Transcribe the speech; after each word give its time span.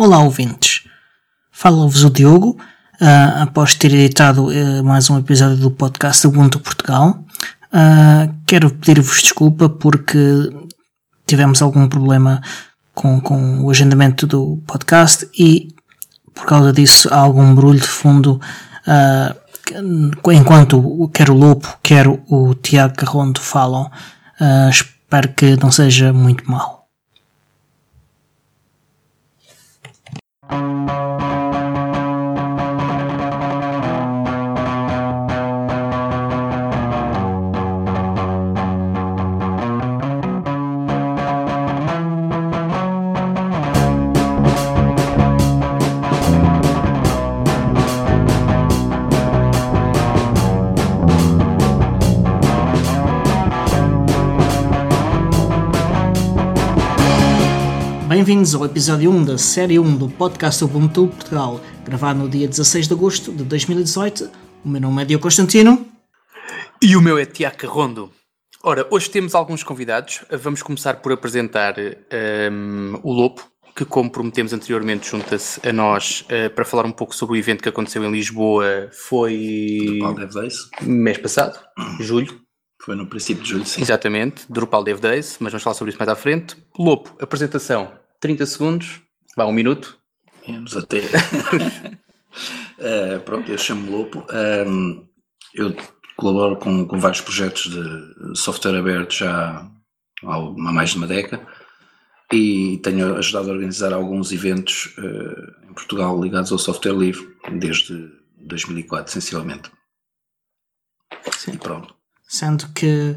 Olá, 0.00 0.20
ouvintes. 0.20 0.84
Fala-vos 1.50 2.04
o 2.04 2.10
Diogo, 2.10 2.50
uh, 3.00 3.42
após 3.42 3.74
ter 3.74 3.92
editado 3.92 4.46
uh, 4.46 4.84
mais 4.84 5.10
um 5.10 5.18
episódio 5.18 5.56
do 5.56 5.72
podcast 5.72 6.24
Ubuntu 6.24 6.60
Portugal. 6.60 7.18
Uh, 7.72 8.32
quero 8.46 8.70
pedir-vos 8.70 9.20
desculpa 9.20 9.68
porque 9.68 10.08
tivemos 11.26 11.60
algum 11.60 11.88
problema 11.88 12.40
com, 12.94 13.20
com 13.20 13.64
o 13.64 13.70
agendamento 13.72 14.24
do 14.24 14.62
podcast 14.68 15.28
e 15.36 15.74
por 16.32 16.46
causa 16.46 16.72
disso 16.72 17.12
há 17.12 17.18
algum 17.18 17.52
barulho 17.52 17.80
de 17.80 17.88
fundo 17.88 18.40
enquanto 20.32 21.10
quer 21.12 21.28
o 21.28 21.34
Lopo, 21.34 21.76
quer 21.82 22.06
o 22.06 22.54
Tiago 22.54 22.94
Carrondo 22.94 23.40
falam. 23.40 23.90
espero 24.70 25.34
que 25.34 25.56
não 25.56 25.72
seja 25.72 26.12
muito 26.12 26.48
mal. 26.48 26.77
Bem-vindos 58.28 58.54
ao 58.54 58.66
episódio 58.66 59.10
1 59.10 59.24
da 59.24 59.38
série 59.38 59.78
1 59.78 59.96
do 59.96 60.10
podcast 60.10 60.62
Ubuntu 60.62 61.08
Portugal, 61.08 61.62
gravado 61.82 62.18
no 62.18 62.28
dia 62.28 62.46
16 62.46 62.86
de 62.86 62.92
agosto 62.92 63.32
de 63.32 63.42
2018. 63.42 64.30
O 64.62 64.68
meu 64.68 64.82
nome 64.82 65.00
é 65.00 65.06
Diogo 65.06 65.22
Constantino. 65.22 65.88
E 66.82 66.94
o 66.94 67.00
meu 67.00 67.16
é 67.16 67.24
Tiago 67.24 67.66
Rondo. 67.66 68.12
Ora, 68.62 68.86
hoje 68.90 69.08
temos 69.08 69.34
alguns 69.34 69.62
convidados. 69.62 70.26
Vamos 70.30 70.60
começar 70.60 70.96
por 70.96 71.10
apresentar 71.10 71.76
um, 71.78 73.00
o 73.02 73.14
Lopo, 73.14 73.50
que, 73.74 73.86
como 73.86 74.10
prometemos 74.10 74.52
anteriormente, 74.52 75.08
junta-se 75.08 75.66
a 75.66 75.72
nós 75.72 76.20
uh, 76.24 76.50
para 76.50 76.66
falar 76.66 76.84
um 76.84 76.92
pouco 76.92 77.16
sobre 77.16 77.34
o 77.34 77.38
evento 77.38 77.62
que 77.62 77.68
aconteceu 77.70 78.04
em 78.04 78.12
Lisboa. 78.12 78.90
Foi. 78.92 79.86
Drupal 79.86 80.14
Dev 80.14 80.32
Days. 80.34 80.54
Mês 80.82 81.16
passado, 81.16 81.58
julho. 81.98 82.38
Foi 82.82 82.94
no 82.94 83.08
princípio 83.08 83.42
de 83.42 83.48
julho, 83.48 83.64
sim. 83.64 83.80
Exatamente, 83.80 84.44
Drupal 84.50 84.84
Dev 84.84 85.00
Days, 85.00 85.38
mas 85.40 85.50
vamos 85.50 85.62
falar 85.62 85.74
sobre 85.74 85.92
isso 85.92 85.98
mais 85.98 86.10
à 86.10 86.14
frente. 86.14 86.58
Lopo, 86.78 87.16
apresentação. 87.18 87.90
30 88.20 88.46
segundos, 88.46 89.00
vá, 89.36 89.46
um 89.46 89.52
minuto. 89.52 89.98
Menos 90.46 90.76
até. 90.76 91.00
uh, 92.78 93.20
pronto, 93.24 93.50
eu 93.50 93.58
chamo 93.58 93.90
Lopo. 93.90 94.26
Um, 94.66 95.06
eu 95.54 95.76
colaboro 96.16 96.56
com, 96.56 96.86
com 96.86 96.98
vários 96.98 97.20
projetos 97.20 97.70
de 97.70 98.38
software 98.38 98.78
aberto 98.78 99.12
já 99.12 99.70
há 100.24 100.40
mais 100.50 100.90
de 100.90 100.96
uma 100.96 101.06
década 101.06 101.46
e 102.32 102.78
tenho 102.82 103.16
ajudado 103.16 103.50
a 103.50 103.54
organizar 103.54 103.92
alguns 103.92 104.32
eventos 104.32 104.94
uh, 104.98 105.70
em 105.70 105.72
Portugal 105.72 106.20
ligados 106.20 106.52
ao 106.52 106.58
software 106.58 106.96
livre 106.96 107.36
desde 107.52 108.10
2004, 108.36 109.10
essencialmente. 109.10 109.70
Sim. 111.36 111.52
E 111.52 111.58
pronto. 111.58 111.94
Sendo 112.26 112.68
que 112.74 113.16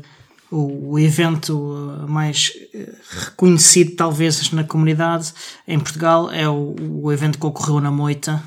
o, 0.51 0.91
o 0.91 0.99
evento 0.99 1.57
uh, 1.57 2.07
mais 2.07 2.51
uh, 2.75 3.25
reconhecido, 3.25 3.95
talvez, 3.95 4.51
na 4.51 4.65
comunidade 4.65 5.33
em 5.65 5.79
Portugal 5.79 6.29
é 6.29 6.47
o, 6.47 6.75
o 6.77 7.11
evento 7.11 7.39
que 7.39 7.45
ocorreu 7.45 7.79
na 7.79 7.89
Moita, 7.89 8.43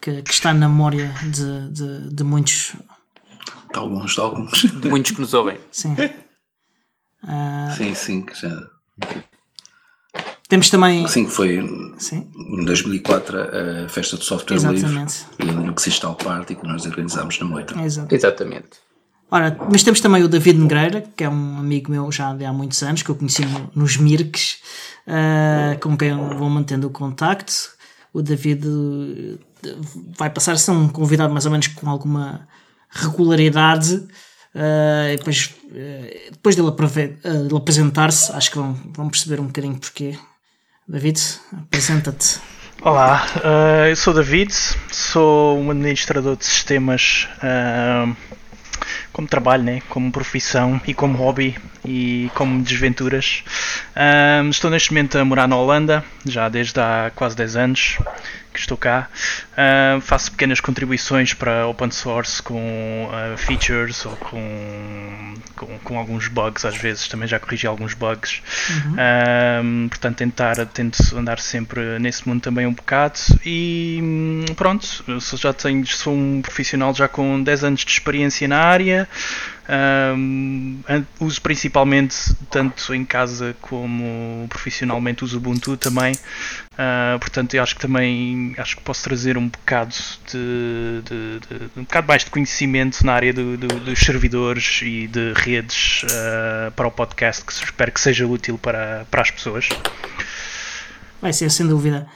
que, 0.00 0.22
que 0.22 0.32
está 0.32 0.54
na 0.54 0.68
memória 0.68 1.14
de, 1.22 1.68
de, 1.70 2.14
de, 2.14 2.24
muitos. 2.24 2.74
De 3.70 3.78
alguns, 3.78 4.14
de 4.14 4.20
alguns. 4.20 4.62
De 4.62 4.88
muitos 4.88 5.12
que 5.12 5.20
nos 5.20 5.34
ouvem. 5.34 5.58
Sim. 5.70 5.94
Uh, 7.22 7.76
sim, 7.76 7.94
sim. 7.94 8.26
Já... 8.40 8.58
Temos 10.48 10.70
também. 10.70 11.06
Sim, 11.06 11.26
foi 11.26 11.94
sim. 11.98 12.30
em 12.34 12.64
2004 12.64 13.38
a 13.84 13.88
festa 13.88 14.16
do 14.16 14.24
software 14.24 14.56
Exatamente. 14.56 15.26
livre 15.38 15.62
e 15.62 15.66
no 15.66 15.74
Crystal 15.74 16.14
Party 16.14 16.54
que 16.54 16.66
nós 16.66 16.84
organizámos 16.86 17.38
na 17.38 17.46
Moita. 17.46 17.80
Exato. 17.80 18.14
Exatamente. 18.14 18.91
Ora, 19.34 19.56
mas 19.70 19.82
temos 19.82 19.98
também 19.98 20.22
o 20.22 20.28
David 20.28 20.58
Negreira, 20.58 21.02
que 21.16 21.24
é 21.24 21.28
um 21.28 21.58
amigo 21.58 21.90
meu 21.90 22.12
já 22.12 22.34
de 22.34 22.44
há 22.44 22.52
muitos 22.52 22.82
anos, 22.82 23.02
que 23.02 23.08
eu 23.08 23.14
conheci 23.14 23.40
nos 23.74 23.96
Mirques, 23.96 24.58
uh, 25.06 25.80
com 25.80 25.96
quem 25.96 26.14
vou 26.14 26.50
mantendo 26.50 26.86
o 26.86 26.90
contacto. 26.90 27.54
O 28.12 28.20
David 28.20 28.62
eh, 29.64 29.74
vai 30.18 30.28
passar 30.28 30.52
a 30.52 30.58
ser 30.58 30.72
um 30.72 30.86
convidado 30.86 31.32
mais 31.32 31.46
ou 31.46 31.50
menos 31.50 31.66
com 31.68 31.88
alguma 31.88 32.46
regularidade. 32.90 34.06
Uh, 34.54 35.16
depois, 35.16 35.54
uh, 35.64 36.30
depois 36.30 36.54
dele, 36.54 36.68
uh, 36.68 37.56
apresentar-se, 37.56 38.30
acho 38.32 38.50
que 38.50 38.58
vão, 38.58 38.78
vão 38.94 39.08
perceber 39.08 39.40
um 39.40 39.46
bocadinho 39.46 39.78
porquê. 39.78 40.14
David, 40.86 41.18
apresenta-te. 41.56 42.38
Olá, 42.82 43.24
eu 43.88 43.96
sou 43.96 44.12
David, 44.12 44.52
sou 44.90 45.58
um 45.58 45.70
administrador 45.70 46.36
de 46.36 46.44
sistemas 46.44 47.28
como 49.12 49.28
trabalho, 49.28 49.62
né? 49.62 49.82
como 49.88 50.10
profissão 50.10 50.80
e 50.86 50.94
como 50.94 51.16
hobby 51.16 51.56
e 51.84 52.30
como 52.34 52.62
desventuras. 52.62 53.44
Um, 53.96 54.50
estou 54.50 54.70
neste 54.70 54.90
momento 54.92 55.18
a 55.18 55.24
morar 55.24 55.48
na 55.48 55.56
Holanda, 55.56 56.04
já 56.24 56.48
desde 56.48 56.80
há 56.80 57.10
quase 57.14 57.36
10 57.36 57.56
anos 57.56 57.98
que 58.52 58.60
estou 58.60 58.76
cá. 58.76 59.08
Uh, 59.52 60.00
faço 60.00 60.30
pequenas 60.30 60.60
contribuições 60.60 61.34
para 61.34 61.66
open 61.66 61.90
source 61.90 62.42
com 62.42 63.08
uh, 63.08 63.36
features 63.36 64.04
ou 64.04 64.16
com, 64.16 65.34
com, 65.56 65.78
com, 65.78 65.98
alguns 65.98 66.28
bugs, 66.28 66.64
às 66.64 66.76
vezes 66.76 67.08
também 67.08 67.26
já 67.26 67.38
corrigi 67.38 67.66
alguns 67.66 67.94
bugs. 67.94 68.42
Uhum. 68.70 68.92
Uh, 68.92 69.88
portanto, 69.88 70.16
tentar, 70.16 70.66
tento 70.66 71.16
andar 71.16 71.38
sempre 71.38 71.98
nesse 71.98 72.28
mundo 72.28 72.40
também 72.40 72.66
um 72.66 72.72
bocado. 72.72 73.18
E 73.44 73.98
hum, 74.02 74.44
pronto, 74.56 75.04
já 75.36 75.52
tenho, 75.52 75.86
sou 75.86 76.14
um 76.14 76.42
profissional 76.42 76.94
já 76.94 77.08
com 77.08 77.42
10 77.42 77.64
anos 77.64 77.84
de 77.84 77.90
experiência 77.90 78.46
na 78.46 78.58
área. 78.58 79.08
Um, 79.68 80.80
uso 81.20 81.40
principalmente 81.40 82.34
tanto 82.50 82.92
em 82.92 83.04
casa 83.04 83.54
como 83.60 84.46
profissionalmente 84.48 85.22
uso 85.24 85.38
Ubuntu 85.38 85.76
também. 85.76 86.14
Uh, 86.72 87.18
portanto, 87.18 87.52
eu 87.52 87.62
acho 87.62 87.74
que 87.74 87.82
também 87.82 88.54
acho 88.56 88.76
que 88.76 88.82
posso 88.82 89.04
trazer 89.04 89.36
um 89.36 89.46
bocado 89.46 89.94
de, 90.30 91.02
de, 91.04 91.40
de 91.40 91.70
um 91.76 91.82
bocado 91.82 92.08
mais 92.08 92.24
de 92.24 92.30
conhecimento 92.30 93.04
na 93.04 93.12
área 93.12 93.32
do, 93.32 93.58
do, 93.58 93.68
dos 93.68 93.98
servidores 93.98 94.80
e 94.82 95.06
de 95.06 95.34
redes 95.34 96.02
uh, 96.04 96.72
para 96.74 96.88
o 96.88 96.90
podcast, 96.90 97.44
que 97.44 97.52
espero 97.52 97.92
que 97.92 98.00
seja 98.00 98.26
útil 98.26 98.56
para, 98.56 99.06
para 99.10 99.20
as 99.20 99.30
pessoas. 99.30 99.68
Vai 101.20 101.32
ser, 101.34 101.50
sem 101.50 101.66
dúvida. 101.68 102.08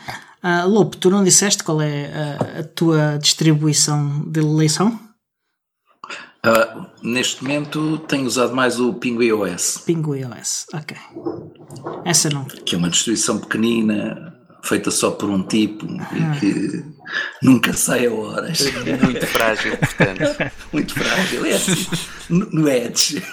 Uh, 0.43 0.67
Lopo, 0.67 0.97
tu 0.97 1.11
não 1.11 1.23
disseste 1.23 1.63
qual 1.63 1.83
é 1.83 2.07
a, 2.07 2.61
a 2.61 2.63
tua 2.65 3.19
distribuição 3.19 4.25
de 4.27 4.41
eleição? 4.41 4.99
Uh, 6.47 6.87
neste 7.03 7.43
momento 7.43 7.99
tenho 7.99 8.25
usado 8.25 8.55
mais 8.55 8.79
o 8.79 8.95
PinguiOS. 8.95 9.83
PinguiOS, 9.85 10.67
ok. 10.73 10.97
Essa 12.05 12.31
não. 12.31 12.45
Que 12.45 12.75
é 12.75 12.79
uma 12.79 12.89
distribuição 12.89 13.39
pequenina, 13.39 14.36
feita 14.67 14.91
só 14.91 15.11
por 15.11 15.31
um 15.31 15.43
tipo 15.43 15.87
e 15.87 16.41
que 16.41 16.85
nunca 17.43 17.73
sai 17.73 18.07
a 18.07 18.13
horas. 18.13 18.61
Muito 19.03 19.27
frágil, 19.27 19.77
portanto. 19.77 20.53
Muito 20.73 20.95
frágil, 20.95 21.45
é 21.47 21.53
assim, 21.53 21.87
no 22.29 22.69
Edge. 22.69 23.23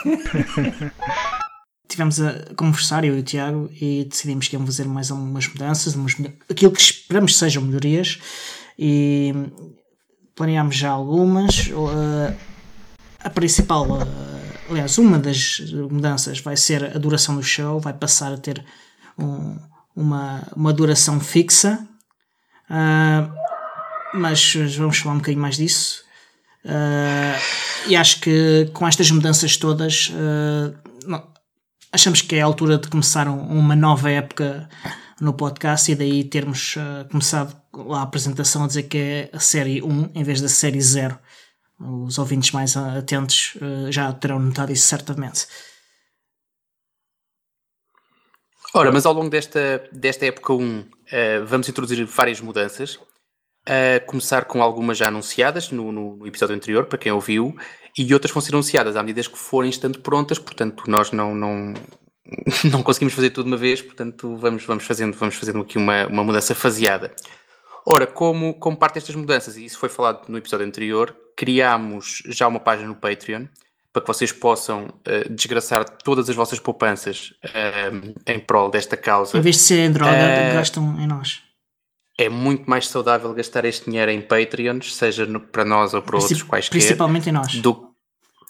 Tivemos 1.88 2.22
a 2.22 2.54
conversar, 2.56 3.04
eu 3.04 3.16
e 3.16 3.20
o 3.20 3.24
Tiago, 3.24 3.70
e 3.80 4.06
decidimos 4.06 4.48
que 4.48 4.56
íamos 4.56 4.76
fazer 4.76 4.88
mais 4.88 5.12
algumas 5.12 5.48
mudanças, 5.48 5.94
umas, 5.96 6.16
aquilo 6.50 6.72
que 6.72 6.82
esperamos 6.82 7.34
que 7.34 7.38
sejam 7.38 7.62
melhorias, 7.62 8.20
e 8.80 9.32
planeámos 10.34 10.76
já 10.76 10.90
algumas. 10.90 11.68
Uh, 11.68 12.36
a 13.20 13.30
principal, 13.30 13.86
aliás, 14.70 14.98
uma 14.98 15.20
das 15.20 15.60
mudanças 15.92 16.40
vai 16.40 16.58
ser 16.58 16.96
a 16.96 17.00
duração 17.00 17.36
do 17.36 17.44
show, 17.44 17.80
vai 17.80 17.94
passar 17.94 18.34
a 18.34 18.38
ter 18.38 18.66
um, 19.18 19.58
uma, 19.96 20.44
uma 20.56 20.74
duração 20.74 21.20
fixa, 21.20 21.88
uh, 22.70 23.34
mas 24.14 24.56
vamos 24.78 24.98
falar 24.98 25.16
um 25.16 25.20
bocadinho 25.20 25.42
mais 25.42 25.58
disso. 25.58 26.04
Uh, 26.66 27.90
e 27.90 27.96
acho 27.96 28.22
que 28.22 28.70
com 28.74 28.88
estas 28.88 29.12
mudanças 29.12 29.58
todas, 29.58 30.12
não, 31.06 31.28
achamos 31.92 32.22
que 32.22 32.36
é 32.36 32.42
a 32.42 32.46
altura 32.46 32.78
de 32.78 32.88
começar 32.88 33.28
uma 33.28 33.76
nova 33.76 34.10
época 34.10 34.70
no 35.20 35.34
podcast 35.34 35.92
e 35.92 35.96
daí 35.96 36.24
termos 36.24 36.76
começado 37.12 37.54
a 37.92 38.02
apresentação 38.02 38.64
a 38.64 38.68
dizer 38.68 38.84
que 38.84 38.98
é 38.98 39.30
a 39.34 39.40
série 39.40 39.82
1 39.82 40.12
em 40.16 40.24
vez 40.24 40.40
da 40.40 40.48
série 40.48 40.80
0 40.80 41.20
os 41.78 42.18
ouvintes 42.18 42.52
mais 42.52 42.78
atentos 42.78 43.58
já 43.90 44.14
terão 44.14 44.40
notado 44.40 44.72
isso 44.72 44.88
certamente. 44.88 45.46
Ora, 48.76 48.92
mas 48.92 49.06
ao 49.06 49.14
longo 49.14 49.30
desta, 49.30 49.88
desta 49.92 50.26
época 50.26 50.52
1, 50.52 50.80
uh, 50.80 50.86
vamos 51.46 51.70
introduzir 51.70 52.04
várias 52.06 52.42
mudanças. 52.42 53.00
A 53.68 54.00
começar 54.06 54.46
com 54.46 54.64
algumas 54.64 54.98
já 54.98 55.08
anunciadas 55.08 55.72
no, 55.72 55.92
no, 55.92 56.18
no, 56.18 56.28
episódio 56.28 56.56
anterior, 56.56 56.86
para 56.86 56.98
quem 56.98 57.12
ouviu, 57.12 57.56
e 57.98 58.14
outras 58.14 58.34
vão 58.34 58.42
ser 58.42 58.54
anunciadas 58.54 58.98
à 58.98 59.04
medida 59.04 59.30
que 59.30 59.38
forem 59.38 59.70
estando 59.70 60.00
prontas, 60.00 60.38
portanto, 60.38 60.84
nós 60.88 61.12
não, 61.12 61.34
não, 61.34 61.74
não 62.70 62.84
conseguimos 62.84 63.14
fazer 63.14 63.30
tudo 63.30 63.46
de 63.46 63.52
uma 63.52 63.58
vez, 63.58 63.82
portanto, 63.82 64.36
vamos, 64.36 64.66
vamos, 64.66 64.84
fazendo, 64.84 65.16
vamos 65.16 65.36
fazendo 65.36 65.62
aqui 65.62 65.78
uma, 65.78 66.08
uma 66.08 66.24
mudança 66.26 66.54
faseada. 66.54 67.16
Ora, 67.86 68.06
como, 68.06 68.56
como 68.56 68.76
parte 68.76 68.96
destas 68.96 69.16
mudanças, 69.16 69.56
e 69.56 69.64
isso 69.64 69.78
foi 69.78 69.88
falado 69.88 70.28
no 70.28 70.38
episódio 70.38 70.66
anterior, 70.66 71.16
criámos 71.38 72.22
já 72.26 72.48
uma 72.48 72.60
página 72.60 72.90
no 72.90 72.96
Patreon 72.96 73.46
para 73.94 74.02
que 74.02 74.08
vocês 74.08 74.32
possam 74.32 74.86
uh, 74.86 75.30
desgraçar 75.30 75.88
todas 75.88 76.28
as 76.28 76.36
vossas 76.36 76.60
poupanças 76.60 77.32
uh, 77.46 78.14
em 78.26 78.40
prol 78.40 78.72
desta 78.72 78.98
causa. 78.98 79.38
Em 79.38 79.42
vez 79.42 79.58
de 79.58 79.62
ser 79.62 79.80
em 79.80 79.92
droga, 79.92 80.12
uh, 80.12 80.54
gastam 80.56 81.00
em 81.00 81.06
nós. 81.06 81.44
É 82.18 82.28
muito 82.28 82.68
mais 82.68 82.88
saudável 82.88 83.32
gastar 83.34 83.66
este 83.66 83.86
dinheiro 83.86 84.10
em 84.10 84.20
Patreons, 84.20 84.96
seja 84.96 85.28
no, 85.28 85.40
para 85.40 85.64
nós 85.64 85.94
ou 85.94 86.02
para 86.02 86.18
Princip 86.18 86.34
outros 86.34 86.50
quaisquer. 86.50 86.72
Principalmente 86.72 87.30
em 87.30 87.32
nós. 87.32 87.56
Do, 87.56 87.94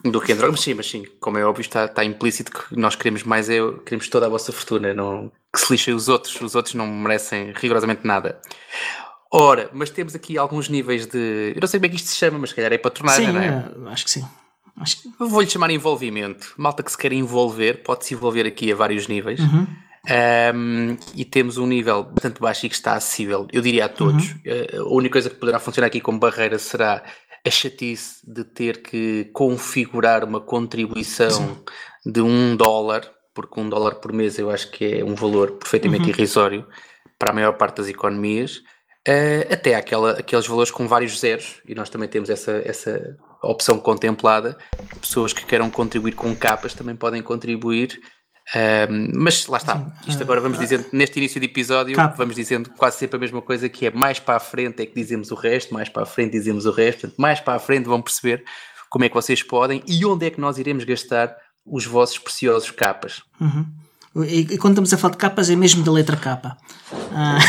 do 0.05 0.21
que 0.21 0.31
em 0.31 0.35
drogas. 0.35 0.55
Mas 0.55 0.63
sim, 0.63 0.73
mas 0.73 0.89
sim, 0.89 1.05
como 1.19 1.37
é 1.37 1.45
óbvio, 1.45 1.61
está, 1.61 1.85
está 1.85 2.05
implícito 2.05 2.51
que 2.51 2.77
nós 2.77 2.95
queremos 2.95 3.23
mais, 3.23 3.49
é, 3.49 3.59
queremos 3.85 4.07
toda 4.07 4.25
a 4.25 4.29
vossa 4.29 4.53
fortuna, 4.53 4.93
não, 4.93 5.29
que 5.53 5.59
se 5.59 5.73
lixem 5.73 5.93
os 5.93 6.07
outros, 6.07 6.39
os 6.39 6.55
outros 6.55 6.73
não 6.73 6.87
merecem 6.87 7.53
rigorosamente 7.53 8.07
nada. 8.07 8.39
Ora, 9.29 9.69
mas 9.73 9.89
temos 9.89 10.15
aqui 10.15 10.37
alguns 10.37 10.69
níveis 10.69 11.05
de. 11.05 11.53
Eu 11.55 11.59
não 11.59 11.67
sei 11.67 11.79
como 11.79 11.87
é 11.87 11.89
que 11.89 11.95
isto 11.95 12.09
se 12.09 12.15
chama, 12.15 12.37
mas 12.37 12.51
se 12.51 12.55
calhar 12.55 12.71
é 12.71 12.77
patronagem, 12.77 13.25
sim, 13.25 13.33
não 13.33 13.41
é? 13.41 13.91
Acho 13.91 14.05
que 14.05 14.11
sim. 14.11 14.23
Vou-lhe 15.19 15.49
chamar 15.49 15.69
envolvimento. 15.69 16.53
Malta 16.57 16.83
que 16.83 16.91
se 16.91 16.97
quer 16.97 17.13
envolver, 17.13 17.83
pode-se 17.83 18.13
envolver 18.13 18.45
aqui 18.45 18.71
a 18.71 18.75
vários 18.75 19.07
níveis. 19.07 19.39
Uhum. 19.39 19.67
Um, 20.05 20.97
e 21.15 21.23
temos 21.23 21.57
um 21.57 21.65
nível 21.65 22.03
bastante 22.03 22.41
baixo 22.41 22.65
e 22.65 22.69
que 22.69 22.75
está 22.75 22.93
acessível, 22.93 23.47
eu 23.53 23.61
diria 23.61 23.85
a 23.85 23.89
todos. 23.89 24.31
Uhum. 24.31 24.39
Uh, 24.45 24.81
a 24.81 24.93
única 24.93 25.13
coisa 25.13 25.29
que 25.29 25.35
poderá 25.37 25.59
funcionar 25.59 25.87
aqui 25.87 26.01
como 26.01 26.19
barreira 26.19 26.59
será 26.59 27.03
a 27.45 27.49
chatice 27.49 28.19
de 28.25 28.43
ter 28.43 28.81
que 28.81 29.29
configurar 29.33 30.23
uma 30.23 30.41
contribuição 30.41 31.29
Sim. 31.29 32.11
de 32.11 32.21
um 32.21 32.55
dólar, 32.55 33.09
porque 33.33 33.59
um 33.59 33.69
dólar 33.69 33.95
por 33.95 34.11
mês 34.11 34.37
eu 34.37 34.49
acho 34.49 34.71
que 34.71 34.99
é 34.99 35.05
um 35.05 35.15
valor 35.15 35.51
perfeitamente 35.51 36.03
uhum. 36.03 36.09
irrisório 36.09 36.67
para 37.17 37.31
a 37.31 37.33
maior 37.33 37.53
parte 37.53 37.77
das 37.77 37.87
economias. 37.87 38.57
Uh, 39.07 39.53
até 39.53 39.75
aquela, 39.75 40.11
aqueles 40.11 40.47
valores 40.47 40.71
com 40.71 40.87
vários 40.87 41.19
zeros, 41.19 41.61
e 41.65 41.75
nós 41.75 41.89
também 41.89 42.09
temos 42.09 42.29
essa, 42.29 42.61
essa 42.65 43.17
opção 43.43 43.77
contemplada. 43.77 44.57
Pessoas 44.99 45.33
que 45.33 45.45
queiram 45.45 45.69
contribuir 45.69 46.13
com 46.13 46.35
capas 46.35 46.73
também 46.73 46.95
podem 46.95 47.21
contribuir. 47.21 47.99
Uh, 48.49 49.09
mas 49.15 49.47
lá 49.47 49.57
está, 49.57 49.81
isto 50.05 50.21
agora 50.21 50.41
vamos 50.41 50.59
dizendo, 50.59 50.85
neste 50.91 51.17
início 51.17 51.39
de 51.39 51.45
episódio, 51.45 51.95
Capa. 51.95 52.15
vamos 52.17 52.35
dizendo 52.35 52.69
quase 52.71 52.97
sempre 52.97 53.15
a 53.15 53.19
mesma 53.19 53.41
coisa, 53.41 53.69
que 53.69 53.85
é 53.85 53.91
mais 53.91 54.19
para 54.19 54.35
a 54.35 54.39
frente 54.39 54.81
é 54.81 54.85
que 54.85 54.93
dizemos 54.93 55.31
o 55.31 55.35
resto, 55.35 55.73
mais 55.73 55.87
para 55.87 56.03
a 56.03 56.05
frente 56.05 56.33
dizemos 56.33 56.65
o 56.65 56.71
resto, 56.71 57.01
portanto, 57.01 57.17
mais 57.19 57.39
para 57.39 57.55
a 57.55 57.59
frente 57.59 57.85
vão 57.85 58.01
perceber 58.01 58.43
como 58.89 59.05
é 59.05 59.09
que 59.09 59.15
vocês 59.15 59.41
podem 59.41 59.81
e 59.87 60.05
onde 60.05 60.25
é 60.25 60.29
que 60.29 60.41
nós 60.41 60.57
iremos 60.57 60.83
gastar 60.83 61.33
os 61.65 61.85
vossos 61.85 62.17
preciosos 62.17 62.69
capas. 62.69 63.23
Uhum. 63.39 63.65
E, 64.25 64.41
e, 64.41 64.57
quando 64.57 64.73
estamos 64.73 64.93
a 64.93 64.97
falar 64.97 65.13
de 65.13 65.17
capas 65.17 65.49
é 65.49 65.55
mesmo 65.55 65.83
da 65.83 65.91
letra 65.91 66.17
capa. 66.17 66.57
Ah. 67.13 67.39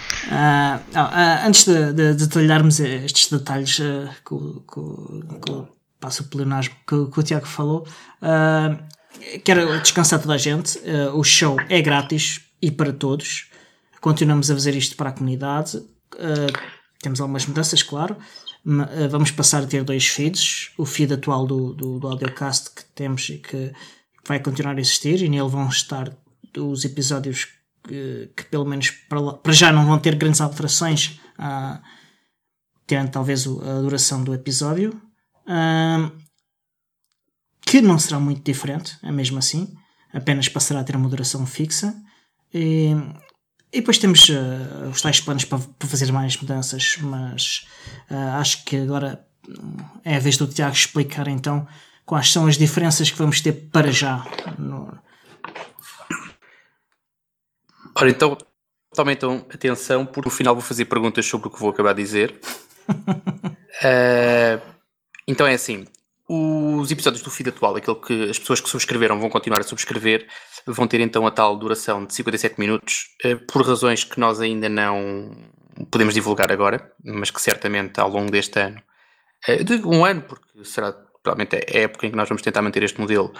Uh, 0.26 0.76
uh, 0.98 1.46
antes 1.46 1.64
de, 1.64 1.92
de, 1.92 2.14
de, 2.14 2.26
detalharmos 2.26 2.80
estes 2.80 3.30
detalhes 3.30 3.78
uh, 3.78 4.08
que 4.24 5.68
passo 6.00 6.22
o 6.22 6.26
pleonasmo 6.26 6.74
que, 6.86 7.06
que, 7.10 7.20
o 7.20 7.22
Tiago 7.22 7.46
falou, 7.46 7.86
quero 9.42 9.80
descansar 9.80 10.20
toda 10.20 10.34
a 10.34 10.38
gente. 10.38 10.78
o 11.14 11.24
show 11.24 11.56
é 11.68 11.80
grátis 11.80 12.42
e 12.60 12.70
para 12.70 12.92
todos. 12.92 13.50
Continuamos 14.00 14.50
a 14.50 14.54
fazer 14.54 14.74
isto 14.74 14.96
para 14.96 15.10
a 15.10 15.12
comunidade. 15.12 15.82
temos 17.00 17.20
algumas 17.20 17.46
mudanças, 17.46 17.82
claro. 17.82 18.16
Vamos 19.10 19.30
passar 19.30 19.62
a 19.62 19.66
ter 19.66 19.82
dois 19.82 20.06
feeds. 20.06 20.70
O 20.76 20.84
feed 20.84 21.14
atual 21.14 21.46
do, 21.46 21.72
do, 21.72 21.98
do 21.98 22.06
audiocast 22.06 22.70
que 22.74 22.84
temos 22.94 23.28
e 23.30 23.38
que 23.38 23.72
vai 24.26 24.40
continuar 24.40 24.76
a 24.76 24.80
existir, 24.80 25.22
e 25.22 25.28
nele 25.28 25.48
vão 25.48 25.68
estar 25.68 26.14
os 26.58 26.84
episódios 26.84 27.48
que, 27.86 28.30
que 28.36 28.44
pelo 28.44 28.64
menos 28.64 28.90
para, 28.90 29.34
para, 29.34 29.52
já 29.52 29.72
não 29.72 29.86
vão 29.86 29.98
ter 29.98 30.14
grandes 30.14 30.40
alterações, 30.40 31.20
uh, 31.38 31.80
tendo 32.86 33.10
talvez 33.10 33.46
a 33.46 33.80
duração 33.80 34.22
do 34.22 34.34
episódio, 34.34 35.00
que 37.66 37.80
não 37.80 37.98
será 37.98 38.20
muito 38.20 38.42
diferente, 38.42 38.96
é 39.02 39.10
mesmo 39.10 39.38
assim, 39.38 39.74
apenas 40.12 40.48
passará 40.48 40.80
a 40.80 40.84
ter 40.84 40.96
uma 40.96 41.08
duração 41.08 41.44
fixa. 41.46 41.94
E, 42.52 42.92
e 43.72 43.80
depois 43.80 43.98
temos 43.98 44.28
uh, 44.28 44.88
os 44.90 45.02
tais 45.02 45.20
planos 45.20 45.44
para, 45.44 45.58
para, 45.58 45.88
fazer 45.88 46.12
mais 46.12 46.36
mudanças, 46.36 46.96
mas 47.00 47.66
uh, 48.10 48.38
acho 48.38 48.64
que 48.64 48.76
agora 48.76 49.26
é 50.04 50.16
a 50.16 50.20
vez 50.20 50.36
do 50.36 50.46
Tiago 50.46 50.74
explicar 50.74 51.26
então 51.26 51.66
quais 52.06 52.30
são 52.30 52.46
as 52.46 52.56
diferenças 52.56 53.10
que 53.10 53.18
vamos 53.18 53.40
ter 53.40 53.52
para 53.72 53.90
já 53.90 54.24
no, 54.58 54.96
Ora, 57.96 58.10
então, 58.10 58.36
tomem 58.94 59.14
então 59.14 59.46
atenção, 59.52 60.04
porque 60.04 60.28
no 60.28 60.34
final 60.34 60.54
vou 60.54 60.62
fazer 60.62 60.84
perguntas 60.86 61.26
sobre 61.26 61.48
o 61.48 61.50
que 61.50 61.60
vou 61.60 61.70
acabar 61.70 61.92
de 61.94 62.02
dizer. 62.02 62.38
uh, 62.88 64.60
então 65.28 65.46
é 65.46 65.54
assim: 65.54 65.86
os 66.28 66.90
episódios 66.90 67.22
do 67.22 67.30
feed 67.30 67.50
atual, 67.50 67.76
aquele 67.76 67.96
que 67.96 68.30
as 68.30 68.38
pessoas 68.38 68.60
que 68.60 68.68
subscreveram 68.68 69.20
vão 69.20 69.28
continuar 69.28 69.60
a 69.60 69.64
subscrever, 69.64 70.26
vão 70.66 70.86
ter 70.86 71.00
então 71.00 71.26
a 71.26 71.30
tal 71.30 71.56
duração 71.56 72.04
de 72.04 72.14
57 72.14 72.58
minutos, 72.58 73.08
uh, 73.24 73.38
por 73.46 73.66
razões 73.66 74.04
que 74.04 74.18
nós 74.18 74.40
ainda 74.40 74.68
não 74.68 75.36
podemos 75.90 76.14
divulgar 76.14 76.50
agora, 76.50 76.92
mas 77.04 77.30
que 77.30 77.40
certamente 77.40 78.00
ao 78.00 78.08
longo 78.08 78.30
deste 78.30 78.58
ano, 78.58 78.82
uh, 79.48 79.64
de 79.64 79.86
um 79.86 80.04
ano, 80.04 80.22
porque 80.22 80.64
será 80.64 80.92
provavelmente 81.22 81.56
a 81.56 81.78
época 81.80 82.06
em 82.06 82.10
que 82.10 82.16
nós 82.16 82.28
vamos 82.28 82.42
tentar 82.42 82.62
manter 82.62 82.82
este 82.82 83.00
modelo, 83.00 83.32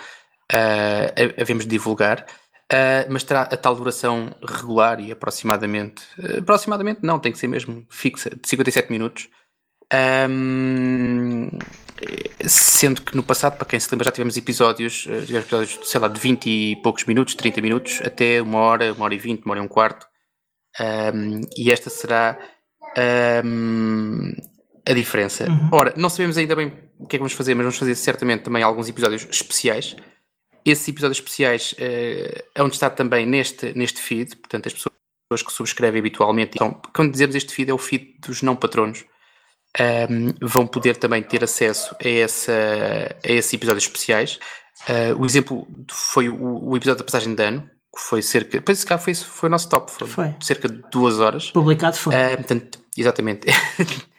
uh, 0.52 1.40
havemos 1.40 1.64
de 1.64 1.70
divulgar. 1.70 2.26
Uh, 2.72 3.04
mas 3.10 3.22
terá 3.22 3.42
a 3.42 3.56
tal 3.56 3.76
duração 3.76 4.34
regular 4.42 4.98
e 4.98 5.12
aproximadamente, 5.12 6.02
uh, 6.18 6.38
aproximadamente 6.38 7.00
não, 7.02 7.18
tem 7.18 7.30
que 7.30 7.38
ser 7.38 7.46
mesmo 7.46 7.86
fixa, 7.90 8.30
de 8.30 8.48
57 8.48 8.90
minutos. 8.90 9.28
Um, 10.28 11.50
sendo 12.46 13.02
que 13.02 13.14
no 13.14 13.22
passado, 13.22 13.58
para 13.58 13.66
quem 13.66 13.78
se 13.78 13.88
lembra, 13.92 14.06
já 14.06 14.10
tivemos 14.10 14.36
episódios, 14.38 15.04
uh, 15.04 15.26
tivemos 15.26 15.46
episódios, 15.46 15.78
sei 15.84 16.00
lá, 16.00 16.08
de 16.08 16.18
20 16.18 16.46
e 16.48 16.76
poucos 16.76 17.04
minutos, 17.04 17.34
30 17.34 17.60
minutos, 17.60 18.00
até 18.02 18.40
uma 18.40 18.58
hora, 18.60 18.92
uma 18.94 19.04
hora 19.04 19.14
e 19.14 19.18
20, 19.18 19.44
uma 19.44 19.52
hora 19.52 19.60
e 19.60 19.64
um 19.64 19.68
quarto. 19.68 20.06
Um, 20.80 21.42
e 21.56 21.70
esta 21.70 21.90
será 21.90 22.38
um, 23.44 24.32
a 24.88 24.92
diferença. 24.92 25.48
Uhum. 25.48 25.68
Ora, 25.70 25.94
não 25.96 26.08
sabemos 26.08 26.36
ainda 26.38 26.56
bem 26.56 26.72
o 26.98 27.06
que 27.06 27.16
é 27.16 27.18
que 27.18 27.22
vamos 27.22 27.34
fazer, 27.34 27.54
mas 27.54 27.64
vamos 27.64 27.78
fazer 27.78 27.94
certamente 27.94 28.42
também 28.42 28.62
alguns 28.62 28.88
episódios 28.88 29.26
especiais 29.30 29.94
esses 30.64 30.88
episódios 30.88 31.18
especiais 31.18 31.72
uh, 31.74 32.42
hão 32.56 32.68
de 32.68 32.74
estar 32.74 32.90
também 32.90 33.26
neste, 33.26 33.76
neste 33.76 34.00
feed, 34.00 34.36
portanto, 34.36 34.66
as 34.66 34.72
pessoas 34.72 35.42
que 35.42 35.52
subscrevem 35.52 35.98
habitualmente. 35.98 36.52
Então, 36.54 36.80
quando 36.94 37.12
dizemos 37.12 37.34
este 37.34 37.52
feed, 37.54 37.70
é 37.70 37.74
o 37.74 37.78
feed 37.78 38.16
dos 38.20 38.42
não 38.42 38.56
patronos. 38.56 39.04
Um, 39.78 40.32
vão 40.40 40.66
poder 40.66 40.96
também 40.96 41.20
ter 41.22 41.42
acesso 41.42 41.96
a, 42.02 42.08
essa, 42.08 42.52
a 43.24 43.32
esses 43.32 43.52
episódios 43.52 43.84
especiais. 43.84 44.38
Uh, 44.88 45.20
o 45.20 45.26
exemplo 45.26 45.66
foi 45.90 46.28
o, 46.28 46.70
o, 46.70 46.76
episódio 46.76 46.98
da 46.98 47.04
passagem 47.04 47.34
de 47.34 47.42
ano, 47.42 47.68
que 47.94 48.00
foi 48.00 48.22
cerca. 48.22 48.58
Depois, 48.58 48.78
esse 48.78 48.98
foi, 48.98 49.14
foi 49.14 49.48
o 49.48 49.50
nosso 49.50 49.68
top, 49.68 49.90
foi, 49.90 50.06
foi. 50.06 50.34
cerca 50.40 50.68
de 50.68 50.80
duas 50.90 51.18
horas. 51.18 51.50
Publicado 51.50 51.96
foi. 51.96 52.14
Uh, 52.14 52.36
portanto, 52.36 52.78
exatamente. 52.96 53.48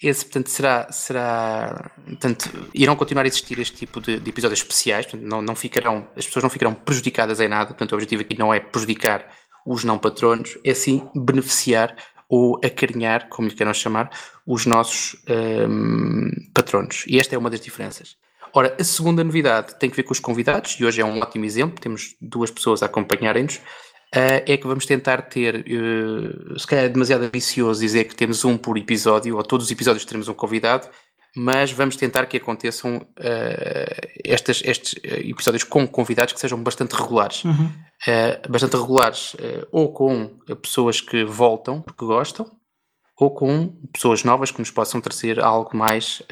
Esse, 0.00 0.24
portanto, 0.24 0.48
será, 0.48 0.92
será, 0.92 1.90
portanto, 2.06 2.48
irão 2.72 2.94
continuar 2.94 3.24
a 3.24 3.26
existir 3.26 3.58
este 3.58 3.76
tipo 3.76 4.00
de, 4.00 4.20
de 4.20 4.30
episódios 4.30 4.60
especiais, 4.60 5.06
portanto, 5.06 5.28
não, 5.28 5.42
não 5.42 5.56
ficarão, 5.56 6.08
as 6.16 6.24
pessoas 6.24 6.44
não 6.44 6.50
ficarão 6.50 6.72
prejudicadas 6.72 7.40
em 7.40 7.48
nada, 7.48 7.66
portanto, 7.66 7.92
o 7.92 7.94
objetivo 7.96 8.22
aqui 8.22 8.38
não 8.38 8.54
é 8.54 8.60
prejudicar 8.60 9.28
os 9.66 9.82
não 9.82 9.98
patronos, 9.98 10.56
é 10.64 10.72
sim 10.72 11.08
beneficiar 11.14 11.96
ou 12.28 12.60
acarinhar, 12.64 13.28
como 13.28 13.48
lhe 13.48 13.54
queiram 13.54 13.74
chamar, 13.74 14.10
os 14.46 14.66
nossos 14.66 15.16
um, 15.68 16.30
patronos. 16.54 17.04
E 17.06 17.18
esta 17.18 17.34
é 17.34 17.38
uma 17.38 17.50
das 17.50 17.60
diferenças. 17.60 18.16
Ora, 18.52 18.76
a 18.78 18.84
segunda 18.84 19.24
novidade 19.24 19.78
tem 19.78 19.90
que 19.90 19.96
ver 19.96 20.04
com 20.04 20.12
os 20.12 20.20
convidados, 20.20 20.76
e 20.78 20.84
hoje 20.84 21.00
é 21.00 21.04
um 21.04 21.20
ótimo 21.20 21.44
exemplo, 21.44 21.80
temos 21.80 22.14
duas 22.20 22.50
pessoas 22.50 22.82
a 22.82 22.86
acompanharem-nos, 22.86 23.60
é 24.12 24.56
que 24.56 24.66
vamos 24.66 24.86
tentar 24.86 25.22
ter, 25.22 25.64
uh, 25.66 26.58
se 26.58 26.66
calhar 26.66 26.86
é 26.86 26.88
demasiado 26.88 27.24
ambicioso 27.24 27.80
dizer 27.80 28.04
que 28.04 28.14
temos 28.14 28.44
um 28.44 28.56
por 28.56 28.78
episódio, 28.78 29.36
ou 29.36 29.42
todos 29.42 29.66
os 29.66 29.72
episódios 29.72 30.04
teremos 30.04 30.28
um 30.28 30.34
convidado, 30.34 30.88
mas 31.36 31.70
vamos 31.70 31.94
tentar 31.96 32.26
que 32.26 32.38
aconteçam 32.38 32.96
uh, 32.96 34.08
estas, 34.24 34.62
estes 34.64 34.94
episódios 35.04 35.62
com 35.62 35.86
convidados 35.86 36.32
que 36.32 36.40
sejam 36.40 36.62
bastante 36.62 36.94
regulares. 36.94 37.44
Uhum. 37.44 37.70
bastante 38.48 38.76
regulares, 38.76 39.36
ou 39.70 39.92
com 39.92 40.38
pessoas 40.62 41.00
que 41.00 41.24
voltam 41.24 41.82
porque 41.82 42.04
gostam, 42.04 42.50
ou 43.20 43.34
com 43.34 43.76
pessoas 43.92 44.24
novas 44.24 44.50
que 44.50 44.60
nos 44.60 44.70
possam 44.70 45.00
trazer 45.00 45.40
algo 45.40 45.76
mais 45.76 46.22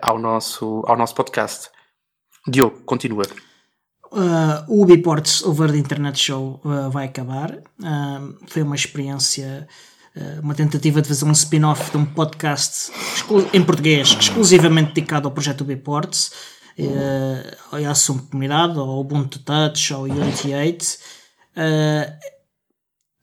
ao, 0.00 0.18
nosso, 0.18 0.82
ao 0.86 0.96
nosso 0.96 1.14
podcast. 1.14 1.70
Diogo, 2.48 2.80
continua. 2.84 3.24
Uh, 4.12 4.62
o 4.68 4.82
Ubiports 4.82 5.42
Over 5.42 5.72
the 5.72 5.78
Internet 5.78 6.18
Show 6.18 6.60
uh, 6.64 6.90
vai 6.90 7.06
acabar. 7.06 7.50
Uh, 7.80 8.36
foi 8.46 8.60
uma 8.60 8.76
experiência, 8.76 9.66
uma 10.42 10.54
tentativa 10.54 11.00
de 11.00 11.08
fazer 11.08 11.24
um 11.24 11.32
spin-off 11.32 11.90
de 11.90 11.96
um 11.96 12.04
podcast 12.04 12.92
em 13.54 13.64
português 13.64 14.14
exclusivamente 14.20 14.92
dedicado 14.92 15.26
ao 15.26 15.32
projeto 15.32 15.62
Ubiports, 15.62 16.30
uh, 16.78 17.88
à 17.88 17.94
sua 17.94 18.18
comunidade, 18.18 18.78
ao 18.78 19.00
Ubuntu 19.00 19.38
Touch, 19.38 19.94
ao 19.94 20.02
Unity 20.02 20.52
8. 20.52 20.98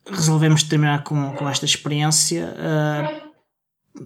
resolvemos 0.07 0.63
terminar 0.63 1.03
com, 1.03 1.33
com 1.33 1.47
esta 1.47 1.65
experiência. 1.65 2.51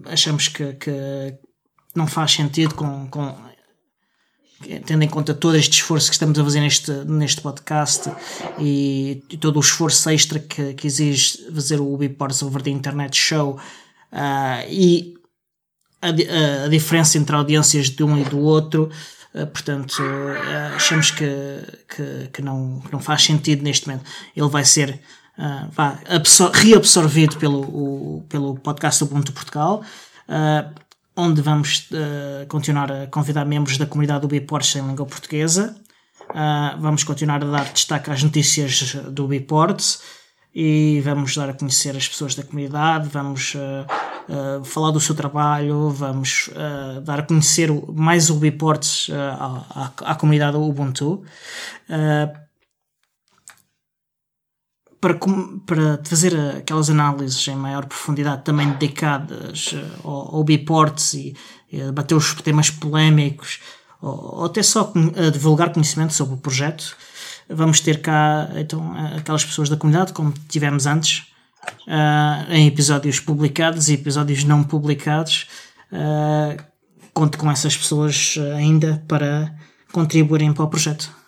achamos 0.04 0.48
que, 0.48 0.74
que 0.74 1.38
não 1.94 2.06
faz 2.06 2.32
sentido 2.32 2.74
com, 2.74 3.08
com 3.08 3.34
tendo 4.84 5.02
em 5.02 5.08
conta 5.08 5.34
todo 5.34 5.56
este 5.56 5.74
esforço 5.74 6.08
que 6.08 6.14
estamos 6.14 6.38
a 6.38 6.44
fazer 6.44 6.60
neste, 6.60 6.90
neste 7.04 7.40
podcast 7.40 8.10
e, 8.58 9.22
todo 9.40 9.56
o 9.56 9.60
esforço 9.60 10.08
extra 10.10 10.38
que, 10.38 10.74
que 10.74 10.86
exige 10.86 11.38
fazer 11.52 11.80
o 11.80 11.92
Ubiports 11.92 12.42
Over 12.42 12.62
the 12.62 12.70
Internet 12.70 13.16
Show 13.16 13.58
uh, 14.12 14.68
e 14.68 15.14
a, 16.00 16.08
a, 16.08 16.64
a, 16.64 16.68
diferença 16.68 17.18
entre 17.18 17.34
audiências 17.34 17.90
de 17.90 18.02
um 18.02 18.18
e 18.18 18.24
do 18.24 18.38
outro, 18.38 18.90
uh, 19.34 19.46
portanto, 19.46 20.02
uh, 20.02 20.76
achamos 20.76 21.10
que, 21.10 21.26
que, 21.88 22.28
que, 22.32 22.42
não, 22.42 22.80
que 22.80 22.92
não 22.92 23.00
faz 23.00 23.22
sentido 23.22 23.62
neste 23.62 23.86
momento. 23.86 24.04
Ele 24.36 24.48
vai 24.48 24.64
ser 24.64 25.00
reabsorvido 26.52 27.36
pelo, 27.38 27.60
o, 27.60 28.26
pelo 28.28 28.54
podcast 28.54 29.02
do 29.02 29.10
Ubuntu 29.10 29.32
Portugal. 29.32 29.82
Uh, 30.28 30.84
onde 31.16 31.40
vamos 31.40 31.88
uh, 31.90 32.46
continuar 32.48 32.90
a 32.90 33.06
convidar 33.06 33.44
membros 33.44 33.78
da 33.78 33.86
comunidade 33.86 34.22
do 34.22 34.28
Biports 34.28 34.74
em 34.76 34.86
língua 34.86 35.06
portuguesa. 35.06 35.76
Uh, 36.30 36.80
vamos 36.80 37.04
continuar 37.04 37.42
a 37.42 37.46
dar 37.46 37.72
destaque 37.72 38.10
às 38.10 38.22
notícias 38.22 38.94
do 39.10 39.28
Biports 39.28 40.02
e 40.54 41.00
vamos 41.04 41.36
dar 41.36 41.48
a 41.48 41.54
conhecer 41.54 41.96
as 41.96 42.08
pessoas 42.08 42.34
da 42.34 42.42
comunidade, 42.42 43.08
vamos 43.08 43.54
uh, 43.54 44.64
falar 44.64 44.90
do 44.92 45.00
seu 45.00 45.14
trabalho, 45.14 45.90
vamos 45.90 46.48
dar 47.02 47.18
a 47.18 47.22
conhecer 47.24 47.68
mais 47.92 48.30
o 48.30 48.36
Biports 48.36 49.10
à, 49.12 49.92
à, 50.00 50.14
comunidade 50.14 50.56
Ubuntu 50.56 51.24
para, 55.04 55.18
para 55.66 56.00
fazer 56.02 56.34
aquelas 56.56 56.88
análises 56.88 57.46
em 57.46 57.54
maior 57.54 57.84
profundidade, 57.84 58.42
também 58.42 58.70
dedicadas 58.70 59.74
eh, 59.74 59.84
ao, 60.02 60.36
ao 60.36 60.44
Biports 60.44 61.12
e, 61.12 61.36
e 61.70 61.92
bater 61.92 62.14
os 62.14 62.32
temas 62.36 62.70
polémicos, 62.70 63.60
ou, 64.00 64.38
ou 64.38 64.44
até 64.46 64.62
só 64.62 64.90
a 65.14 65.28
divulgar 65.28 65.74
conhecimento 65.74 66.14
sobre 66.14 66.34
o 66.34 66.38
projeto, 66.38 66.96
vamos 67.50 67.80
ter 67.80 68.00
cá 68.00 68.48
então 68.56 68.94
aquelas 69.14 69.44
pessoas 69.44 69.68
da 69.68 69.76
comunidade, 69.76 70.14
como 70.14 70.32
tivemos 70.48 70.86
antes, 70.86 71.26
uh, 71.86 72.50
em 72.50 72.66
episódios 72.66 73.20
publicados 73.20 73.90
e 73.90 73.94
episódios 73.94 74.42
não 74.44 74.64
publicados. 74.64 75.48
Uh, 75.92 76.62
conto 77.12 77.36
com 77.36 77.50
essas 77.50 77.76
pessoas 77.76 78.36
ainda 78.56 79.04
para 79.06 79.54
contribuírem 79.92 80.52
para 80.54 80.64
o 80.64 80.68
projeto. 80.68 81.23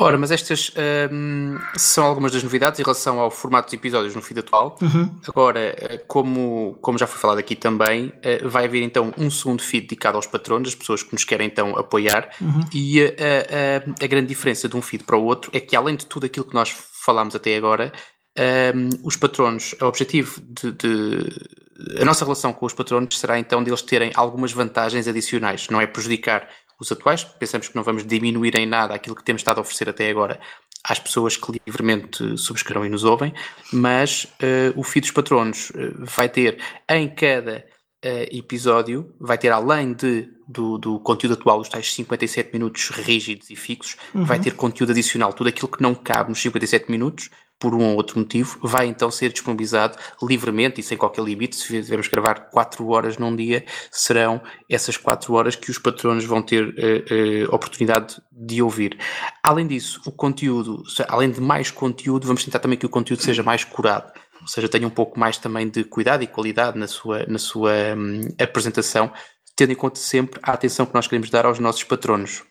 Ora, 0.00 0.16
mas 0.16 0.30
estas 0.30 0.72
um, 1.12 1.58
são 1.76 2.06
algumas 2.06 2.30
das 2.30 2.44
novidades 2.44 2.78
em 2.78 2.84
relação 2.84 3.18
ao 3.18 3.32
formato 3.32 3.66
dos 3.66 3.74
episódios 3.74 4.14
no 4.14 4.22
feed 4.22 4.38
atual. 4.38 4.78
Uhum. 4.80 5.10
Agora, 5.26 5.60
eh, 5.76 5.98
como, 6.06 6.78
como 6.80 6.96
já 6.96 7.06
foi 7.06 7.20
falado 7.20 7.38
aqui 7.38 7.56
também, 7.56 8.12
eh, 8.22 8.38
vai 8.44 8.66
haver 8.66 8.82
então 8.82 9.12
um 9.18 9.28
segundo 9.28 9.60
feed 9.60 9.88
dedicado 9.88 10.16
aos 10.16 10.26
patronos, 10.26 10.68
as 10.68 10.74
pessoas 10.76 11.02
que 11.02 11.12
nos 11.12 11.24
querem 11.24 11.48
então 11.48 11.76
apoiar. 11.76 12.30
Uhum. 12.40 12.60
E 12.72 13.02
a, 13.02 13.08
a, 13.08 14.04
a, 14.04 14.06
grande 14.06 14.28
diferença 14.28 14.68
de 14.68 14.76
um 14.76 14.82
feed 14.82 15.02
para 15.02 15.16
o 15.16 15.24
outro 15.24 15.50
é 15.52 15.58
que, 15.58 15.74
além 15.74 15.96
de 15.96 16.06
tudo 16.06 16.26
aquilo 16.26 16.46
que 16.46 16.54
nós 16.54 16.70
falámos 17.04 17.34
até 17.34 17.56
agora, 17.56 17.92
um, 18.38 18.88
os 19.02 19.16
patronos, 19.16 19.74
o 19.80 19.84
objetivo 19.84 20.40
de, 20.40 20.70
de, 20.72 22.00
a 22.00 22.04
nossa 22.04 22.24
relação 22.24 22.52
com 22.52 22.66
os 22.66 22.72
patronos 22.72 23.18
será 23.18 23.38
então 23.38 23.64
deles 23.64 23.82
terem 23.82 24.12
algumas 24.14 24.52
vantagens 24.52 25.08
adicionais, 25.08 25.68
não 25.68 25.80
é 25.80 25.86
prejudicar 25.86 26.48
os 26.80 26.92
atuais. 26.92 27.24
Pensamos 27.24 27.68
que 27.68 27.76
não 27.76 27.82
vamos 27.82 28.06
diminuir 28.06 28.56
em 28.56 28.66
nada 28.66 28.94
aquilo 28.94 29.16
que 29.16 29.24
temos 29.24 29.40
estado 29.40 29.58
a 29.58 29.60
oferecer 29.60 29.88
até 29.88 30.10
agora 30.10 30.40
às 30.84 30.98
pessoas 30.98 31.36
que 31.36 31.60
livremente 31.66 32.38
subscrevam 32.38 32.86
e 32.86 32.88
nos 32.88 33.04
ouvem, 33.04 33.34
mas 33.72 34.24
uh, 34.24 34.78
o 34.78 34.82
feed 34.82 35.02
dos 35.02 35.10
patronos 35.10 35.70
uh, 35.70 36.04
vai 36.04 36.28
ter 36.28 36.58
em 36.88 37.08
cada 37.08 37.64
uh, 38.04 38.36
episódio, 38.36 39.14
vai 39.20 39.36
ter 39.36 39.50
além 39.50 39.92
de, 39.92 40.28
do, 40.46 40.78
do, 40.78 41.00
conteúdo 41.00 41.34
atual, 41.34 41.60
os 41.60 41.68
tais 41.68 41.92
57 41.92 42.52
minutos 42.52 42.90
rígidos 42.90 43.50
e 43.50 43.56
fixos, 43.56 43.96
uhum. 44.14 44.24
vai 44.24 44.38
ter 44.38 44.54
conteúdo 44.54 44.90
adicional, 44.90 45.32
tudo 45.32 45.48
aquilo 45.48 45.68
que 45.68 45.82
não 45.82 45.94
cabe 45.94 46.30
nos 46.30 46.40
57 46.40 46.90
minutos, 46.90 47.28
por 47.58 47.74
um 47.74 47.82
ou 47.82 47.96
outro 47.96 48.18
motivo, 48.18 48.58
vai 48.62 48.86
então 48.86 49.10
ser 49.10 49.32
disponibilizado 49.32 49.96
livremente 50.22 50.80
e 50.80 50.84
sem 50.84 50.96
qualquer 50.96 51.24
limite. 51.24 51.56
Se 51.56 51.66
tivermos 51.66 52.08
gravar 52.08 52.50
4 52.50 52.86
horas 52.88 53.18
num 53.18 53.34
dia, 53.34 53.64
serão 53.90 54.40
essas 54.68 54.96
4 54.96 55.32
horas 55.34 55.56
que 55.56 55.70
os 55.70 55.78
patronos 55.78 56.24
vão 56.24 56.40
ter 56.40 56.64
uh, 56.64 57.50
uh, 57.50 57.54
oportunidade 57.54 58.20
de 58.30 58.62
ouvir. 58.62 58.96
Além 59.42 59.66
disso, 59.66 60.00
o 60.06 60.12
conteúdo, 60.12 60.82
além 61.08 61.30
de 61.30 61.40
mais 61.40 61.70
conteúdo, 61.70 62.26
vamos 62.26 62.44
tentar 62.44 62.60
também 62.60 62.78
que 62.78 62.86
o 62.86 62.90
conteúdo 62.90 63.22
seja 63.22 63.42
mais 63.42 63.64
curado. 63.64 64.12
Ou 64.40 64.46
seja, 64.46 64.68
tenha 64.68 64.86
um 64.86 64.90
pouco 64.90 65.18
mais 65.18 65.36
também 65.36 65.68
de 65.68 65.82
cuidado 65.84 66.22
e 66.22 66.26
qualidade 66.26 66.78
na 66.78 66.86
sua, 66.86 67.26
na 67.26 67.38
sua 67.38 67.72
um, 67.96 68.20
apresentação, 68.40 69.12
tendo 69.56 69.72
em 69.72 69.76
conta 69.76 69.98
sempre 69.98 70.38
a 70.42 70.52
atenção 70.52 70.86
que 70.86 70.94
nós 70.94 71.08
queremos 71.08 71.28
dar 71.30 71.44
aos 71.44 71.58
nossos 71.58 71.82
patronos. 71.82 72.44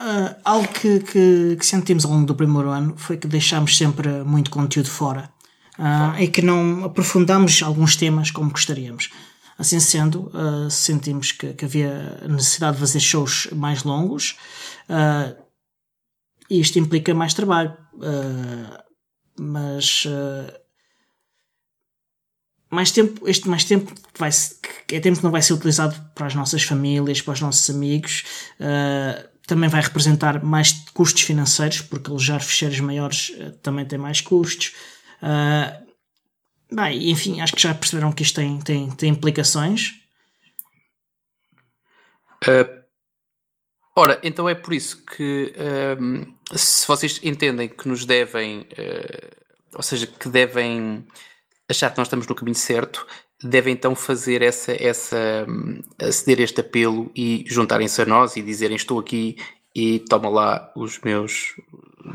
Uh, 0.00 0.34
algo 0.44 0.68
que, 0.68 1.00
que, 1.00 1.56
que, 1.56 1.64
sentimos 1.64 2.04
ao 2.04 2.10
longo 2.10 2.26
do 2.26 2.34
primeiro 2.34 2.68
ano 2.68 2.94
foi 2.96 3.16
que 3.16 3.28
deixámos 3.28 3.76
sempre 3.76 4.08
muito 4.24 4.50
conteúdo 4.50 4.90
fora 4.90 5.30
uh, 5.78 6.20
e 6.20 6.26
que 6.26 6.42
não 6.42 6.84
aprofundamos 6.84 7.62
alguns 7.62 7.94
temas 7.94 8.30
como 8.30 8.50
gostaríamos. 8.50 9.10
Assim 9.56 9.78
sendo, 9.78 10.32
uh, 10.34 10.68
sentimos 10.68 11.30
que, 11.30 11.54
que, 11.54 11.64
havia 11.64 12.20
necessidade 12.28 12.74
de 12.74 12.80
fazer 12.80 12.98
shows 12.98 13.48
mais 13.52 13.84
longos 13.84 14.36
e 16.50 16.60
isto 16.60 16.78
implica 16.78 17.14
mais 17.14 17.32
trabalho. 17.32 17.74
mas 19.38 20.06
mais 22.68 22.90
tempo, 22.90 23.28
este 23.28 23.48
mais 23.48 23.64
tempo 23.64 23.94
vai 24.18 24.30
é 24.92 25.00
tempo 25.00 25.18
que 25.18 25.24
não 25.24 25.30
vai 25.30 25.40
ser 25.40 25.52
utilizado 25.54 25.94
para 26.14 26.26
as 26.26 26.34
nossas 26.34 26.64
famílias, 26.64 27.22
para 27.22 27.32
os 27.32 27.40
nossos 27.40 27.70
amigos. 27.70 28.24
Uh, 28.60 29.33
também 29.46 29.68
vai 29.68 29.80
representar 29.80 30.42
mais 30.42 30.72
custos 30.92 31.22
financeiros, 31.22 31.82
porque 31.82 32.10
alojar 32.10 32.42
ficheiros 32.42 32.80
maiores 32.80 33.30
uh, 33.30 33.52
também 33.58 33.84
tem 33.84 33.98
mais 33.98 34.20
custos. 34.20 34.74
Uh, 35.22 36.74
bem, 36.74 37.10
enfim, 37.10 37.40
acho 37.40 37.54
que 37.54 37.62
já 37.62 37.74
perceberam 37.74 38.12
que 38.12 38.22
isto 38.22 38.36
tem, 38.36 38.58
tem, 38.60 38.90
tem 38.90 39.10
implicações. 39.10 40.00
Uh, 42.42 42.84
ora, 43.94 44.18
então 44.22 44.48
é 44.48 44.54
por 44.54 44.72
isso 44.72 45.04
que 45.04 45.54
se 46.54 46.86
vocês 46.86 47.20
entendem 47.22 47.68
que 47.68 47.88
nos 47.88 48.04
devem, 48.04 48.66
ou 49.74 49.82
seja, 49.82 50.06
que 50.06 50.28
devem 50.28 51.06
achar 51.68 51.90
que 51.90 51.98
nós 51.98 52.06
estamos 52.06 52.26
no 52.26 52.34
caminho 52.34 52.56
certo, 52.56 53.06
devem 53.42 53.74
então 53.74 53.94
fazer 53.94 54.42
essa, 54.42 54.72
essa 54.72 55.46
aceder 56.00 56.40
este 56.40 56.60
apelo 56.60 57.10
e 57.14 57.44
juntarem-se 57.46 58.00
a 58.02 58.06
nós 58.06 58.36
e 58.36 58.42
dizerem 58.42 58.76
estou 58.76 58.98
aqui 58.98 59.36
e 59.74 59.98
toma 60.00 60.28
lá 60.28 60.72
os 60.76 61.00
meus 61.00 61.54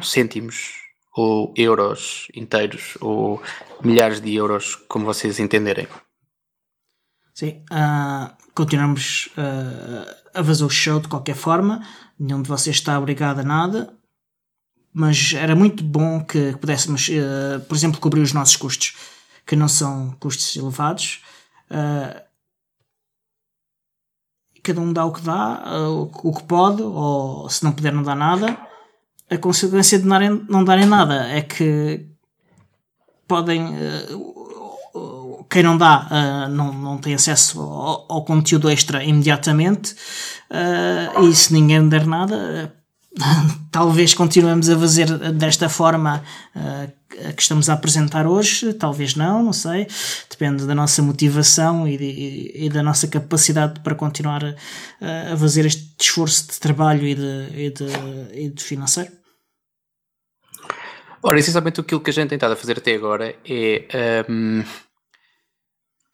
cêntimos 0.01 0.73
ou 1.15 1.53
euros 1.57 2.27
inteiros 2.33 2.97
ou 3.01 3.41
milhares 3.83 4.21
de 4.21 4.33
euros, 4.33 4.75
como 4.87 5.05
vocês 5.05 5.39
entenderem. 5.39 5.87
Sim, 7.33 7.63
uh, 7.71 8.33
continuamos 8.53 9.29
uh, 9.37 10.15
a 10.33 10.43
fazer 10.43 10.63
o 10.63 10.69
show 10.69 10.99
de 10.99 11.07
qualquer 11.07 11.35
forma, 11.35 11.81
nenhum 12.17 12.41
de 12.41 12.49
vocês 12.49 12.75
está 12.75 12.97
obrigado 12.97 13.39
a 13.39 13.43
nada, 13.43 13.93
mas 14.93 15.33
era 15.33 15.55
muito 15.55 15.83
bom 15.83 16.23
que 16.23 16.55
pudéssemos, 16.57 17.07
uh, 17.09 17.59
por 17.67 17.75
exemplo, 17.75 17.99
cobrir 17.99 18.21
os 18.21 18.33
nossos 18.33 18.55
custos 18.55 18.95
que 19.49 19.55
não 19.55 19.67
são 19.67 20.15
custos 20.19 20.55
elevados. 20.55 21.23
Uh, 21.71 22.21
cada 24.61 24.79
um 24.79 24.93
dá 24.93 25.03
o 25.05 25.11
que 25.11 25.21
dá, 25.21 25.63
uh, 25.65 26.11
o 26.23 26.35
que 26.35 26.43
pode, 26.43 26.83
ou 26.83 27.49
se 27.49 27.63
não 27.63 27.71
puder, 27.71 27.91
não 27.91 28.03
dá 28.03 28.13
nada. 28.13 28.55
A 29.27 29.37
consequência 29.39 29.97
de 29.97 30.05
não 30.05 30.63
darem 30.63 30.85
nada 30.85 31.27
é 31.29 31.41
que 31.41 32.05
podem. 33.27 33.73
Uh, 34.13 35.45
quem 35.49 35.63
não 35.63 35.75
dá 35.75 36.47
não, 36.51 36.71
não 36.71 36.99
tem 36.99 37.15
acesso 37.15 37.59
ao, 37.59 38.05
ao 38.07 38.23
conteúdo 38.23 38.69
extra 38.69 39.03
imediatamente, 39.03 39.95
e 41.23 41.33
se 41.33 41.51
ninguém 41.51 41.89
der 41.89 42.05
nada, 42.05 42.71
talvez 43.71 44.13
continuemos 44.13 44.69
a 44.69 44.77
fazer 44.77 45.07
desta 45.33 45.69
forma 45.69 46.23
uh, 46.55 47.33
que 47.33 47.41
estamos 47.41 47.69
a 47.69 47.73
apresentar 47.73 48.25
hoje, 48.25 48.73
talvez 48.73 49.15
não, 49.15 49.43
não 49.43 49.53
sei. 49.53 49.87
Depende 50.29 50.65
da 50.65 50.75
nossa 50.75 51.01
motivação 51.01 51.87
e, 51.87 51.97
de, 51.97 52.51
e 52.55 52.69
da 52.69 52.81
nossa 52.81 53.07
capacidade 53.07 53.79
para 53.81 53.95
continuar 53.95 54.43
a, 54.45 55.33
a, 55.33 55.37
fazer 55.37 55.65
este 55.65 55.93
esforço 55.99 56.47
de 56.47 56.59
trabalho 56.59 57.05
e 57.05 57.15
de, 57.15 57.47
e 57.53 57.69
de, 57.71 57.85
e 58.33 58.49
de 58.49 58.63
financeiro. 58.63 59.11
Ora, 61.21 61.37
essencialmente 61.37 61.81
aquilo 61.81 61.99
que 61.99 62.11
a 62.11 62.13
gente 62.13 62.29
tem 62.29 62.37
estado 62.37 62.53
a 62.53 62.55
fazer 62.57 62.77
até 62.77 62.95
agora 62.95 63.35
é. 63.45 64.25
Um, 64.29 64.63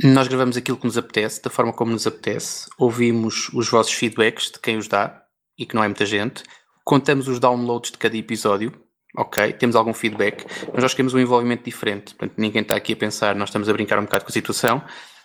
nós 0.04 0.28
gravamos 0.28 0.58
aquilo 0.58 0.78
que 0.78 0.86
nos 0.86 0.98
apetece, 0.98 1.42
da 1.42 1.50
forma 1.50 1.72
como 1.72 1.94
nos 1.94 2.06
apetece, 2.06 2.68
ouvimos 2.78 3.50
os 3.54 3.70
vossos 3.70 3.94
feedbacks 3.94 4.52
de 4.52 4.60
quem 4.60 4.78
os 4.78 4.90
dá, 4.90 5.24
e 5.58 5.66
que 5.66 5.74
não 5.74 5.82
é 5.84 5.88
muita 5.88 6.06
gente, 6.06 6.44
contamos 6.86 7.28
os 7.28 7.40
downloads 7.40 7.92
de 7.92 7.98
cada 7.98 8.16
episódio, 8.16 8.72
ok? 9.18 9.52
Temos 9.54 9.76
algum 9.76 9.94
feedback, 9.94 10.46
mas 10.72 10.84
nós 10.84 10.94
queremos 10.94 11.14
um 11.14 11.20
envolvimento 11.20 11.64
diferente. 11.64 12.14
Portanto, 12.14 12.38
ninguém 12.38 12.62
está 12.62 12.76
aqui 12.76 12.94
a 12.94 12.96
pensar, 12.96 13.36
nós 13.36 13.50
estamos 13.50 13.68
a 13.68 13.74
brincar 13.74 13.98
um 14.00 14.04
bocado 14.04 14.24
com 14.24 14.30
a 14.30 14.34
situação, 14.34 14.82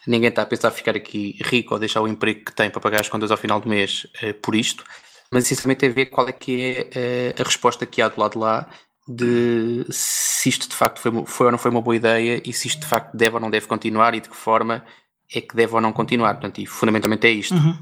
ninguém 0.06 0.30
está 0.30 0.42
a 0.42 0.46
pensar 0.46 0.70
ficar 0.70 0.96
aqui 0.96 1.38
rico 1.44 1.74
ou 1.74 1.78
deixar 1.78 2.00
o 2.00 2.08
emprego 2.08 2.46
que 2.46 2.54
tem 2.54 2.70
para 2.70 2.80
pagar 2.80 3.02
as 3.02 3.08
contas 3.08 3.30
ao 3.30 3.36
final 3.36 3.60
do 3.60 3.68
mês 3.68 4.06
uh, 4.22 4.32
por 4.40 4.54
isto, 4.54 4.82
mas 5.30 5.44
essencialmente 5.44 5.84
é 5.84 5.88
ver 5.90 6.06
qual 6.06 6.26
é 6.28 6.32
que 6.32 6.88
é 6.92 7.34
uh, 7.38 7.42
a 7.42 7.44
resposta 7.44 7.84
que 7.84 8.00
há 8.00 8.08
do 8.08 8.18
lado 8.18 8.32
de 8.32 8.38
lá 8.38 8.66
de 9.06 9.84
se 9.90 10.48
isto 10.48 10.68
de 10.68 10.74
facto 10.74 11.00
foi, 11.00 11.12
foi 11.26 11.46
ou 11.46 11.52
não 11.52 11.58
foi 11.58 11.70
uma 11.70 11.82
boa 11.82 11.96
ideia 11.96 12.40
e 12.44 12.52
se 12.52 12.68
isto 12.68 12.80
de 12.80 12.86
facto 12.86 13.14
deve 13.14 13.34
ou 13.34 13.40
não 13.40 13.50
deve 13.50 13.66
continuar 13.66 14.14
e 14.14 14.20
de 14.20 14.28
que 14.28 14.36
forma 14.36 14.84
é 15.32 15.40
que 15.40 15.54
deve 15.54 15.74
ou 15.74 15.80
não 15.80 15.92
continuar. 15.92 16.34
Portanto, 16.34 16.60
e 16.60 16.66
fundamentalmente 16.66 17.26
é 17.26 17.30
isto. 17.30 17.54
Uhum. 17.54 17.76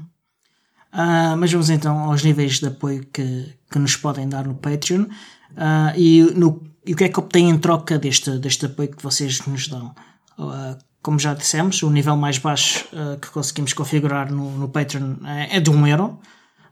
Uh, 0.93 1.37
mas 1.37 1.51
vamos 1.51 1.69
então 1.69 1.99
aos 1.99 2.23
níveis 2.23 2.59
de 2.59 2.67
apoio 2.67 3.05
que, 3.13 3.53
que 3.69 3.77
nos 3.77 3.95
podem 3.95 4.27
dar 4.27 4.47
no 4.47 4.55
Patreon 4.55 5.03
uh, 5.03 5.95
e, 5.95 6.21
no, 6.35 6.63
e 6.83 6.93
o 6.93 6.95
que 6.95 7.03
é 7.03 7.09
que 7.09 7.19
obtêm 7.19 7.47
em 7.49 7.59
troca 7.59 7.99
deste, 7.99 8.31
deste 8.39 8.65
apoio 8.65 8.89
que 8.89 9.03
vocês 9.03 9.45
nos 9.45 9.67
dão. 9.67 9.93
Uh, 10.37 10.77
como 11.01 11.19
já 11.19 11.33
dissemos, 11.33 11.81
o 11.83 11.89
nível 11.89 12.17
mais 12.17 12.37
baixo 12.39 12.85
que 13.21 13.29
conseguimos 13.29 13.71
configurar 13.71 14.29
no, 14.29 14.51
no 14.57 14.67
Patreon 14.67 15.15
é, 15.25 15.55
é 15.55 15.59
de 15.61 15.69
1 15.69 15.73
um 15.73 15.87
euro, 15.87 16.19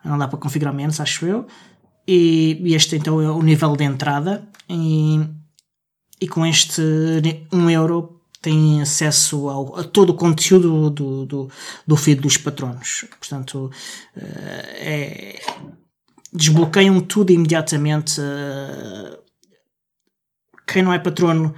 não 0.03 0.17
dá 0.17 0.27
para 0.27 0.37
configurar 0.37 0.73
menos, 0.73 0.99
acho 0.99 1.25
eu. 1.25 1.47
E, 2.05 2.59
e 2.61 2.75
este 2.75 2.97
então 2.97 3.21
é 3.21 3.31
o 3.31 3.41
nível 3.41 3.73
de 3.77 3.85
entrada, 3.85 4.45
e, 4.69 5.21
e 6.19 6.27
com 6.27 6.45
este 6.45 6.81
1 7.53 7.57
um 7.57 7.69
euro 7.69 8.16
têm 8.41 8.81
acesso 8.81 9.49
ao, 9.49 9.79
a 9.79 9.83
todo 9.83 10.11
o 10.11 10.13
conteúdo 10.13 10.89
do, 10.89 11.25
do, 11.25 11.51
do 11.85 11.95
feed 11.95 12.21
dos 12.21 12.37
patronos. 12.37 13.05
Portanto, 13.19 13.71
eh, 14.15 14.75
é, 14.79 15.41
desbloqueiam 16.31 16.99
tudo 17.01 17.31
imediatamente. 17.31 18.21
Eh, 18.21 19.19
quem 20.67 20.83
não 20.83 20.93
é 20.93 20.99
patrono, 20.99 21.55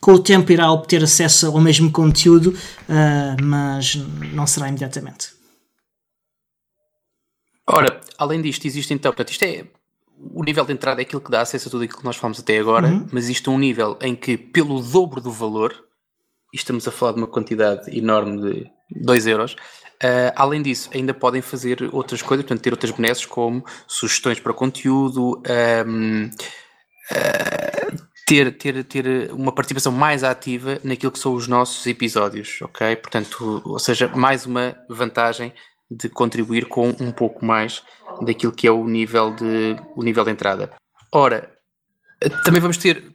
com 0.00 0.12
o 0.12 0.18
tempo 0.18 0.50
irá 0.52 0.70
obter 0.70 1.02
acesso 1.02 1.46
ao 1.46 1.60
mesmo 1.60 1.90
conteúdo, 1.90 2.56
eh, 2.88 3.36
mas 3.42 3.96
não 4.32 4.46
será 4.46 4.68
imediatamente. 4.68 5.32
Ora, 7.66 8.00
além 8.18 8.42
disto, 8.42 8.66
existe 8.66 8.92
então, 8.92 9.12
portanto, 9.12 9.30
isto 9.30 9.44
é 9.44 9.64
o 10.32 10.44
nível 10.44 10.64
de 10.64 10.72
entrada 10.72 11.00
é 11.00 11.02
aquilo 11.02 11.20
que 11.20 11.30
dá 11.30 11.40
acesso 11.40 11.68
a 11.68 11.70
tudo 11.70 11.84
aquilo 11.84 12.00
que 12.00 12.04
nós 12.04 12.16
falamos 12.16 12.38
até 12.38 12.58
agora, 12.58 12.88
uhum. 12.88 13.06
mas 13.10 13.24
existe 13.24 13.48
um 13.48 13.58
nível 13.58 13.96
em 14.02 14.14
que, 14.14 14.36
pelo 14.36 14.80
dobro 14.82 15.20
do 15.20 15.30
valor, 15.30 15.74
estamos 16.52 16.86
a 16.86 16.90
falar 16.90 17.12
de 17.12 17.18
uma 17.18 17.26
quantidade 17.26 17.96
enorme 17.96 18.40
de 18.40 18.70
2 18.90 19.26
euros. 19.26 19.52
Uh, 20.02 20.32
além 20.34 20.62
disso, 20.62 20.88
ainda 20.94 21.12
podem 21.12 21.42
fazer 21.42 21.90
outras 21.92 22.22
coisas, 22.22 22.44
portanto, 22.44 22.62
ter 22.62 22.72
outras 22.72 22.92
benesses 22.92 23.26
como 23.26 23.64
sugestões 23.86 24.40
para 24.40 24.54
conteúdo, 24.54 25.42
um, 25.86 26.24
uh, 26.24 26.30
ah, 27.10 27.70
ter, 28.26 28.56
ter, 28.56 28.84
ter 28.84 29.30
uma 29.32 29.52
participação 29.52 29.92
mais 29.92 30.24
ativa 30.24 30.80
naquilo 30.82 31.12
que 31.12 31.18
são 31.18 31.34
os 31.34 31.46
nossos 31.46 31.86
episódios, 31.86 32.62
ok? 32.62 32.96
Portanto, 32.96 33.60
ou 33.64 33.78
seja, 33.78 34.08
mais 34.08 34.46
uma 34.46 34.74
vantagem 34.88 35.52
de 35.90 36.08
contribuir 36.08 36.66
com 36.66 36.88
um 37.00 37.12
pouco 37.12 37.44
mais 37.44 37.82
daquilo 38.22 38.52
que 38.52 38.66
é 38.66 38.70
o 38.70 38.84
nível 38.84 39.34
de, 39.34 39.76
o 39.96 40.02
nível 40.02 40.24
de 40.24 40.30
entrada. 40.30 40.70
Ora, 41.12 41.50
também 42.44 42.60
vamos 42.60 42.76
ter 42.76 43.14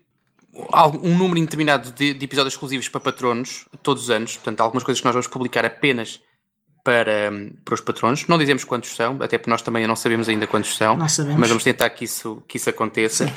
um 1.04 1.18
número 1.18 1.38
indeterminado 1.38 1.92
de, 1.92 2.14
de, 2.14 2.26
episódios 2.26 2.54
exclusivos 2.54 2.88
para 2.88 3.02
patronos 3.02 3.66
todos 3.84 4.04
os 4.04 4.10
anos. 4.10 4.36
Portanto, 4.36 4.62
algumas 4.62 4.84
coisas 4.84 5.02
que 5.02 5.06
nós 5.06 5.14
vamos 5.14 5.28
publicar 5.28 5.66
apenas 5.66 6.22
para, 6.84 7.32
para 7.66 7.74
os 7.74 7.82
patronos. 7.82 8.28
Não 8.28 8.38
dizemos 8.38 8.64
quantos 8.64 8.96
são, 8.96 9.18
até 9.22 9.38
porque 9.38 9.50
nós 9.50 9.62
também 9.62 9.86
não 9.88 9.96
sabemos 9.96 10.30
ainda 10.30 10.46
quantos 10.46 10.78
são, 10.78 10.96
mas 10.96 11.18
vamos 11.50 11.64
tentar 11.64 11.90
que 11.90 12.06
isso, 12.06 12.44
que 12.48 12.58
isso 12.58 12.70
aconteça. 12.70 13.32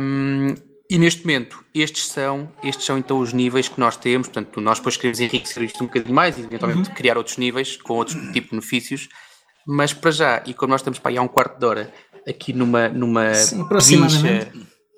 Um, 0.00 0.54
e 0.88 0.98
neste 0.98 1.22
momento, 1.22 1.64
estes 1.74 2.08
são, 2.08 2.52
estes 2.62 2.84
são 2.84 2.98
então 2.98 3.18
os 3.18 3.32
níveis 3.32 3.68
que 3.68 3.80
nós 3.80 3.96
temos. 3.96 4.28
Portanto, 4.28 4.60
nós 4.60 4.78
depois 4.78 4.96
queremos 4.96 5.20
enriquecer 5.20 5.62
isto 5.62 5.82
um 5.82 5.86
bocadinho 5.86 6.14
mais 6.14 6.38
e 6.38 6.42
eventualmente 6.42 6.88
uhum. 6.88 6.94
criar 6.94 7.16
outros 7.16 7.36
níveis 7.36 7.76
com 7.76 7.94
outros 7.94 8.16
tipos 8.32 8.50
de 8.50 8.50
benefícios. 8.50 9.08
Mas 9.66 9.92
para 9.92 10.10
já, 10.10 10.42
e 10.46 10.54
como 10.54 10.70
nós 10.70 10.80
estamos 10.80 10.98
para 10.98 11.10
aí 11.10 11.18
há 11.18 11.22
um 11.22 11.28
quarto 11.28 11.58
de 11.58 11.66
hora 11.66 11.92
aqui 12.28 12.52
numa, 12.52 12.88
numa 12.88 13.34
Sim, 13.34 13.64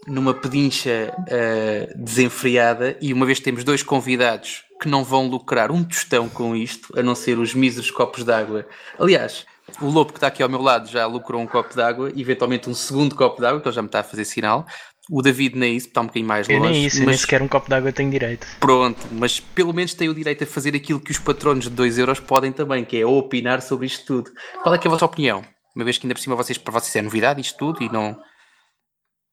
numa 0.06 0.34
pedincha 0.34 1.14
uh, 1.18 1.98
desenfreada 1.98 2.96
e 3.00 3.12
uma 3.12 3.26
vez 3.26 3.40
temos 3.40 3.64
dois 3.64 3.82
convidados 3.82 4.64
que 4.80 4.88
não 4.88 5.04
vão 5.04 5.26
lucrar 5.28 5.70
um 5.70 5.82
tostão 5.82 6.28
com 6.28 6.54
isto, 6.54 6.98
a 6.98 7.02
não 7.02 7.14
ser 7.14 7.38
os 7.38 7.54
míseros 7.54 7.90
copos 7.90 8.24
d'água. 8.24 8.66
Aliás, 8.98 9.46
o 9.80 9.86
Lobo 9.86 10.12
que 10.12 10.18
está 10.18 10.26
aqui 10.26 10.42
ao 10.42 10.48
meu 10.48 10.60
lado 10.60 10.88
já 10.88 11.06
lucrou 11.06 11.40
um 11.40 11.46
copo 11.46 11.74
d'água, 11.74 12.12
eventualmente 12.16 12.68
um 12.68 12.74
segundo 12.74 13.14
copo 13.14 13.40
d'água, 13.40 13.60
que 13.60 13.68
ele 13.68 13.74
já 13.74 13.82
me 13.82 13.88
está 13.88 14.00
a 14.00 14.04
fazer 14.04 14.24
sinal. 14.24 14.66
O 15.10 15.20
David 15.20 15.58
nem 15.58 15.76
isso, 15.76 15.88
está 15.88 16.00
um 16.00 16.06
bocadinho 16.06 16.26
mais 16.26 16.48
longe. 16.48 16.60
Eu 16.60 16.70
nem 16.70 16.84
isso, 16.86 16.98
mas... 16.98 17.06
nem 17.06 17.16
sequer 17.16 17.42
um 17.42 17.48
copo 17.48 17.68
d'água 17.68 17.92
tenho 17.92 18.10
direito. 18.10 18.46
Pronto, 18.58 19.06
mas 19.12 19.38
pelo 19.38 19.72
menos 19.72 19.92
tem 19.94 20.08
o 20.08 20.14
direito 20.14 20.44
a 20.44 20.46
fazer 20.46 20.74
aquilo 20.74 21.00
que 21.00 21.10
os 21.10 21.18
patronos 21.18 21.64
de 21.64 21.70
2 21.70 21.98
euros 21.98 22.20
podem 22.20 22.52
também, 22.52 22.84
que 22.84 22.98
é 22.98 23.06
opinar 23.06 23.60
sobre 23.60 23.86
isto 23.86 24.04
tudo. 24.04 24.30
Qual 24.62 24.74
é, 24.74 24.78
que 24.78 24.86
é 24.86 24.88
a 24.88 24.92
vossa 24.92 25.04
opinião? 25.04 25.44
Uma 25.76 25.84
vez 25.84 25.98
que 25.98 26.06
ainda 26.06 26.14
por 26.14 26.20
cima 26.20 26.36
vocês, 26.36 26.56
para 26.56 26.72
vocês 26.72 26.94
é 26.96 27.02
novidade 27.02 27.40
isto 27.40 27.58
tudo 27.58 27.82
e 27.82 27.92
não 27.92 28.16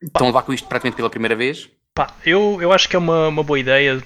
Estão 0.01 0.27
a 0.27 0.29
levar 0.29 0.41
com 0.43 0.53
isto 0.53 0.67
praticamente 0.67 0.95
pela 0.95 1.09
primeira 1.09 1.35
vez? 1.35 1.69
Pá, 1.93 2.09
eu, 2.25 2.57
eu 2.61 2.71
acho 2.71 2.87
que 2.87 2.95
é 2.95 2.99
uma, 2.99 3.27
uma 3.27 3.43
boa 3.43 3.59
ideia, 3.59 4.01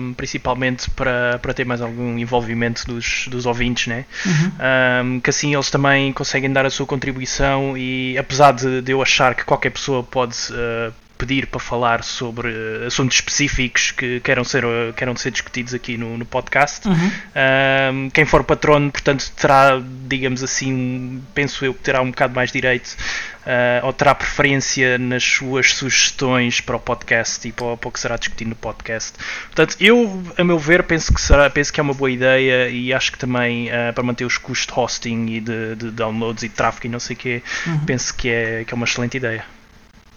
um, 0.00 0.14
principalmente 0.14 0.90
para, 0.90 1.38
para 1.38 1.52
ter 1.52 1.66
mais 1.66 1.82
algum 1.82 2.16
envolvimento 2.16 2.86
dos, 2.86 3.28
dos 3.28 3.44
ouvintes, 3.44 3.88
né? 3.88 4.06
Uhum. 4.24 5.16
Um, 5.16 5.20
que 5.20 5.28
assim 5.28 5.54
eles 5.54 5.70
também 5.70 6.14
conseguem 6.14 6.50
dar 6.50 6.64
a 6.64 6.70
sua 6.70 6.86
contribuição 6.86 7.76
e 7.76 8.16
apesar 8.16 8.52
de, 8.52 8.80
de 8.80 8.90
eu 8.90 9.02
achar 9.02 9.34
que 9.34 9.44
qualquer 9.44 9.70
pessoa 9.70 10.02
pode 10.02 10.34
uh, 10.50 10.92
pedir 11.16 11.46
para 11.46 11.60
falar 11.60 12.02
sobre 12.02 12.48
uh, 12.48 12.86
assuntos 12.86 13.16
específicos 13.16 13.90
que 13.90 14.20
queiram 14.20 14.44
ser, 14.44 14.64
uh, 14.64 14.92
queiram 14.94 15.16
ser 15.16 15.30
discutidos 15.30 15.74
aqui 15.74 15.96
no, 15.96 16.16
no 16.16 16.24
podcast. 16.24 16.86
Uhum. 16.86 16.94
Um, 16.94 18.10
quem 18.10 18.24
for 18.24 18.44
patrono, 18.44 18.90
portanto, 18.90 19.30
terá, 19.36 19.80
digamos 20.06 20.42
assim, 20.42 21.22
penso 21.34 21.64
eu 21.64 21.74
que 21.74 21.80
terá 21.80 22.02
um 22.02 22.10
bocado 22.10 22.34
mais 22.34 22.52
direito 22.52 22.96
uh, 23.46 23.86
ou 23.86 23.92
terá 23.92 24.14
preferência 24.14 24.98
nas 24.98 25.22
suas 25.24 25.72
sugestões 25.74 26.60
para 26.60 26.76
o 26.76 26.80
podcast 26.80 27.46
e 27.46 27.52
para, 27.52 27.76
para 27.76 27.88
o 27.88 27.92
que 27.92 28.00
será 28.00 28.16
discutido 28.16 28.50
no 28.50 28.56
podcast. 28.56 29.12
Portanto, 29.46 29.76
eu, 29.80 30.22
a 30.36 30.44
meu 30.44 30.58
ver, 30.58 30.82
penso 30.82 31.12
que, 31.14 31.20
será, 31.20 31.48
penso 31.48 31.72
que 31.72 31.80
é 31.80 31.82
uma 31.82 31.94
boa 31.94 32.10
ideia 32.10 32.68
e 32.68 32.92
acho 32.92 33.12
que 33.12 33.18
também 33.18 33.68
uh, 33.68 33.92
para 33.94 34.02
manter 34.02 34.24
os 34.24 34.36
custos 34.36 34.66
de 34.66 34.78
hosting 34.78 35.26
e 35.26 35.40
de, 35.40 35.76
de 35.76 35.90
downloads 35.90 36.42
e 36.42 36.48
de 36.48 36.54
tráfego 36.54 36.86
e 36.86 36.90
não 36.90 37.00
sei 37.00 37.14
o 37.14 37.18
quê, 37.18 37.42
uhum. 37.66 37.78
penso 37.80 38.14
que 38.14 38.28
é, 38.28 38.64
que 38.64 38.74
é 38.74 38.76
uma 38.76 38.84
excelente 38.84 39.16
ideia. 39.16 39.44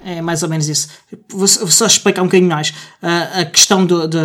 É 0.04 0.22
mais 0.22 0.44
ou 0.44 0.50
menos 0.50 0.68
isso. 0.70 0.88
Vou, 1.30 1.48
só 1.48 1.86
explicar 1.86 2.22
um 2.22 2.26
bocadinho 2.26 2.50
mais. 2.50 2.70
Uh, 2.70 3.42
a 3.42 3.46
questão 3.46 3.86
de, 3.86 3.96
de, 4.08 4.18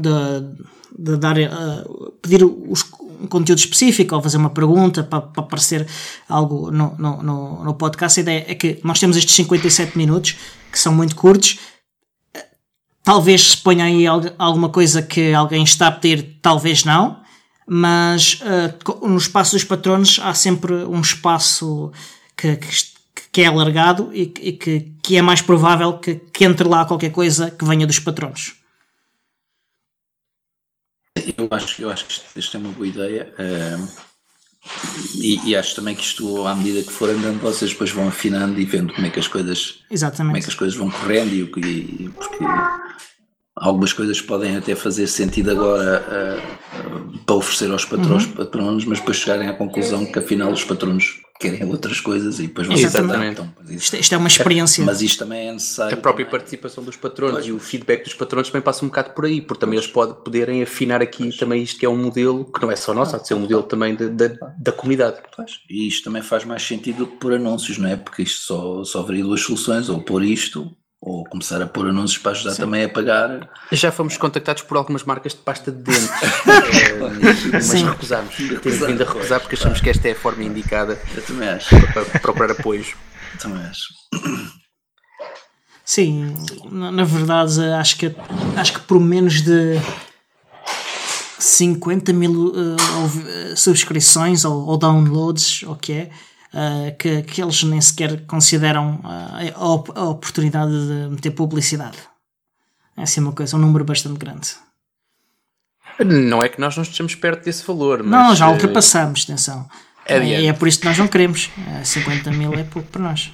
de, 0.00 1.10
de 1.12 1.16
dar, 1.16 1.36
uh, 1.38 2.12
pedir 2.20 2.44
os, 2.44 2.84
um 3.20 3.26
conteúdo 3.26 3.58
específico 3.58 4.14
ou 4.14 4.22
fazer 4.22 4.36
uma 4.36 4.50
pergunta 4.50 5.02
para, 5.02 5.22
para 5.22 5.42
aparecer 5.42 5.86
algo 6.28 6.70
no, 6.70 6.94
no, 6.96 7.64
no, 7.64 7.74
podcast. 7.74 8.20
A 8.20 8.22
ideia 8.22 8.44
é 8.48 8.54
que 8.54 8.80
nós 8.84 8.98
temos 8.98 9.16
estes 9.16 9.34
57 9.34 9.96
minutos, 9.96 10.36
que 10.70 10.78
são 10.78 10.94
muito 10.94 11.16
curtos. 11.16 11.58
Talvez 13.02 13.50
se 13.50 13.56
ponha 13.58 13.84
aí 13.84 14.04
alguma 14.38 14.68
coisa 14.68 15.02
que 15.02 15.32
alguém 15.32 15.62
está 15.62 15.88
a 15.88 15.92
pedir, 15.92 16.38
talvez 16.40 16.84
não. 16.84 17.22
Mas 17.66 18.40
uh, 18.42 19.08
no 19.08 19.16
espaço 19.16 19.52
dos 19.52 19.64
patronos 19.64 20.20
há 20.22 20.34
sempre 20.34 20.74
um 20.84 21.00
espaço 21.00 21.90
que, 22.36 22.56
que 22.56 22.93
que 23.32 23.42
é 23.42 23.46
alargado 23.46 24.10
e, 24.12 24.22
e 24.40 24.52
que, 24.52 24.92
que, 25.02 25.16
é 25.16 25.22
mais 25.22 25.40
provável 25.40 25.98
que, 25.98 26.16
que, 26.16 26.44
entre 26.44 26.68
lá 26.68 26.84
qualquer 26.84 27.10
coisa 27.10 27.50
que 27.50 27.64
venha 27.64 27.86
dos 27.86 27.98
patronos. 27.98 28.54
Eu 31.16 31.48
acho, 31.50 31.82
eu 31.82 31.90
acho 31.90 32.06
que 32.06 32.38
isto, 32.38 32.56
é 32.56 32.60
uma 32.60 32.70
boa 32.70 32.86
ideia. 32.86 33.32
Uh, 33.38 33.88
e, 35.16 35.50
e, 35.50 35.56
acho 35.56 35.76
também 35.76 35.94
que 35.94 36.02
isto, 36.02 36.46
à 36.46 36.54
medida 36.54 36.82
que 36.82 36.92
for 36.92 37.10
andando, 37.10 37.40
vocês 37.40 37.72
depois 37.72 37.90
vão 37.90 38.08
afinando 38.08 38.58
e 38.60 38.64
vendo 38.64 38.92
como 38.92 39.06
é 39.06 39.10
que 39.10 39.20
as 39.20 39.28
coisas, 39.28 39.80
Exatamente. 39.90 40.32
Como 40.32 40.36
é 40.38 40.40
que 40.40 40.48
as 40.48 40.54
coisas 40.54 40.76
vão 40.76 40.90
correndo 40.90 41.34
e 41.34 41.46
que. 41.46 42.08
Porque 42.10 42.44
algumas 43.56 43.92
coisas 43.92 44.20
podem 44.20 44.56
até 44.56 44.74
fazer 44.74 45.06
sentido 45.06 45.50
agora 45.50 46.04
uh, 46.08 47.16
uh, 47.16 47.18
para 47.18 47.34
oferecer 47.36 47.70
aos 47.70 47.84
patrões, 47.84 48.24
uhum. 48.24 48.32
patronos, 48.32 48.84
mas 48.84 48.98
depois 48.98 49.18
chegarem 49.18 49.48
à 49.48 49.54
conclusão 49.54 50.04
que 50.06 50.18
afinal 50.18 50.50
os 50.52 50.64
patronos 50.64 51.23
querem 51.50 51.70
outras 51.70 52.00
coisas 52.00 52.38
e 52.38 52.46
depois 52.46 52.66
vão 52.66 52.76
Exatamente. 52.76 53.40
Então, 53.40 53.52
isto, 53.68 53.96
isto, 53.96 54.14
é 54.14 54.18
uma 54.18 54.28
experiência. 54.28 54.84
Mas 54.84 55.02
isto 55.02 55.18
também 55.18 55.48
é 55.48 55.52
necessário. 55.52 55.96
A 55.96 56.00
própria 56.00 56.24
também. 56.24 56.38
participação 56.38 56.84
dos 56.84 56.96
patronos 56.96 57.34
pois. 57.34 57.46
e 57.46 57.52
o 57.52 57.58
feedback 57.58 58.04
dos 58.04 58.14
patronos 58.14 58.48
também 58.48 58.62
passa 58.62 58.84
um 58.84 58.88
bocado 58.88 59.10
por 59.10 59.24
aí, 59.24 59.40
porque 59.40 59.60
também 59.60 59.78
pois. 59.78 59.84
eles 59.84 59.92
podem, 59.92 60.14
poderem 60.22 60.62
afinar 60.62 61.02
aqui 61.02 61.24
pois. 61.24 61.36
também 61.36 61.62
isto 61.62 61.78
que 61.78 61.86
é 61.86 61.88
um 61.88 61.96
modelo 61.96 62.44
que 62.44 62.60
não 62.62 62.70
é 62.70 62.76
só 62.76 62.94
nosso, 62.94 63.16
há 63.16 63.18
de 63.18 63.28
ser 63.28 63.34
um 63.34 63.40
modelo 63.40 63.62
também 63.62 63.94
de, 63.94 64.08
de, 64.08 64.38
da 64.58 64.72
comunidade. 64.72 65.18
E 65.68 65.88
isto 65.88 66.04
também 66.04 66.22
faz 66.22 66.44
mais 66.44 66.62
sentido 66.62 66.98
do 66.98 67.06
que 67.06 67.16
por 67.16 67.32
anúncios, 67.32 67.78
não 67.78 67.88
é? 67.88 67.96
Porque 67.96 68.22
isto 68.22 68.42
só, 68.42 68.84
só 68.84 69.00
haveria 69.00 69.24
duas 69.24 69.40
soluções, 69.40 69.88
ou 69.88 70.00
por 70.00 70.22
isto 70.22 70.76
ou 71.06 71.22
começar 71.26 71.60
a 71.60 71.66
pôr 71.66 71.86
anúncios 71.86 72.16
para 72.16 72.32
ajudar 72.32 72.52
Sim. 72.52 72.62
também 72.62 72.84
a 72.84 72.88
pagar. 72.88 73.46
Já 73.70 73.92
fomos 73.92 74.16
contactados 74.16 74.62
por 74.62 74.78
algumas 74.78 75.04
marcas 75.04 75.32
de 75.32 75.38
pasta 75.38 75.70
de 75.70 75.82
dentes, 75.82 76.08
eh, 76.48 77.50
mas 77.52 77.64
Sim. 77.64 77.84
recusámos. 77.84 78.34
Temos 78.34 78.78
vindo 78.86 79.02
a 79.02 79.06
recusar 79.06 79.40
porque 79.40 79.54
achamos 79.54 79.82
que 79.82 79.90
esta 79.90 80.08
é 80.08 80.12
a 80.12 80.16
forma 80.16 80.42
indicada 80.42 80.98
Eu 81.14 81.22
também 81.22 81.46
acho. 81.46 81.68
para 81.92 82.04
procurar 82.20 82.52
apoios. 82.52 82.94
Eu 83.34 83.38
também 83.38 83.62
acho. 83.64 83.88
Sim, 85.84 86.34
na 86.72 87.04
verdade 87.04 87.60
acho 87.78 87.98
que, 87.98 88.16
acho 88.56 88.72
que 88.72 88.80
por 88.80 88.98
menos 88.98 89.42
de 89.42 89.78
50 91.38 92.14
mil 92.14 92.46
uh, 92.46 93.56
subscrições 93.56 94.46
ou, 94.46 94.66
ou 94.66 94.78
downloads, 94.78 95.62
o 95.64 95.76
que 95.76 95.92
é, 95.92 96.10
uh, 96.54 96.96
que, 96.96 97.22
que 97.22 97.42
eles 97.42 97.62
nem 97.64 97.80
sequer 97.80 98.24
consideram 98.26 99.00
uh, 99.04 99.52
a, 99.54 99.68
op 99.68 99.90
a, 99.94 100.04
oportunidade 100.04 100.70
de 100.70 101.08
meter 101.10 101.32
publicidade. 101.32 101.98
É 102.96 103.02
assim 103.02 103.20
uma 103.20 103.32
coisa, 103.32 103.56
um 103.56 103.60
número 103.60 103.84
bastante 103.84 104.18
grande. 104.18 104.50
Não 106.00 106.42
é 106.42 106.48
que 106.48 106.60
nós 106.60 106.76
não 106.76 106.82
estejamos 106.82 107.14
perto 107.14 107.44
desse 107.44 107.64
valor, 107.66 108.02
mas. 108.02 108.10
Não, 108.10 108.34
já 108.34 108.48
ultrapassamos, 108.48 109.24
atenção. 109.24 109.68
É, 110.06 110.16
é, 110.16 110.46
é 110.46 110.52
por 110.52 110.68
isso 110.68 110.80
que 110.80 110.86
nós 110.86 110.98
não 110.98 111.08
queremos. 111.08 111.50
50 111.84 112.30
mil 112.32 112.52
é 112.54 112.64
pouco 112.64 112.88
para 112.88 113.02
nós. 113.02 113.32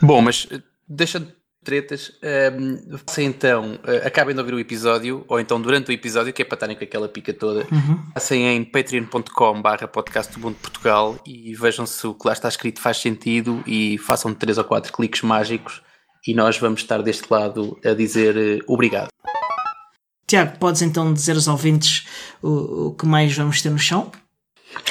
Bom, 0.00 0.20
mas 0.20 0.48
deixa 0.88 1.24
tretas. 1.62 2.12
Um, 2.22 2.98
se 3.06 3.22
então 3.22 3.74
uh, 3.74 4.06
acabem 4.06 4.34
de 4.34 4.40
ouvir 4.40 4.54
o 4.54 4.58
episódio, 4.58 5.24
ou 5.28 5.40
então 5.40 5.60
durante 5.60 5.90
o 5.90 5.92
episódio, 5.92 6.32
que 6.32 6.42
é 6.42 6.44
para 6.44 6.56
estarem 6.56 6.76
com 6.76 6.84
aquela 6.84 7.08
pica 7.08 7.32
toda, 7.32 7.66
uhum. 7.72 7.98
passem 8.14 8.46
em 8.46 8.64
patreon.com/barra 8.64 9.88
podcast 9.88 10.32
do 10.32 10.40
Mundo 10.40 10.56
Portugal 10.60 11.18
e 11.26 11.54
vejam 11.54 11.86
se 11.86 12.06
o 12.06 12.14
que 12.14 12.26
lá 12.26 12.32
está 12.32 12.48
escrito 12.48 12.80
faz 12.80 12.98
sentido 12.98 13.62
e 13.66 13.98
façam 13.98 14.34
três 14.34 14.58
ou 14.58 14.64
quatro 14.64 14.92
cliques 14.92 15.22
mágicos 15.22 15.82
e 16.26 16.34
nós 16.34 16.58
vamos 16.58 16.80
estar 16.80 17.02
deste 17.02 17.26
lado 17.30 17.78
a 17.84 17.94
dizer 17.94 18.36
uh, 18.36 18.72
obrigado. 18.72 19.08
Tiago, 20.26 20.58
podes 20.58 20.82
então 20.82 21.12
dizer 21.12 21.34
aos 21.34 21.46
ouvintes 21.46 22.06
o, 22.42 22.88
o 22.88 22.94
que 22.94 23.06
mais 23.06 23.36
vamos 23.36 23.60
ter 23.60 23.70
no 23.70 23.78
chão? 23.78 24.10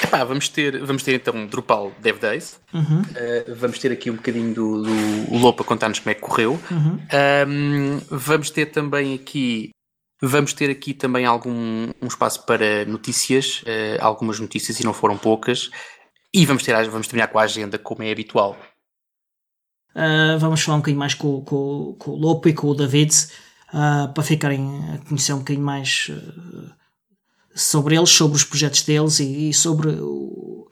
Epá, 0.03 0.23
vamos 0.23 0.49
ter, 0.49 0.83
vamos 0.83 1.03
ter 1.03 1.15
então 1.15 1.45
Drupal 1.47 1.91
Dev 1.99 2.19
Days. 2.19 2.59
Uhum. 2.73 3.01
Uh, 3.01 3.55
vamos 3.55 3.79
ter 3.79 3.91
aqui 3.91 4.11
um 4.11 4.15
bocadinho 4.15 4.53
do, 4.53 4.83
do 4.83 5.37
Lopo 5.37 5.63
a 5.63 5.65
contar-nos 5.65 5.99
como 5.99 6.11
é 6.11 6.13
que 6.13 6.21
correu. 6.21 6.59
Uhum. 6.69 6.99
Um, 7.47 8.01
vamos 8.09 8.49
ter 8.49 8.67
também 8.67 9.15
aqui 9.15 9.71
Vamos 10.23 10.53
ter 10.53 10.69
aqui 10.69 10.93
também 10.93 11.25
algum 11.25 11.89
um 11.99 12.07
espaço 12.07 12.45
para 12.45 12.85
notícias, 12.85 13.63
uh, 13.63 13.97
algumas 13.99 14.39
notícias 14.39 14.79
e 14.79 14.83
não 14.83 14.93
foram 14.93 15.17
poucas. 15.17 15.71
E 16.31 16.45
vamos, 16.45 16.61
ter, 16.61 16.75
vamos 16.89 17.07
terminar 17.07 17.27
com 17.29 17.39
a 17.39 17.43
agenda 17.43 17.79
como 17.79 18.03
é 18.03 18.11
habitual. 18.11 18.55
Uh, 19.95 20.37
vamos 20.37 20.61
falar 20.61 20.77
um 20.77 20.79
bocadinho 20.81 20.99
mais 20.99 21.15
com, 21.15 21.41
com, 21.41 21.95
com 21.97 22.11
o 22.11 22.15
Lopo 22.15 22.47
e 22.47 22.53
com 22.53 22.67
o 22.67 22.75
David 22.75 23.11
uh, 23.73 24.13
para 24.13 24.23
ficarem 24.23 24.93
a 24.93 25.09
conhecer 25.09 25.33
um 25.33 25.39
bocadinho 25.39 25.65
mais 25.65 26.11
sobre 27.55 27.95
eles, 27.95 28.09
sobre 28.09 28.37
os 28.37 28.43
projetos 28.43 28.83
deles 28.83 29.19
e, 29.19 29.49
e 29.49 29.53
sobre 29.53 29.89
o, 29.89 30.67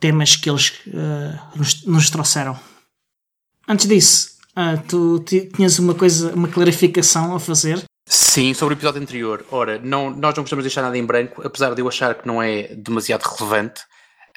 temas 0.00 0.36
que 0.36 0.48
eles 0.48 0.70
uh, 0.86 1.56
nos, 1.56 1.84
nos, 1.84 2.10
trouxeram. 2.10 2.58
Antes 3.66 3.86
disso, 3.86 4.30
uh, 4.56 4.80
tu 4.88 5.18
tinhas 5.54 5.78
uma 5.78 5.94
coisa, 5.94 6.34
uma 6.34 6.48
clarificação 6.48 7.34
a 7.34 7.40
fazer? 7.40 7.82
Sim, 8.06 8.54
sobre 8.54 8.74
o 8.74 8.76
episódio 8.76 9.02
anterior. 9.02 9.44
Ora, 9.50 9.78
não, 9.78 10.10
nós 10.10 10.34
não 10.34 10.42
gostamos 10.42 10.62
de 10.62 10.68
deixar 10.68 10.82
nada 10.82 10.96
em 10.96 11.04
branco, 11.04 11.42
apesar 11.44 11.74
de 11.74 11.82
eu 11.82 11.88
achar 11.88 12.14
que 12.14 12.26
não 12.26 12.42
é 12.42 12.74
demasiado 12.74 13.22
relevante, 13.22 13.82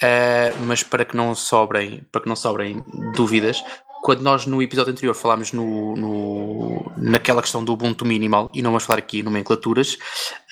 uh, 0.01 0.65
mas 0.65 0.83
para 0.83 1.05
que 1.05 1.15
não 1.15 1.33
sobrem, 1.35 2.05
para 2.11 2.21
que 2.21 2.27
não 2.27 2.35
sobrem 2.35 2.83
dúvidas, 3.15 3.63
quando 4.01 4.21
nós 4.21 4.45
no 4.45 4.61
episódio 4.61 4.91
anterior 4.91 5.13
falámos 5.13 5.53
no, 5.53 5.95
no, 5.95 6.91
naquela 6.97 7.41
questão 7.41 7.63
do 7.63 7.73
Ubuntu 7.73 8.05
Minimal, 8.05 8.49
e 8.53 8.61
não 8.61 8.71
vamos 8.71 8.83
falar 8.83 8.99
aqui 8.99 9.19
em 9.19 9.23
nomenclaturas, 9.23 9.93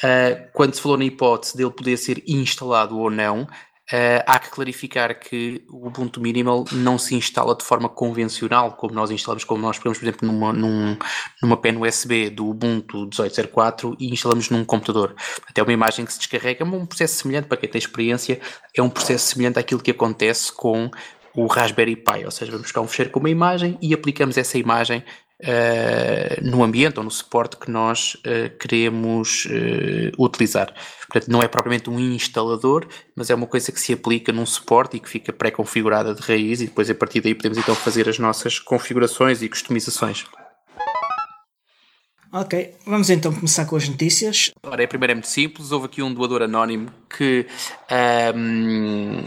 uh, 0.03 0.49
quando 0.53 0.75
se 0.75 0.81
falou 0.81 0.97
na 0.97 1.05
hipótese 1.05 1.57
dele 1.57 1.71
poder 1.71 1.97
ser 1.97 2.23
instalado 2.27 2.97
ou 2.97 3.09
não, 3.09 3.47
Uh, 3.91 4.21
há 4.27 4.37
que 4.37 4.51
clarificar 4.51 5.19
que 5.19 5.63
o 5.67 5.87
Ubuntu 5.87 6.21
Minimal 6.21 6.63
não 6.71 6.99
se 6.99 7.15
instala 7.15 7.55
de 7.55 7.65
forma 7.65 7.89
convencional, 7.89 8.73
como 8.73 8.93
nós 8.93 9.09
instalamos, 9.09 9.43
como 9.43 9.63
nós 9.63 9.79
pegamos, 9.79 9.97
por 9.97 10.05
exemplo, 10.05 10.27
numa, 10.27 10.53
num, 10.53 10.95
numa 11.41 11.57
pen 11.57 11.75
USB 11.75 12.29
do 12.29 12.47
Ubuntu 12.47 13.07
18.04 13.07 13.95
e 13.99 14.13
instalamos 14.13 14.51
num 14.51 14.63
computador. 14.63 15.15
Até 15.49 15.63
uma 15.63 15.73
imagem 15.73 16.05
que 16.05 16.13
se 16.13 16.19
descarrega 16.19 16.63
é 16.63 16.67
um 16.67 16.85
processo 16.85 17.15
semelhante, 17.15 17.47
para 17.47 17.57
quem 17.57 17.67
tem 17.67 17.79
experiência, 17.79 18.39
é 18.77 18.81
um 18.83 18.91
processo 18.91 19.25
semelhante 19.25 19.57
àquilo 19.57 19.81
que 19.81 19.89
acontece 19.89 20.53
com 20.53 20.91
o 21.35 21.47
Raspberry 21.47 21.95
Pi, 21.95 22.25
ou 22.25 22.31
seja, 22.31 22.51
vamos 22.51 22.67
buscar 22.67 22.81
um 22.81 22.87
fecheiro 22.87 23.11
com 23.11 23.19
uma 23.19 23.29
imagem 23.29 23.77
e 23.81 23.93
aplicamos 23.93 24.37
essa 24.37 24.57
imagem 24.57 25.03
uh, 25.41 26.49
no 26.49 26.63
ambiente 26.63 26.97
ou 26.97 27.03
no 27.03 27.11
suporte 27.11 27.57
que 27.57 27.71
nós 27.71 28.15
uh, 28.15 28.57
queremos 28.57 29.45
uh, 29.45 30.23
utilizar. 30.23 30.73
Portanto, 31.07 31.31
não 31.31 31.41
é 31.41 31.47
propriamente 31.47 31.89
um 31.89 31.99
instalador, 31.99 32.87
mas 33.15 33.29
é 33.29 33.35
uma 33.35 33.47
coisa 33.47 33.71
que 33.71 33.79
se 33.79 33.93
aplica 33.93 34.31
num 34.31 34.45
suporte 34.45 34.97
e 34.97 34.99
que 34.99 35.09
fica 35.09 35.31
pré-configurada 35.31 36.13
de 36.13 36.21
raiz 36.21 36.61
e 36.61 36.65
depois 36.65 36.89
a 36.89 36.95
partir 36.95 37.21
daí 37.21 37.33
podemos 37.33 37.57
então 37.57 37.75
fazer 37.75 38.07
as 38.09 38.19
nossas 38.19 38.59
configurações 38.59 39.41
e 39.41 39.49
customizações. 39.49 40.25
Ok, 42.31 42.75
vamos 42.85 43.09
então 43.09 43.33
começar 43.33 43.65
com 43.65 43.75
as 43.75 43.89
notícias. 43.89 44.51
Ora, 44.61 44.83
a 44.83 44.87
primeira 44.87 45.13
é 45.13 45.15
muito 45.15 45.27
simples. 45.27 45.71
Houve 45.71 45.87
aqui 45.87 46.03
um 46.03 46.13
doador 46.13 46.43
anónimo 46.43 46.91
que 47.09 47.47
um, 48.35 49.23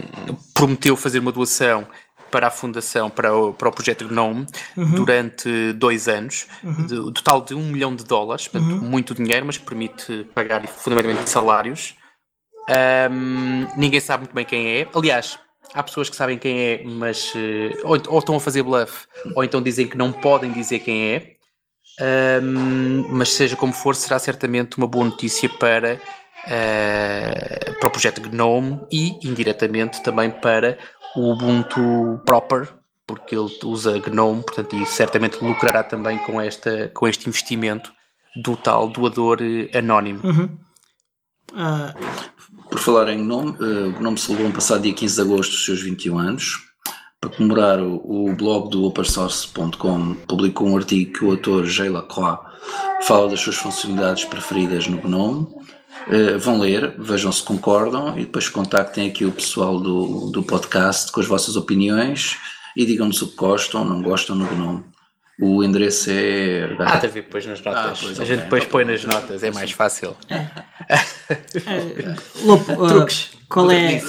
prometeu 0.53 0.95
fazer 0.95 1.19
uma 1.19 1.31
doação 1.31 1.85
para 2.31 2.47
a 2.47 2.51
fundação, 2.51 3.09
para 3.09 3.35
o, 3.35 3.53
para 3.53 3.69
o 3.69 3.71
projeto 3.71 4.07
Gnome, 4.07 4.45
uhum. 4.75 4.95
durante 4.95 5.73
dois 5.73 6.07
anos, 6.07 6.47
uhum. 6.63 6.87
de, 6.87 6.95
total 7.13 7.41
de 7.41 7.53
um 7.53 7.63
milhão 7.63 7.95
de 7.95 8.05
dólares, 8.05 8.47
portanto, 8.47 8.71
uhum. 8.71 8.89
muito 8.89 9.13
dinheiro, 9.13 9.45
mas 9.45 9.57
permite 9.57 10.25
pagar 10.33 10.65
fundamentalmente 10.65 11.29
salários. 11.29 11.95
Um, 13.11 13.67
ninguém 13.77 13.99
sabe 13.99 14.23
muito 14.23 14.33
bem 14.33 14.45
quem 14.45 14.67
é. 14.67 14.87
Aliás, 14.95 15.37
há 15.73 15.83
pessoas 15.83 16.09
que 16.09 16.15
sabem 16.15 16.39
quem 16.39 16.59
é, 16.59 16.83
mas 16.85 17.33
uh, 17.35 17.37
ou, 17.83 18.01
ou, 18.07 18.19
estão 18.19 18.35
a 18.35 18.39
fazer 18.39 18.63
bluff, 18.63 19.05
ou 19.35 19.43
então 19.43 19.61
dizem 19.61 19.87
que 19.87 19.97
não 19.97 20.11
podem 20.11 20.51
dizer 20.51 20.79
quem 20.79 21.11
é. 21.11 21.32
Um, 22.01 23.07
mas 23.09 23.33
seja 23.33 23.55
como 23.55 23.71
for, 23.71 23.95
será 23.95 24.17
certamente 24.17 24.77
uma 24.77 24.87
boa 24.87 25.05
notícia 25.05 25.47
para, 25.47 25.95
uh, 26.45 27.79
para 27.79 27.87
o 27.87 27.91
projeto 27.91 28.21
GNOME 28.21 28.81
e 28.91 29.19
indiretamente 29.27 30.01
também 30.01 30.31
para 30.31 30.77
o 31.15 31.31
Ubuntu 31.31 32.19
proper, 32.25 32.73
porque 33.05 33.35
ele 33.35 33.49
usa 33.63 33.99
GNOME, 33.99 34.43
portanto, 34.43 34.75
e 34.75 34.85
certamente 34.85 35.43
lucrará 35.43 35.83
também 35.83 36.17
com, 36.19 36.41
esta, 36.41 36.89
com 36.93 37.07
este 37.07 37.29
investimento 37.29 37.93
do 38.41 38.57
tal 38.57 38.87
doador 38.87 39.39
eh, 39.41 39.77
anónimo. 39.77 40.21
Uhum. 40.23 40.57
Uh... 41.51 42.23
Por 42.69 42.79
falar 42.79 43.09
em 43.09 43.19
GNOME, 43.19 43.51
uh, 43.51 43.89
o 43.89 43.99
GNOME 43.99 44.17
celebrou 44.17 44.47
no 44.47 44.55
passado 44.55 44.81
dia 44.81 44.93
15 44.93 45.15
de 45.15 45.21
agosto 45.21 45.51
os 45.51 45.65
seus 45.65 45.81
21 45.83 46.17
anos 46.17 46.72
para 47.23 47.29
comemorar 47.29 47.79
o, 47.79 48.25
o 48.27 48.35
blog 48.35 48.69
do 48.69 48.83
opensource.com 48.83 50.15
publicou 50.27 50.67
um 50.67 50.75
artigo 50.75 51.13
que 51.13 51.23
o 51.23 51.31
autor 51.31 51.65
Jay 51.65 51.87
Lacroix 51.87 52.37
fala 53.03 53.29
das 53.29 53.39
suas 53.39 53.55
funcionalidades 53.55 54.25
preferidas 54.25 54.87
no 54.87 54.97
GNOME. 54.97 55.47
Uh, 56.07 56.37
vão 56.37 56.59
ler, 56.59 56.95
vejam 56.99 57.31
se 57.31 57.41
concordam 57.41 58.17
e 58.17 58.25
depois 58.25 58.49
contactem 58.49 59.07
aqui 59.07 59.23
o 59.23 59.31
pessoal 59.31 59.79
do, 59.79 60.31
do 60.31 60.43
podcast 60.43 61.13
com 61.13 61.21
as 61.21 61.25
vossas 61.25 61.55
opiniões 61.55 62.37
e 62.75 62.85
digam-nos 62.85 63.21
o 63.21 63.27
que 63.29 63.37
gostam 63.37 63.83
ou 63.83 63.87
não 63.87 64.01
gostam 64.01 64.35
no 64.35 64.45
GNOME. 64.45 64.83
O 65.41 65.63
endereço 65.63 66.09
é. 66.11 66.75
Ah, 66.77 66.97
deve 66.97 67.21
depois 67.21 67.45
nas 67.45 67.61
notas. 67.61 67.83
Ah, 67.83 67.93
pois, 68.01 68.19
a 68.19 68.25
gente 68.25 68.41
depois 68.41 68.65
põe 68.65 68.83
nas 68.83 69.03
notas, 69.05 69.43
é 69.43 69.51
mais 69.51 69.71
fácil. 69.71 70.15
É. 70.29 70.35
é. 70.91 72.15
Lopo, 72.43 72.73
uh, 72.73 72.87
Truques. 72.87 73.31
Qual 73.49 73.71
é, 73.71 74.01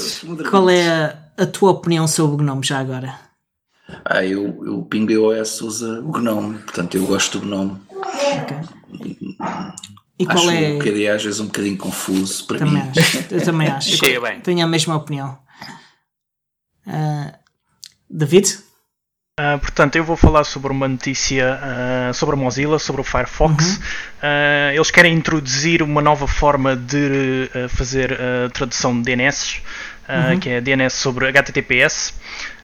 qual 0.50 0.70
é 0.70 1.23
a 1.36 1.46
tua 1.46 1.70
opinião 1.70 2.06
sobre 2.06 2.34
o 2.34 2.38
Gnome 2.38 2.64
já 2.64 2.78
agora? 2.78 3.18
Ah, 4.04 4.24
eu, 4.24 4.48
o 4.48 4.84
PingOS 4.86 5.60
usa 5.60 6.00
o 6.00 6.10
Gnome, 6.12 6.58
portanto 6.58 6.96
eu 6.96 7.06
gosto 7.06 7.38
do 7.38 7.46
Gnome. 7.46 7.80
Okay. 7.90 9.26
E 10.18 10.24
qual 10.26 10.38
acho 10.38 10.50
é? 10.50 10.78
que 10.78 11.08
às 11.08 11.24
vezes 11.24 11.40
um 11.40 11.46
bocadinho 11.46 11.76
confuso 11.76 12.46
para 12.46 12.58
também 12.58 12.82
mim. 12.82 12.90
Acho. 12.96 13.34
Eu 13.34 13.44
também 13.44 13.68
acho. 13.70 13.96
Cheia 13.96 14.20
bem. 14.20 14.40
Tenho 14.40 14.64
a 14.64 14.68
mesma 14.68 14.94
opinião. 14.96 15.38
Uh, 16.86 17.32
David? 18.08 18.58
Uh, 19.40 19.58
portanto, 19.58 19.96
eu 19.96 20.04
vou 20.04 20.16
falar 20.16 20.44
sobre 20.44 20.70
uma 20.70 20.86
notícia 20.86 21.58
uh, 21.58 22.14
sobre 22.14 22.36
a 22.36 22.38
Mozilla, 22.38 22.78
sobre 22.78 23.00
o 23.00 23.04
Firefox. 23.04 23.64
Uhum. 23.66 23.82
Uh, 24.22 24.74
eles 24.74 24.92
querem 24.92 25.12
introduzir 25.12 25.82
uma 25.82 26.00
nova 26.00 26.28
forma 26.28 26.76
de 26.76 27.50
fazer 27.68 28.16
tradução 28.52 28.96
de 28.96 29.02
DNS, 29.02 29.60
uhum. 30.08 30.38
que 30.40 30.48
é 30.48 30.60
DNS 30.60 30.94
sobre 30.94 31.26
HTTPS. 31.28 32.14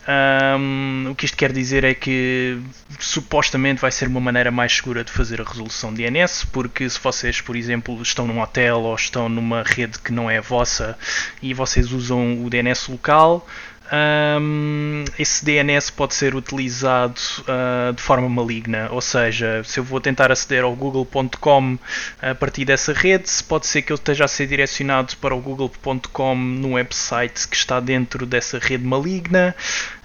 Um, 0.09 1.11
o 1.11 1.15
que 1.15 1.27
isto 1.27 1.37
quer 1.37 1.53
dizer 1.53 1.85
é 1.85 1.95
que 1.95 2.59
supostamente 2.99 3.81
vai 3.81 3.93
ser 3.93 4.09
uma 4.09 4.21
maneira 4.21 4.51
mais 4.51 4.75
segura 4.75 5.05
de 5.05 5.13
fazer 5.13 5.41
a 5.41 5.45
resolução 5.45 5.93
DNS, 5.93 6.47
porque 6.47 6.89
se 6.89 6.99
vocês, 6.99 7.41
por 7.41 7.55
exemplo, 7.55 8.01
estão 8.03 8.27
num 8.27 8.41
hotel 8.41 8.81
ou 8.81 8.95
estão 8.95 9.29
numa 9.29 9.63
rede 9.63 9.99
que 9.99 10.11
não 10.11 10.29
é 10.31 10.41
vossa 10.41 10.99
e 11.43 11.53
vocês 11.53 11.93
usam 11.93 12.45
o 12.45 12.51
DNS 12.51 12.91
local, 12.91 13.47
um, 13.93 15.05
esse 15.19 15.45
DNS 15.45 15.91
pode 15.91 16.15
ser 16.15 16.37
utilizado 16.37 17.21
uh, 17.41 17.93
de 17.93 18.01
forma 18.01 18.29
maligna, 18.29 18.89
ou 18.93 19.01
seja, 19.01 19.63
se 19.65 19.81
eu 19.81 19.85
vou 19.85 20.01
tentar 20.01 20.31
aceder 20.31 20.63
ao 20.63 20.75
google.com 20.77 21.79
a 22.23 22.35
partir 22.35 22.65
dessa 22.65 22.93
rede, 22.93 23.29
pode 23.49 23.67
ser 23.67 23.83
que 23.83 23.93
eu 23.93 23.97
esteja 23.97 24.25
a 24.25 24.29
ser 24.29 24.47
direcionado 24.47 25.17
para 25.17 25.35
o 25.35 25.41
google.com 25.41 26.37
num 26.37 26.75
website 26.75 27.49
que 27.49 27.57
está 27.57 27.81
dentro 27.81 28.25
dessa 28.27 28.59
rede 28.59 28.85
maligna 28.85 29.55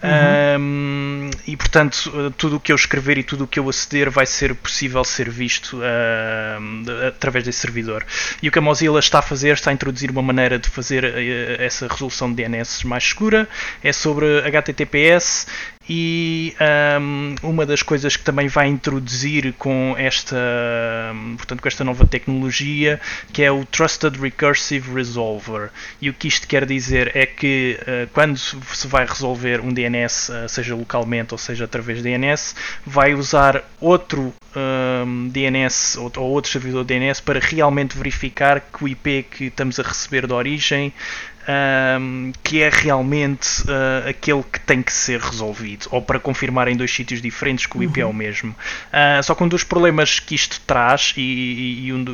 uhum. 0.01 0.61
um, 0.61 1.29
e 1.45 1.55
portanto 1.55 2.33
tudo 2.37 2.55
o 2.55 2.59
que 2.59 2.71
eu 2.71 2.75
escrever 2.75 3.19
e 3.19 3.23
tudo 3.23 3.43
o 3.43 3.47
que 3.47 3.59
eu 3.59 3.69
aceder 3.69 4.09
vai 4.09 4.25
ser 4.25 4.55
possível 4.55 5.03
ser 5.03 5.29
visto 5.29 5.77
uh, 5.77 7.07
através 7.07 7.45
desse 7.45 7.59
servidor. 7.59 8.03
E 8.41 8.49
o 8.49 8.51
que 8.51 8.57
a 8.57 8.61
Mozilla 8.61 8.99
está 8.99 9.19
a 9.19 9.21
fazer 9.21 9.53
está 9.53 9.69
a 9.69 9.73
introduzir 9.73 10.09
uma 10.09 10.23
maneira 10.23 10.57
de 10.57 10.69
fazer 10.69 11.03
uh, 11.03 11.61
essa 11.61 11.87
resolução 11.87 12.33
de 12.33 12.43
DNS 12.43 12.87
mais 12.87 13.03
segura 13.03 13.47
é 13.83 13.91
sobre 13.91 14.39
HTTPS 14.39 15.47
e 15.87 16.55
um, 16.99 17.35
uma 17.43 17.65
das 17.65 17.83
coisas 17.83 18.15
que 18.17 18.23
também 18.23 18.47
vai 18.47 18.67
introduzir 18.67 19.53
com 19.53 19.93
esta, 19.97 20.35
portanto, 21.37 21.61
com 21.61 21.67
esta 21.67 21.83
nova 21.83 22.05
tecnologia 22.05 22.99
que 23.31 23.43
é 23.43 23.51
o 23.51 23.63
Trusted 23.65 24.19
Recursive 24.19 24.93
Resolver. 24.93 25.69
E 26.01 26.09
o 26.09 26.13
que 26.13 26.27
isto 26.27 26.47
quer 26.47 26.65
dizer 26.65 27.11
é 27.15 27.25
que 27.25 27.77
uh, 27.81 28.09
quando 28.13 28.37
se 28.37 28.87
vai 28.87 29.05
resolver 29.05 29.61
um 29.61 29.71
DNS, 29.71 30.29
uh, 30.29 30.49
seja 30.49 30.75
localmente 30.75 31.33
ou 31.33 31.37
seja 31.37 31.65
através 31.65 31.99
de 31.99 32.03
DNS, 32.05 32.55
vai 32.85 33.13
usar 33.13 33.63
outro 33.79 34.33
um, 34.55 35.29
DNS 35.29 35.97
ou, 35.97 36.11
ou 36.17 36.31
outro 36.31 36.51
servidor 36.51 36.83
DNS 36.83 37.21
para 37.21 37.39
realmente 37.39 37.97
verificar 37.97 38.59
que 38.59 38.83
o 38.83 38.87
IP 38.87 39.23
que 39.29 39.43
estamos 39.45 39.79
a 39.79 39.83
receber 39.83 40.25
de 40.25 40.33
origem 40.33 40.93
um, 41.47 42.31
que 42.43 42.61
é 42.61 42.69
realmente 42.69 43.61
uh, 43.63 44.09
aquele 44.09 44.43
que 44.43 44.59
tem 44.59 44.81
que 44.81 44.91
ser 44.91 45.19
resolvido, 45.19 45.87
ou 45.91 46.01
para 46.01 46.19
confirmar 46.19 46.67
em 46.67 46.75
dois 46.75 46.93
sítios 46.93 47.21
diferentes 47.21 47.65
que 47.65 47.77
o 47.77 47.83
IP 47.83 47.99
uhum. 47.99 48.03
é 48.03 48.05
o 48.05 48.09
uhum. 48.09 48.13
mesmo. 48.13 48.51
Uh, 48.51 49.23
só 49.23 49.35
que 49.35 49.43
um 49.43 49.47
dos 49.47 49.63
problemas 49.63 50.19
que 50.19 50.35
isto 50.35 50.59
traz, 50.65 51.13
e, 51.17 51.85
e 51.85 51.93
um 51.93 52.03
do, 52.03 52.11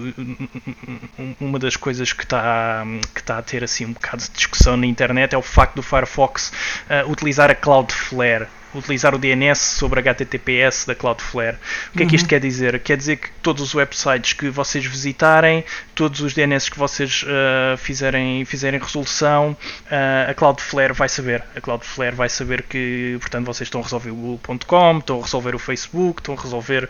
um, 1.20 1.36
uma 1.40 1.60
das 1.60 1.76
coisas 1.76 2.14
que 2.14 2.24
está, 2.24 2.84
que 3.14 3.20
está 3.20 3.38
a 3.38 3.42
ter 3.42 3.64
assim 3.64 3.86
um 3.86 3.94
bocado 3.94 4.24
de 4.24 4.32
discussão 4.32 4.76
na 4.78 4.86
internet, 4.86 5.34
é 5.34 5.38
o 5.38 5.42
facto 5.42 5.76
do 5.76 5.84
Firefox 5.84 6.52
uh, 6.90 7.10
utilizar 7.10 7.50
a 7.50 7.56
Cloudflare 7.56 8.48
utilizar 8.74 9.14
o 9.14 9.18
DNS 9.18 9.60
sobre 9.60 10.00
HTTPS 10.00 10.86
da 10.86 10.96
Cloudflare. 10.96 11.58
O 11.94 11.98
que 11.98 12.04
é 12.04 12.06
que 12.06 12.16
isto 12.16 12.26
uhum. 12.26 12.30
quer 12.30 12.40
dizer? 12.40 12.80
Quer 12.80 12.98
dizer 12.98 13.18
que 13.18 13.30
todos 13.42 13.62
os 13.62 13.76
websites 13.76 14.34
que 14.34 14.50
vocês 14.50 14.86
visitarem, 14.86 15.64
todos 15.96 16.22
os 16.22 16.34
DNS 16.34 16.70
que 16.70 16.78
vocês 16.78 17.24
uh, 17.24 17.78
fizerem, 17.78 18.44
fizerem 18.46 18.80
resolução, 18.80 19.56
uh, 19.86 20.32
a 20.32 20.34
Cloudflare 20.34 20.94
vai 20.94 21.10
saber. 21.10 21.44
A 21.56 21.62
Cloudflare 21.62 22.16
vai 22.16 22.30
saber 22.30 22.64
que, 22.64 23.18
portanto, 23.20 23.46
vocês 23.46 23.68
estão 23.68 23.82
a 23.82 23.84
resolver 23.84 24.12
o 24.12 24.16
Google.com, 24.16 24.98
estão 25.00 25.20
a 25.20 25.24
resolver 25.24 25.56
o 25.56 25.60
Facebook, 25.60 26.22
estão 26.22 26.36
a 26.36 26.42
resolver 26.42 26.90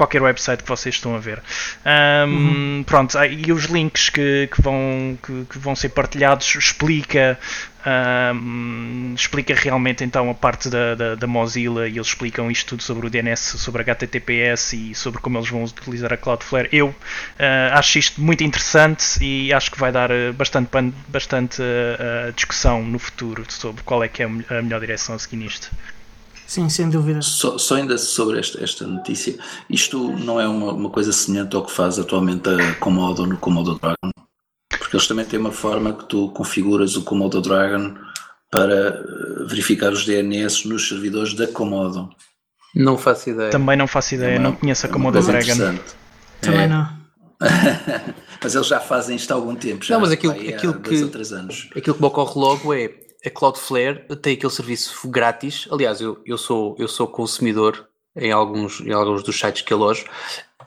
qualquer 0.00 0.22
website 0.22 0.62
que 0.62 0.68
vocês 0.68 0.94
estão 0.94 1.14
a 1.14 1.18
ver. 1.18 1.42
Um, 1.84 2.30
uhum. 2.30 2.84
Pronto, 2.86 3.18
e 3.22 3.52
os 3.52 3.64
links 3.64 4.08
que, 4.08 4.48
que 4.50 4.62
vão, 4.62 5.18
que, 5.22 5.44
que, 5.50 5.58
vão 5.58 5.76
ser 5.76 5.90
partilhados 5.90 6.54
explica 6.54 7.38
um, 7.86 9.14
explica 9.14 9.54
realmente 9.54 10.04
então 10.04 10.28
a 10.30 10.34
parte 10.34 10.68
da, 10.68 10.94
da, 10.94 11.14
da, 11.14 11.26
Mozilla 11.26 11.88
e 11.88 11.92
eles 11.92 12.08
explicam 12.08 12.50
isto 12.50 12.70
tudo 12.70 12.82
sobre 12.82 13.06
o 13.06 13.10
DNS, 13.10 13.58
sobre 13.58 13.82
HTTPS 13.82 14.72
e 14.74 14.94
sobre 14.94 15.20
como 15.20 15.38
eles 15.38 15.48
vão 15.48 15.64
utilizar 15.64 16.12
a 16.12 16.16
Cloudflare. 16.16 16.68
Eu 16.72 16.88
uh, 16.88 16.94
acho 17.72 17.98
isto 17.98 18.20
muito 18.20 18.44
interessante 18.44 19.22
e 19.24 19.52
acho 19.52 19.70
que 19.70 19.78
vai 19.78 19.90
dar 19.90 20.10
ah, 20.12 20.32
bastante, 20.32 20.70
bastante 21.08 21.62
uh, 21.62 22.32
discussão 22.32 22.82
no 22.82 22.98
futuro 22.98 23.44
sobre 23.48 23.82
qual 23.82 24.04
é 24.04 24.08
que 24.08 24.22
é 24.22 24.26
a 24.26 24.62
melhor 24.62 24.80
direção 24.80 25.14
a 25.14 25.18
seguir 25.18 25.36
nisto. 25.36 25.70
Sim, 26.46 26.68
sem 26.68 26.90
dúvida. 26.90 27.22
Só, 27.22 27.56
só 27.58 27.76
ainda 27.76 27.96
sobre 27.96 28.40
esta, 28.40 28.62
esta 28.62 28.84
notícia, 28.84 29.38
isto 29.68 30.10
não 30.18 30.40
é 30.40 30.48
uma, 30.48 30.72
uma 30.72 30.90
coisa 30.90 31.12
semelhante 31.12 31.54
ao 31.54 31.64
que 31.64 31.70
faz 31.70 31.98
atualmente 31.98 32.48
a 32.48 32.74
Komodo 32.74 33.24
no 33.24 33.36
Komodo 33.36 33.78
Dragon? 33.78 34.10
Porque 34.80 34.96
eles 34.96 35.06
também 35.06 35.26
têm 35.26 35.38
uma 35.38 35.52
forma 35.52 35.92
que 35.92 36.06
tu 36.06 36.30
configuras 36.30 36.96
o 36.96 37.04
Komodo 37.04 37.40
Dragon 37.42 37.94
para 38.50 38.88
eh, 38.88 39.44
verificar 39.46 39.92
os 39.92 40.06
DNS 40.06 40.66
nos 40.66 40.88
servidores 40.88 41.34
da 41.34 41.46
Komodo. 41.46 42.08
Não 42.74 42.96
faço 42.96 43.30
ideia. 43.30 43.50
Também 43.50 43.76
não 43.76 43.86
faço 43.86 44.14
ideia, 44.14 44.36
é 44.36 44.38
uma, 44.38 44.48
não 44.48 44.56
conheço 44.56 44.86
a 44.86 44.88
é 44.88 44.92
Komodo 44.92 45.22
Dragon. 45.22 45.78
Também 46.40 46.62
é. 46.62 46.66
não. 46.68 46.88
mas 48.42 48.54
eles 48.54 48.66
já 48.66 48.80
fazem 48.80 49.16
isto 49.16 49.30
há 49.30 49.34
algum 49.34 49.54
tempo, 49.54 49.84
já 49.84 49.94
não, 49.94 50.00
mas 50.02 50.10
aquilo, 50.10 50.32
aquilo 50.32 50.80
que, 50.80 50.94
anos. 51.34 51.68
Aquilo 51.76 51.94
que 51.94 52.00
me 52.00 52.06
ocorre 52.06 52.38
logo 52.38 52.74
é 52.74 52.90
a 53.24 53.30
Cloudflare 53.30 54.06
tem 54.16 54.34
aquele 54.34 54.52
serviço 54.52 55.08
grátis. 55.08 55.68
Aliás, 55.70 56.00
eu, 56.00 56.20
eu, 56.24 56.38
sou, 56.38 56.74
eu 56.78 56.88
sou 56.88 57.06
consumidor 57.06 57.86
em 58.16 58.32
alguns, 58.32 58.80
em 58.80 58.92
alguns 58.92 59.22
dos 59.22 59.38
sites 59.38 59.62
que 59.62 59.72
alojo 59.72 60.04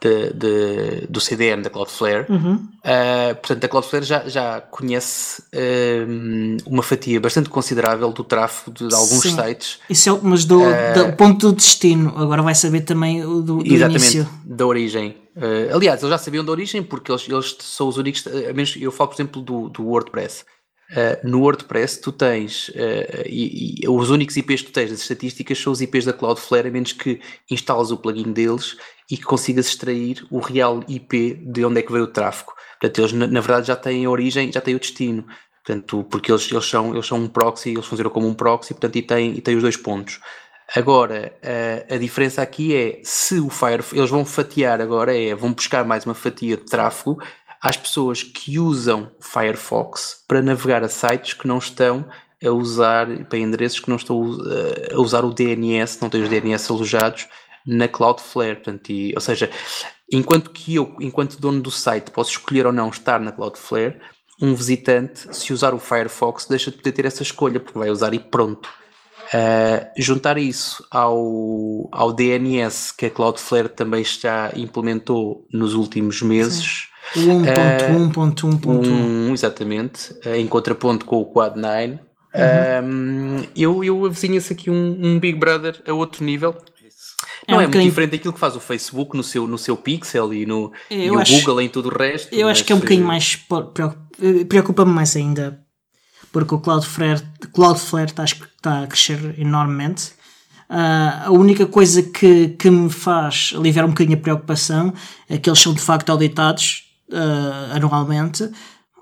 de, 0.04 0.32
de, 0.34 1.06
do 1.08 1.18
CDN 1.18 1.62
da 1.62 1.70
Cloudflare. 1.70 2.26
Uhum. 2.28 2.56
Uh, 2.56 3.34
portanto, 3.36 3.64
a 3.64 3.68
Cloudflare 3.68 4.04
já, 4.04 4.28
já 4.28 4.60
conhece 4.60 5.42
uh, 5.54 6.62
uma 6.66 6.82
fatia 6.82 7.18
bastante 7.18 7.48
considerável 7.48 8.12
do 8.12 8.22
tráfego 8.22 8.70
de, 8.70 8.88
de 8.88 8.94
alguns 8.94 9.22
Sim. 9.22 9.34
sites. 9.34 9.78
Isso 9.88 10.10
é, 10.10 10.20
mas 10.22 10.44
do, 10.44 10.60
uh, 10.60 10.66
do, 10.94 11.16
ponto 11.16 11.48
do 11.48 11.56
destino. 11.56 12.12
Agora 12.18 12.42
vai 12.42 12.54
saber 12.54 12.82
também 12.82 13.22
do, 13.22 13.42
do 13.42 13.66
exatamente, 13.66 14.02
início. 14.02 14.28
da 14.44 14.66
origem. 14.66 15.16
Uh, 15.34 15.74
aliás, 15.74 16.02
eles 16.02 16.10
já 16.10 16.18
sabiam 16.18 16.44
da 16.44 16.52
origem 16.52 16.82
porque 16.82 17.10
eles, 17.10 17.26
eles 17.26 17.56
são 17.60 17.88
os 17.88 17.96
únicos. 17.96 18.26
A 18.26 18.52
menos, 18.52 18.76
eu 18.78 18.92
falo, 18.92 19.08
por 19.08 19.16
exemplo, 19.16 19.40
do, 19.40 19.70
do 19.70 19.82
WordPress. 19.84 20.44
No 21.24 21.40
WordPress 21.40 22.00
tu 22.00 22.12
tens, 22.12 22.70
e, 23.26 23.80
e, 23.82 23.88
os 23.88 24.10
únicos 24.10 24.36
IPs 24.36 24.60
que 24.60 24.66
tu 24.68 24.72
tens 24.72 24.90
das 24.90 25.00
estatísticas 25.00 25.58
são 25.58 25.72
os 25.72 25.80
IPs 25.80 26.04
da 26.04 26.12
Cloudflare, 26.12 26.68
a 26.68 26.70
menos 26.70 26.92
que 26.92 27.20
instales 27.50 27.90
o 27.90 27.96
plugin 27.96 28.32
deles 28.32 28.76
e 29.10 29.16
que 29.16 29.24
consigas 29.24 29.66
extrair 29.66 30.26
o 30.30 30.38
real 30.38 30.82
IP 30.88 31.34
de 31.46 31.64
onde 31.64 31.80
é 31.80 31.82
que 31.82 31.92
veio 31.92 32.04
o 32.04 32.08
tráfego. 32.08 32.52
Portanto, 32.80 32.98
eles 32.98 33.12
na, 33.12 33.26
na 33.26 33.40
verdade 33.40 33.66
já 33.66 33.76
têm 33.76 34.04
a 34.04 34.10
origem, 34.10 34.50
já 34.50 34.60
têm 34.60 34.74
o 34.74 34.80
destino. 34.80 35.26
Portanto, 35.64 36.04
porque 36.10 36.30
eles, 36.30 36.50
eles, 36.50 36.66
são, 36.66 36.92
eles 36.92 37.06
são 37.06 37.18
um 37.18 37.28
proxy, 37.28 37.70
eles 37.70 37.86
funcionam 37.86 38.10
como 38.10 38.28
um 38.28 38.34
proxy, 38.34 38.74
portanto, 38.74 38.96
e 38.96 39.02
têm, 39.02 39.30
e 39.32 39.40
têm 39.40 39.56
os 39.56 39.62
dois 39.62 39.76
pontos. 39.76 40.20
Agora, 40.74 41.34
a, 41.42 41.94
a 41.94 41.98
diferença 41.98 42.42
aqui 42.42 42.74
é 42.74 43.00
se 43.02 43.38
o 43.38 43.48
Firefox, 43.48 43.92
eles 43.92 44.10
vão 44.10 44.24
fatiar 44.24 44.80
agora, 44.80 45.16
é, 45.16 45.34
vão 45.34 45.52
buscar 45.52 45.84
mais 45.84 46.04
uma 46.04 46.14
fatia 46.14 46.56
de 46.56 46.64
tráfego 46.64 47.18
às 47.60 47.76
pessoas 47.76 48.22
que 48.22 48.58
usam 48.58 49.10
Firefox 49.20 50.22
para 50.28 50.42
navegar 50.42 50.82
a 50.82 50.88
sites 50.88 51.32
que 51.32 51.46
não 51.46 51.58
estão 51.58 52.06
a 52.44 52.50
usar, 52.50 53.06
para 53.26 53.38
endereços 53.38 53.80
que 53.80 53.88
não 53.88 53.96
estão 53.96 54.36
a 54.92 55.00
usar 55.00 55.24
o 55.24 55.32
DNS, 55.32 55.98
não 56.02 56.10
têm 56.10 56.22
os 56.22 56.28
DNS 56.28 56.70
alojados 56.70 57.26
na 57.66 57.88
Cloudflare. 57.88 58.56
Portanto, 58.56 58.90
e, 58.90 59.12
ou 59.14 59.20
seja, 59.20 59.50
enquanto 60.10 60.50
que 60.50 60.74
eu, 60.74 60.94
enquanto 61.00 61.40
dono 61.40 61.60
do 61.60 61.70
site, 61.70 62.10
posso 62.10 62.30
escolher 62.30 62.66
ou 62.66 62.72
não 62.72 62.88
estar 62.88 63.20
na 63.20 63.32
Cloudflare, 63.32 64.00
um 64.40 64.54
visitante, 64.54 65.28
se 65.34 65.52
usar 65.52 65.74
o 65.74 65.78
Firefox, 65.78 66.46
deixa 66.46 66.70
de 66.70 66.78
poder 66.78 66.92
ter 66.92 67.04
essa 67.06 67.22
escolha, 67.22 67.60
porque 67.60 67.78
vai 67.78 67.90
usar 67.90 68.12
e 68.14 68.18
pronto. 68.18 68.68
Uh, 69.32 69.90
juntar 69.96 70.36
isso 70.36 70.86
ao, 70.90 71.88
ao 71.90 72.12
DNS 72.12 72.92
que 72.96 73.06
a 73.06 73.10
Cloudflare 73.10 73.68
também 73.68 74.04
já 74.04 74.52
implementou 74.54 75.46
nos 75.52 75.74
últimos 75.74 76.20
meses. 76.20 76.88
1.1.1.1. 77.16 78.86
Um, 78.86 79.32
exatamente, 79.32 80.14
em 80.24 80.46
contraponto 80.46 81.04
com 81.04 81.20
o 81.20 81.26
Quad 81.26 81.56
9. 81.56 81.98
Uhum. 82.34 83.38
Um, 83.38 83.46
eu, 83.54 83.84
eu 83.84 84.04
avizinho-se 84.04 84.52
aqui 84.52 84.68
um, 84.68 84.98
um, 85.00 85.20
Big 85.20 85.38
Brother 85.38 85.80
a 85.86 85.92
outro 85.92 86.24
nível. 86.24 86.56
É 87.46 87.52
não 87.52 87.60
é, 87.60 87.66
um 87.66 87.70
é 87.70 87.72
muito 87.72 87.88
diferente 87.88 88.10
daquilo 88.12 88.32
que 88.32 88.40
faz 88.40 88.56
o 88.56 88.60
Facebook 88.60 89.16
no 89.16 89.22
seu, 89.22 89.46
no 89.46 89.58
seu 89.58 89.76
Pixel 89.76 90.32
e 90.32 90.46
no 90.46 90.72
e 90.90 91.10
o 91.10 91.18
acho, 91.18 91.34
Google 91.40 91.60
em 91.62 91.68
tudo 91.68 91.88
o 91.88 91.96
resto. 91.96 92.34
Eu 92.34 92.48
acho 92.48 92.64
que 92.64 92.72
é 92.72 92.76
um 92.76 92.80
bocadinho 92.80 93.06
mais. 93.06 93.38
Preocupa-me 94.48 94.92
mais 94.92 95.14
ainda. 95.16 95.60
Porque 96.32 96.54
o 96.54 96.58
Cloudflare, 96.58 97.22
Cloudflare 97.52 98.10
está, 98.10 98.24
está 98.24 98.82
a 98.82 98.86
crescer 98.88 99.38
enormemente. 99.38 100.12
Uh, 100.68 101.26
a 101.26 101.30
única 101.30 101.66
coisa 101.66 102.02
que, 102.02 102.48
que 102.48 102.70
me 102.70 102.90
faz 102.90 103.52
aliviar 103.54 103.84
um 103.84 103.90
bocadinho 103.90 104.18
a 104.18 104.20
preocupação 104.20 104.92
é 105.28 105.38
que 105.38 105.48
eles 105.48 105.60
são 105.60 105.72
de 105.72 105.80
facto 105.80 106.10
auditados 106.10 106.84
uh, 107.10 107.76
anualmente. 107.76 108.50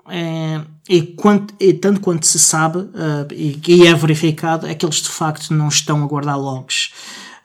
É, 0.09 0.61
e, 0.89 1.01
quanto, 1.01 1.53
e, 1.59 1.73
tanto 1.73 2.01
quanto 2.01 2.27
se 2.27 2.37
sabe 2.37 2.79
uh, 2.79 3.25
e, 3.31 3.57
e, 3.65 3.87
é 3.87 3.93
verificado 3.95 4.67
é 4.67 4.75
que 4.75 4.85
eles 4.85 4.97
de 4.97 5.07
facto 5.07 5.53
não 5.53 5.69
estão 5.69 6.03
a 6.03 6.07
guardar 6.07 6.37
logs. 6.37 6.91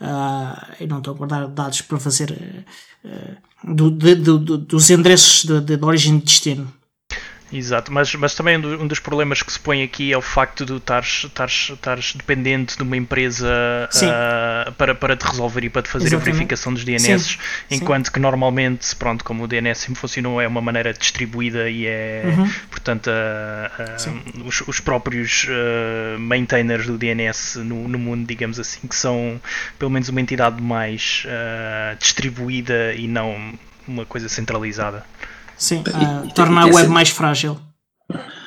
Uh, 0.00 0.74
e 0.80 0.86
não 0.86 0.98
estou 0.98 1.14
a 1.14 1.16
guardar 1.16 1.48
dados 1.48 1.82
para 1.82 1.98
fazer 1.98 2.64
uh, 3.04 3.74
do, 3.74 3.90
de, 3.90 4.14
do, 4.14 4.38
dos 4.38 4.90
endereços 4.90 5.44
de, 5.44 5.60
de, 5.60 5.76
de 5.76 5.84
origem 5.84 6.16
e 6.16 6.20
destino. 6.20 6.72
Exato, 7.52 7.90
mas, 7.92 8.14
mas 8.14 8.34
também 8.34 8.58
um 8.58 8.86
dos 8.86 9.00
problemas 9.00 9.42
que 9.42 9.50
se 9.50 9.58
põe 9.58 9.82
aqui 9.82 10.12
é 10.12 10.18
o 10.18 10.20
facto 10.20 10.66
de 10.66 10.74
estares, 10.74 12.12
dependente 12.14 12.76
de 12.76 12.82
uma 12.82 12.96
empresa 12.96 13.48
uh, 13.48 14.72
para, 14.72 14.94
para 14.94 15.16
te 15.16 15.26
resolver 15.26 15.64
e 15.64 15.70
para 15.70 15.82
te 15.82 15.88
fazer 15.88 16.08
Exatamente. 16.08 16.28
a 16.28 16.32
verificação 16.32 16.74
dos 16.74 16.84
DNS, 16.84 17.24
Sim. 17.24 17.38
enquanto 17.70 18.06
Sim. 18.06 18.12
que 18.12 18.20
normalmente, 18.20 18.94
pronto, 18.96 19.24
como 19.24 19.44
o 19.44 19.46
DNS 19.46 19.80
sempre 19.80 19.98
funcionou, 19.98 20.40
é 20.40 20.46
uma 20.46 20.60
maneira 20.60 20.92
distribuída 20.92 21.70
e 21.70 21.86
é, 21.86 22.22
uhum. 22.26 22.50
portanto, 22.70 23.08
uh, 23.08 24.40
uh, 24.42 24.46
os, 24.46 24.60
os, 24.66 24.80
próprios 24.80 25.46
maintainers 26.18 26.86
do 26.86 26.96
DNS 26.96 27.58
no, 27.58 27.88
no, 27.88 27.98
mundo, 27.98 28.26
digamos 28.26 28.60
assim, 28.60 28.86
que 28.86 28.94
são 28.94 29.40
pelo 29.78 29.90
menos 29.90 30.08
uma 30.08 30.20
entidade 30.20 30.62
mais 30.62 31.26
distribuída 31.98 32.94
e 32.94 33.06
não 33.08 33.54
uma 33.86 34.04
coisa 34.04 34.28
centralizada. 34.28 35.04
Sim, 35.58 35.78
uh, 35.80 36.26
e, 36.26 36.32
torna 36.32 36.60
e 36.60 36.62
a 36.62 36.66
web 36.66 36.76
sempre... 36.76 36.88
mais 36.88 37.08
frágil. 37.10 37.58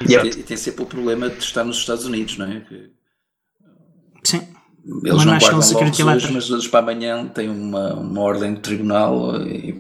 E, 0.07 0.15
e, 0.15 0.43
tem 0.43 0.57
sempre 0.57 0.83
o 0.83 0.85
problema 0.85 1.29
de 1.29 1.39
estar 1.39 1.63
nos 1.63 1.77
Estados 1.77 2.05
Unidos, 2.05 2.37
não 2.37 2.45
é? 2.47 2.61
Que... 2.61 2.89
Sim. 4.23 4.47
Eles 5.03 5.25
não 5.25 5.37
guardam 5.37 5.59
logo 5.59 6.11
hoje, 6.11 6.33
mas 6.33 6.49
hoje 6.49 6.69
para 6.69 6.79
amanhã 6.79 7.27
tem 7.27 7.49
uma, 7.49 7.93
uma 7.93 8.21
ordem 8.21 8.53
do 8.53 8.61
tribunal 8.61 9.35
e... 9.45 9.77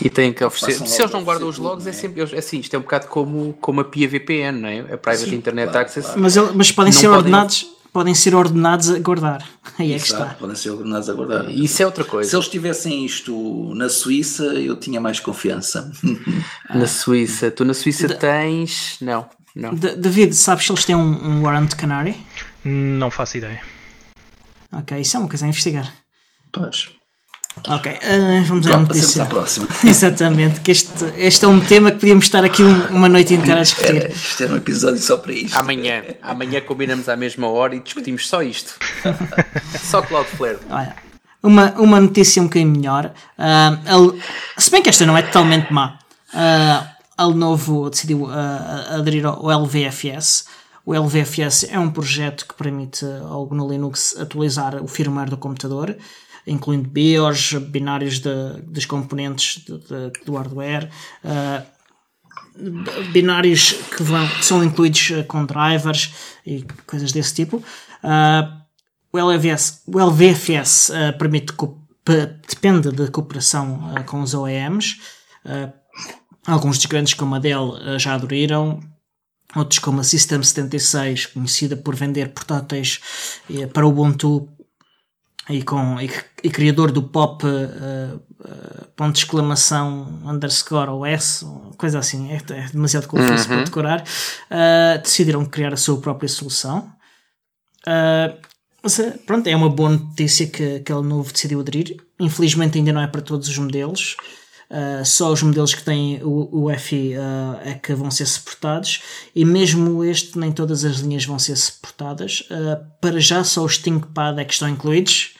E 0.00 0.10
têm 0.10 0.32
que 0.32 0.44
oferecer. 0.44 0.86
Se 0.86 1.00
eles 1.00 1.12
não 1.12 1.24
guardam 1.24 1.48
os 1.48 1.58
logs, 1.58 1.84
é, 1.86 1.90
é 1.90 1.92
sempre. 1.92 2.20
É 2.20 2.38
assim, 2.38 2.60
isto 2.60 2.72
é 2.74 2.78
um 2.78 2.82
bocado 2.82 3.08
como, 3.08 3.52
como 3.54 3.80
a 3.80 3.84
PIA 3.84 4.08
VPN, 4.08 4.60
não 4.60 4.68
é? 4.68 4.80
A 4.80 4.98
Private 4.98 5.30
Sim, 5.30 5.34
Internet 5.34 5.70
claro, 5.70 5.86
Access. 5.86 6.06
Claro. 6.06 6.20
Mas, 6.20 6.36
mas 6.54 6.70
podem 6.70 6.92
ser 6.92 7.08
podem... 7.08 7.18
ordenados 7.18 7.66
podem 7.92 8.14
ser 8.14 8.34
ordenados 8.34 8.90
a 8.90 8.98
guardar. 8.98 9.46
Aí 9.78 9.92
é 9.92 9.98
que 9.98 10.04
está. 10.04 10.26
Podem 10.34 10.56
ser 10.56 10.70
ordenados 10.70 11.08
a 11.08 11.14
guardar. 11.14 11.50
Isso 11.50 11.82
é 11.82 11.86
outra 11.86 12.04
coisa. 12.04 12.28
Se 12.28 12.36
eles 12.36 12.48
tivessem 12.48 13.04
isto 13.04 13.72
na 13.74 13.88
Suíça, 13.88 14.44
eu 14.44 14.76
tinha 14.76 15.00
mais 15.00 15.20
confiança. 15.20 15.90
na 16.74 16.86
Suíça. 16.86 17.50
Tu 17.50 17.64
na 17.64 17.74
Suíça 17.74 18.08
tens. 18.08 18.96
Não. 19.00 19.28
não. 19.54 19.74
David, 19.74 20.34
sabes 20.34 20.66
se 20.66 20.72
eles 20.72 20.84
têm 20.84 20.96
um, 20.96 21.00
um 21.00 21.42
warrant 21.42 21.74
canary? 21.74 22.16
Não 22.64 23.10
faço 23.10 23.38
ideia. 23.38 23.60
Ok, 24.72 25.00
isso 25.00 25.16
é 25.16 25.20
uma 25.20 25.28
coisa 25.28 25.46
a 25.46 25.48
investigar. 25.48 25.92
Pois. 26.52 26.97
Ok, 27.66 27.92
uh, 27.92 28.44
vamos 28.44 28.66
à 28.66 28.76
notícia. 28.76 29.22
À 29.22 29.26
próxima. 29.26 29.66
Exatamente, 29.84 30.60
que 30.60 30.70
este, 30.70 31.04
este 31.16 31.44
é 31.44 31.48
um 31.48 31.60
tema 31.60 31.90
que 31.90 31.98
podíamos 31.98 32.24
estar 32.24 32.44
aqui 32.44 32.62
uma 32.62 33.08
noite 33.08 33.34
inteira 33.34 33.60
a 33.60 33.62
discutir. 33.62 34.04
É, 34.04 34.08
isto 34.10 34.44
é 34.44 34.46
um 34.46 34.56
episódio 34.56 35.00
só 35.00 35.16
para 35.16 35.32
isto. 35.32 35.58
Amanhã, 35.58 36.02
amanhã 36.22 36.60
combinamos 36.60 37.08
à 37.08 37.16
mesma 37.16 37.48
hora 37.48 37.74
e 37.74 37.80
discutimos 37.80 38.28
só 38.28 38.42
isto. 38.42 38.74
só 39.82 40.02
Cloudflare. 40.02 40.58
Olha, 40.70 40.96
uma, 41.42 41.72
uma 41.72 42.00
notícia 42.00 42.40
um 42.40 42.46
bocadinho 42.46 42.70
melhor. 42.70 43.12
Uh, 43.38 44.18
se 44.56 44.70
bem 44.70 44.82
que 44.82 44.88
esta 44.88 45.04
não 45.04 45.16
é 45.16 45.22
totalmente 45.22 45.72
má. 45.72 45.98
Uh, 46.32 46.98
a 47.16 47.26
Lenovo 47.26 47.90
decidiu 47.90 48.24
uh, 48.24 48.96
aderir 48.96 49.26
ao 49.26 49.50
LVFS. 49.50 50.44
O 50.86 50.94
LVFS 50.94 51.64
é 51.70 51.78
um 51.78 51.90
projeto 51.90 52.46
que 52.46 52.54
permite 52.54 53.04
ao 53.28 53.44
GNU 53.46 53.68
Linux 53.68 54.16
atualizar 54.18 54.82
o 54.82 54.88
firmware 54.88 55.28
do 55.28 55.36
computador 55.36 55.94
incluindo 56.48 56.88
BIOS, 56.88 57.54
binários 57.54 58.20
dos 58.20 58.86
componentes 58.86 59.64
de, 59.64 59.78
de, 59.78 60.24
do 60.24 60.34
hardware, 60.34 60.90
uh, 61.24 61.66
binários 63.12 63.72
que, 63.72 64.02
vão, 64.02 64.26
que 64.26 64.44
são 64.44 64.64
incluídos 64.64 65.10
uh, 65.10 65.24
com 65.24 65.44
drivers 65.44 66.12
e 66.44 66.64
coisas 66.86 67.12
desse 67.12 67.34
tipo. 67.34 67.58
Uh, 67.58 68.58
o, 69.12 69.18
LVS, 69.18 69.82
o 69.86 69.98
LVFS 69.98 70.90
permite 71.18 71.52
depende 72.48 72.90
da 72.90 73.08
cooperação 73.08 73.94
com 74.06 74.20
os 74.20 74.34
OEMs. 74.34 74.98
alguns 76.46 76.78
dos 76.78 76.86
grandes 76.86 77.14
como 77.14 77.34
a 77.34 77.38
Dell 77.38 77.98
já 77.98 78.14
aderiram, 78.14 78.80
outros 79.56 79.78
como 79.78 80.00
a 80.00 80.04
System 80.04 80.42
76, 80.42 81.26
conhecida 81.26 81.76
por 81.76 81.94
vender 81.94 82.28
portáteis 82.32 83.00
para 83.72 83.86
Ubuntu 83.86 84.48
e, 85.48 85.62
com, 85.62 86.00
e, 86.00 86.10
e 86.42 86.50
criador 86.50 86.92
do 86.92 87.02
pop 87.02 87.44
uh, 87.44 88.16
uh, 88.16 88.84
ponto 88.94 89.12
de 89.14 89.20
exclamação 89.20 90.20
underscore 90.24 90.90
OS, 90.90 91.44
coisa 91.76 91.98
assim, 91.98 92.30
é, 92.30 92.36
é 92.36 92.66
demasiado 92.72 93.06
confuso 93.06 93.42
uhum. 93.42 93.48
para 93.48 93.64
decorar, 93.64 94.00
uh, 94.02 95.02
decidiram 95.02 95.44
criar 95.44 95.72
a 95.72 95.76
sua 95.76 96.00
própria 96.00 96.28
solução. 96.28 96.92
mas, 98.82 99.00
pronto, 99.26 99.46
é 99.46 99.56
uma 99.56 99.70
boa 99.70 99.90
notícia 99.90 100.46
que 100.46 100.76
aquele 100.76 101.02
novo 101.02 101.32
decidiu 101.32 101.60
aderir. 101.60 101.96
Infelizmente 102.20 102.78
ainda 102.78 102.92
não 102.92 103.00
é 103.00 103.06
para 103.06 103.22
todos 103.22 103.48
os 103.48 103.58
modelos. 103.58 104.16
Uh, 104.70 105.02
só 105.02 105.32
os 105.32 105.42
modelos 105.42 105.74
que 105.74 105.82
têm 105.82 106.22
o, 106.22 106.66
o 106.66 106.78
FI 106.78 107.14
uh, 107.16 107.58
é 107.64 107.72
que 107.72 107.94
vão 107.94 108.10
ser 108.10 108.26
suportados 108.26 109.00
e 109.34 109.42
mesmo 109.42 110.04
este 110.04 110.38
nem 110.38 110.52
todas 110.52 110.84
as 110.84 110.96
linhas 110.96 111.24
vão 111.24 111.38
ser 111.38 111.56
suportadas 111.56 112.46
uh, 112.50 112.84
para 113.00 113.18
já 113.18 113.42
só 113.42 113.64
os 113.64 113.78
ThinkPad 113.78 114.38
é 114.38 114.44
que 114.44 114.52
estão 114.52 114.68
incluídos 114.68 115.37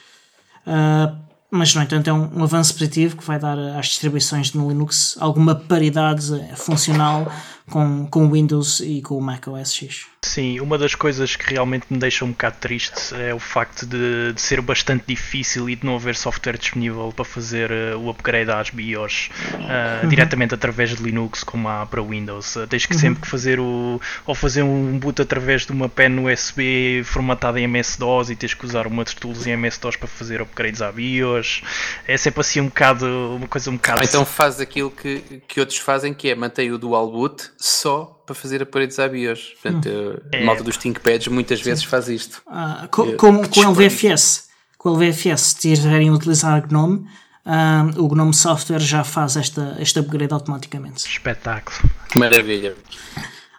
Uh, 0.69 1.17
mas, 1.51 1.73
no 1.73 1.81
entanto, 1.81 2.07
é 2.07 2.13
um, 2.13 2.39
um, 2.39 2.43
avanço 2.43 2.73
positivo 2.73 3.17
que 3.17 3.23
vai 3.23 3.39
dar 3.39 3.57
às 3.57 3.87
distribuições 3.87 4.53
no 4.53 4.69
Linux 4.69 5.17
alguma 5.19 5.55
paridade 5.55 6.31
funcional 6.55 7.31
com, 7.69 8.07
com 8.07 8.27
o 8.27 8.31
Windows 8.31 8.79
e 8.79 9.01
com 9.01 9.17
o 9.17 9.21
Mac 9.21 9.47
OS 9.47 9.73
X. 9.73 10.07
Sim, 10.21 10.59
uma 10.59 10.77
das 10.77 10.95
coisas 10.95 11.37
que 11.37 11.53
realmente 11.53 11.85
me 11.89 11.97
deixa 11.97 12.25
um 12.25 12.31
bocado 12.31 12.57
triste 12.59 13.15
é 13.15 13.33
o 13.33 13.39
facto 13.39 13.85
de, 13.85 14.33
de 14.33 14.41
ser 14.41 14.59
bastante 14.61 15.05
difícil 15.07 15.69
e 15.69 15.77
de 15.77 15.85
não 15.85 15.95
haver 15.95 16.15
software 16.15 16.57
disponível 16.57 17.13
para 17.15 17.23
fazer 17.23 17.71
uh, 17.71 17.97
o 17.97 18.09
upgrade 18.09 18.51
às 18.51 18.69
BIOS 18.69 19.29
uh, 19.53 20.03
uhum. 20.03 20.09
diretamente 20.09 20.53
através 20.53 20.89
de 20.95 21.01
Linux, 21.01 21.43
como 21.43 21.69
há 21.69 21.85
para 21.85 22.01
Windows. 22.01 22.57
Uh, 22.57 22.67
tens 22.67 22.85
que 22.85 22.93
uhum. 22.93 22.99
sempre 22.99 23.29
fazer 23.29 23.61
o. 23.61 24.01
ou 24.25 24.35
fazer 24.35 24.61
um 24.61 24.99
boot 24.99 25.21
através 25.21 25.65
de 25.65 25.71
uma 25.71 25.87
pen 25.87 26.19
USB 26.19 27.01
formatada 27.05 27.59
em 27.59 27.63
MS-DOS 27.63 28.29
e 28.29 28.35
tens 28.35 28.53
que 28.53 28.65
usar 28.65 28.87
uma 28.87 29.05
tools 29.05 29.47
em 29.47 29.51
MS-DOS 29.51 29.95
para 29.95 30.07
fazer 30.07 30.41
upgrades 30.41 30.81
à 30.81 30.91
BIOS. 30.91 31.61
É 32.05 32.17
sempre 32.17 32.41
assim 32.41 32.59
um 32.59 32.65
bocado. 32.65 33.05
uma 33.37 33.47
coisa 33.47 33.69
um 33.71 33.75
bocado. 33.75 34.03
Então 34.03 34.25
faz 34.25 34.59
aquilo 34.59 34.91
que, 34.91 35.41
que 35.47 35.61
outros 35.61 35.79
fazem, 35.79 36.13
que 36.13 36.29
é 36.29 36.35
manter 36.35 36.71
o 36.73 36.77
dual 36.77 37.09
boot 37.09 37.51
só 37.59 38.23
para 38.25 38.33
fazer 38.33 38.63
aparelhos 38.63 38.97
à 38.99 39.07
BIOS. 39.07 39.55
Portanto, 39.61 39.89
hum. 39.89 40.17
a 40.33 40.37
é. 40.37 40.45
malta 40.45 40.63
dos 40.63 40.77
ThinkPads 40.77 41.27
muitas 41.27 41.61
vezes 41.61 41.83
faz 41.83 42.07
isto. 42.07 42.41
Ah, 42.47 42.87
com, 42.89 43.11
com, 43.17 43.43
com 43.43 43.59
o 43.59 43.71
LVFS, 43.71 44.47
com 44.77 44.89
o 44.89 44.93
LVFS, 44.93 45.41
se 45.41 45.55
tiverem 45.57 46.09
a 46.09 46.13
utilizar 46.13 46.65
GNOME, 46.67 47.05
ah, 47.45 47.85
o 47.97 48.07
GNOME 48.07 48.33
Software 48.33 48.79
já 48.79 49.03
faz 49.03 49.35
esta, 49.35 49.75
este 49.79 49.99
upgrade 49.99 50.33
automaticamente. 50.33 51.05
Espetáculo. 51.05 51.77
Maravilha. 52.15 52.75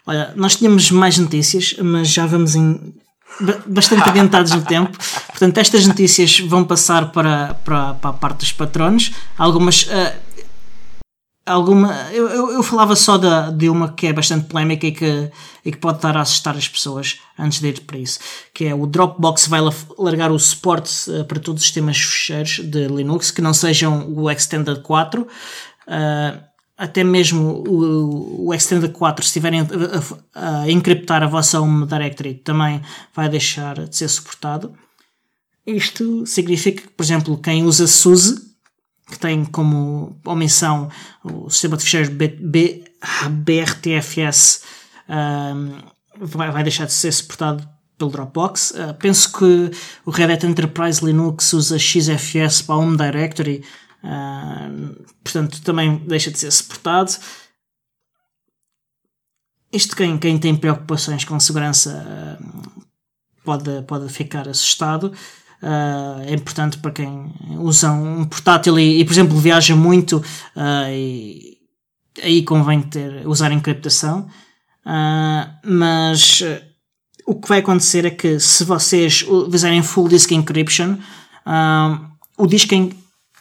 Olha, 0.06 0.32
nós 0.34 0.56
tínhamos 0.56 0.90
mais 0.90 1.18
notícias, 1.18 1.74
mas 1.78 2.08
já 2.08 2.26
vamos 2.26 2.54
em 2.54 2.94
bastante 3.66 4.08
adiantados 4.08 4.52
no 4.52 4.62
tempo. 4.62 4.96
Portanto, 5.28 5.58
estas 5.58 5.86
notícias 5.86 6.40
vão 6.40 6.64
passar 6.64 7.12
para, 7.12 7.54
para, 7.64 7.94
para 7.94 8.10
a 8.10 8.12
parte 8.12 8.38
dos 8.38 8.52
patronos. 8.52 9.12
Algumas. 9.36 9.84
Uh, 9.84 10.29
alguma. 11.44 12.10
Eu, 12.12 12.28
eu, 12.28 12.52
eu, 12.52 12.62
falava 12.62 12.94
só 12.94 13.16
de, 13.16 13.28
de 13.56 13.68
uma 13.68 13.92
que 13.92 14.06
é 14.06 14.12
bastante 14.12 14.46
polémica 14.46 14.86
e 14.86 14.92
que, 14.92 15.30
e 15.64 15.72
que 15.72 15.78
pode 15.78 15.98
estar 15.98 16.16
a 16.16 16.20
assustar 16.20 16.56
as 16.56 16.68
pessoas 16.68 17.20
antes 17.38 17.60
de 17.60 17.68
ir 17.68 17.80
para 17.80 17.98
isso, 17.98 18.18
que 18.54 18.66
é 18.66 18.74
o 18.74 18.86
Dropbox 18.86 19.46
vai 19.46 19.60
largar 19.98 20.30
o 20.30 20.38
suporte 20.38 21.10
uh, 21.10 21.24
para 21.24 21.40
todos 21.40 21.62
os 21.62 21.66
sistemas 21.66 21.98
fecheiros 21.98 22.60
de 22.60 22.86
Linux 22.86 23.30
que 23.30 23.42
não 23.42 23.54
sejam 23.54 24.08
o 24.12 24.30
Extended 24.30 24.80
4. 24.82 25.22
Uh, 25.22 25.26
eh, 25.88 26.40
até 26.76 27.04
mesmo 27.04 27.62
o, 27.68 28.46
o 28.46 28.54
Extended 28.54 28.92
4, 28.92 29.22
se 29.22 29.28
estiverem 29.28 29.60
a, 29.60 29.64
a, 30.34 30.62
a, 30.62 30.70
encriptar 30.70 31.22
a 31.22 31.26
vossa 31.26 31.60
home 31.60 31.84
directory, 31.86 32.34
também 32.34 32.80
vai 33.14 33.28
deixar 33.28 33.86
de 33.86 33.94
ser 33.94 34.08
suportado. 34.08 34.72
Isto 35.66 36.24
significa 36.24 36.82
que, 36.82 36.88
por 36.88 37.02
exemplo, 37.02 37.36
quem 37.36 37.64
usa 37.64 37.86
SUSE 37.86 38.49
que 39.10 39.18
tem 39.18 39.44
como 39.44 40.18
omissão 40.24 40.88
o 41.24 41.50
sistema 41.50 41.76
de 41.76 41.84
ficheiros 41.84 42.08
B, 42.08 42.28
B, 42.28 42.84
BRTFS 43.30 44.62
um, 45.08 45.78
vai, 46.18 46.50
vai, 46.50 46.62
deixar 46.62 46.86
de 46.86 46.92
ser 46.92 47.12
suportado 47.12 47.68
pelo 47.98 48.10
Dropbox. 48.10 48.70
Uh, 48.70 48.94
penso 48.94 49.32
que 49.32 49.70
o 50.04 50.10
Red 50.10 50.32
Hat 50.32 50.46
Enterprise 50.46 51.04
Linux 51.04 51.52
usa 51.52 51.78
XFS 51.78 52.62
para 52.62 52.76
Home 52.76 52.96
Directory, 52.96 53.64
uh, 54.04 55.04
portanto 55.22 55.60
também 55.62 55.98
deixa 56.06 56.30
de 56.30 56.38
ser 56.38 56.50
suportado. 56.50 57.12
Isto 59.72 59.94
quem, 59.94 60.18
quem 60.18 60.38
tem 60.38 60.56
preocupações 60.56 61.24
com 61.24 61.38
segurança 61.38 62.38
uh, 62.40 62.82
pode, 63.44 63.82
pode 63.82 64.08
ficar 64.08 64.48
assustado. 64.48 65.12
Uh, 65.62 66.22
é 66.22 66.32
importante 66.32 66.78
para 66.78 66.90
quem 66.90 67.34
usa 67.58 67.92
um 67.92 68.24
portátil 68.24 68.78
e, 68.78 69.00
e 69.00 69.04
por 69.04 69.12
exemplo, 69.12 69.36
viaja 69.38 69.76
muito 69.76 70.16
uh, 70.16 70.90
e 70.90 71.58
aí 72.22 72.42
convém 72.42 72.80
ter, 72.80 73.26
usar 73.26 73.52
encriptação. 73.52 74.26
Uh, 74.86 75.50
mas 75.62 76.42
o 77.26 77.34
que 77.34 77.48
vai 77.48 77.58
acontecer 77.58 78.06
é 78.06 78.10
que 78.10 78.40
se 78.40 78.64
vocês 78.64 79.24
fizerem 79.50 79.82
full 79.82 80.08
disk 80.08 80.32
encryption, 80.32 80.96
o 82.38 82.46
disco 82.46 82.74
é 82.74 82.88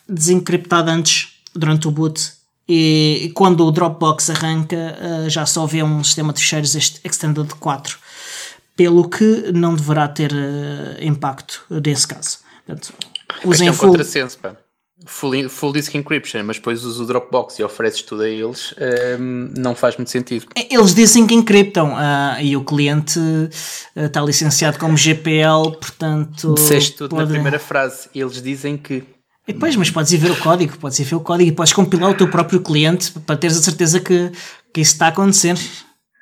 desencriptado 0.07 0.91
antes, 0.91 1.29
durante 1.55 1.87
o 1.87 1.91
boot, 1.91 2.33
e 2.67 3.31
quando 3.33 3.65
o 3.65 3.71
Dropbox 3.71 4.29
arranca, 4.29 5.27
já 5.27 5.45
só 5.45 5.65
vê 5.65 5.81
um 5.81 6.03
sistema 6.03 6.33
de 6.33 6.39
ficheiros 6.39 6.75
extended 6.75 7.49
4, 7.55 7.97
pelo 8.79 9.09
que 9.09 9.51
não 9.51 9.75
deverá 9.75 10.07
ter 10.07 10.31
uh, 10.31 11.03
impacto 11.03 11.65
nesse 11.85 12.07
caso. 12.07 12.37
Portanto, 12.65 12.93
usem 13.43 13.67
é 13.67 13.71
um 13.71 13.73
full... 13.73 13.89
contrassenso, 13.89 14.37
pá 14.37 14.55
full, 15.05 15.49
full 15.49 15.73
disk 15.73 15.95
encryption, 15.95 16.43
mas 16.45 16.55
depois 16.55 16.85
usas 16.85 17.01
o 17.01 17.05
Dropbox 17.05 17.59
e 17.59 17.63
ofereces 17.63 18.01
tudo 18.03 18.23
a 18.23 18.29
eles, 18.29 18.73
um, 19.19 19.51
não 19.57 19.75
faz 19.75 19.97
muito 19.97 20.09
sentido. 20.09 20.45
É, 20.55 20.73
eles 20.73 20.95
dizem 20.95 21.27
que 21.27 21.33
encriptam 21.33 21.93
uh, 21.93 22.41
e 22.41 22.55
o 22.55 22.63
cliente 22.63 23.19
uh, 23.19 23.49
está 24.05 24.21
licenciado 24.21 24.79
como 24.79 24.95
GPL, 24.95 25.71
portanto. 25.77 26.53
Disseste 26.53 26.93
tudo 26.93 27.11
pode... 27.11 27.23
na 27.23 27.29
primeira 27.31 27.59
frase. 27.59 28.07
Eles 28.15 28.41
dizem 28.41 28.77
que. 28.77 29.03
E 29.45 29.51
depois, 29.51 29.75
mas 29.75 29.91
podes 29.91 30.13
ir 30.13 30.17
ver 30.17 30.31
o 30.31 30.37
código, 30.37 30.77
podes 30.77 30.97
ir 30.99 31.03
ver 31.03 31.15
o 31.15 31.19
código 31.19 31.49
e 31.49 31.51
podes 31.51 31.73
compilar 31.73 32.11
o 32.11 32.13
teu 32.13 32.29
próprio 32.29 32.61
cliente 32.61 33.11
para 33.11 33.35
teres 33.35 33.57
a 33.57 33.61
certeza 33.61 33.99
que, 33.99 34.31
que 34.73 34.79
isso 34.79 34.93
está 34.93 35.07
a 35.07 35.09
acontecer. 35.09 35.57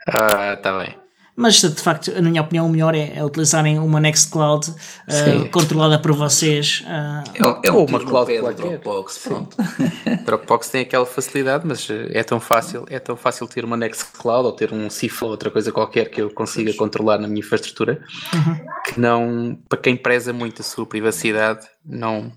Ah, 0.08 0.54
está 0.54 0.76
bem. 0.80 1.07
Mas 1.40 1.62
de 1.62 1.70
facto, 1.70 2.12
na 2.20 2.30
minha 2.32 2.42
opinião, 2.42 2.66
o 2.66 2.70
melhor 2.70 2.96
é, 2.96 3.14
é 3.16 3.24
utilizarem 3.24 3.78
uma 3.78 4.00
Nextcloud 4.00 4.72
uh, 4.72 5.48
controlada 5.52 6.00
por 6.00 6.12
vocês. 6.12 6.84
Uh, 6.84 7.62
é, 7.64 7.68
é 7.68 7.72
um 7.72 7.86
uma 7.86 8.00
cloud 8.00 8.10
qualquer. 8.10 8.54
Dropbox, 8.56 9.20
pronto. 9.20 9.56
Dropbox 10.26 10.70
tem 10.70 10.82
aquela 10.82 11.06
facilidade, 11.06 11.64
mas 11.68 11.88
eh, 11.92 12.10
é 12.12 12.24
tão 12.24 12.40
fácil, 12.40 12.86
é 12.90 12.98
tão 12.98 13.16
fácil 13.16 13.48
ter 13.48 13.64
uma 13.64 13.78
Nextcloud 13.78 14.48
ou 14.48 14.52
ter 14.52 14.74
um 14.74 14.90
CIF 14.90 15.24
ou 15.24 15.30
outra 15.30 15.52
coisa 15.52 15.72
qualquer 15.72 16.10
que 16.10 16.20
eu 16.20 16.32
consiga 16.32 16.74
controlar 16.74 17.20
na 17.20 17.28
minha 17.28 17.42
infraestrutura, 17.42 18.02
uhum. 18.34 18.58
que 18.84 19.00
não, 19.00 19.60
para 19.70 19.78
quem 19.78 19.96
preza 19.96 20.34
muito 20.34 20.64
a 20.64 20.66
sua 20.66 20.88
privacidade, 20.88 21.68
não, 21.86 22.32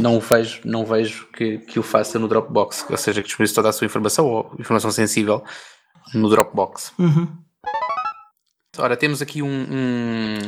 não 0.00 0.20
vejo, 0.20 0.60
não 0.64 0.86
vejo 0.86 1.26
que, 1.36 1.58
que 1.58 1.80
o 1.80 1.82
faça 1.82 2.20
no 2.20 2.28
Dropbox, 2.28 2.86
ou 2.88 2.96
seja, 2.96 3.20
que 3.20 3.26
disponibilize 3.26 3.54
toda 3.54 3.68
a 3.68 3.72
sua 3.72 3.86
informação 3.86 4.26
ou 4.26 4.54
informação 4.60 4.92
sensível 4.92 5.42
no 6.14 6.28
Dropbox. 6.28 6.92
Uhum. 7.00 7.43
Ora, 8.78 8.96
temos 8.96 9.22
aqui 9.22 9.42
um, 9.42 9.48
um, 9.48 10.38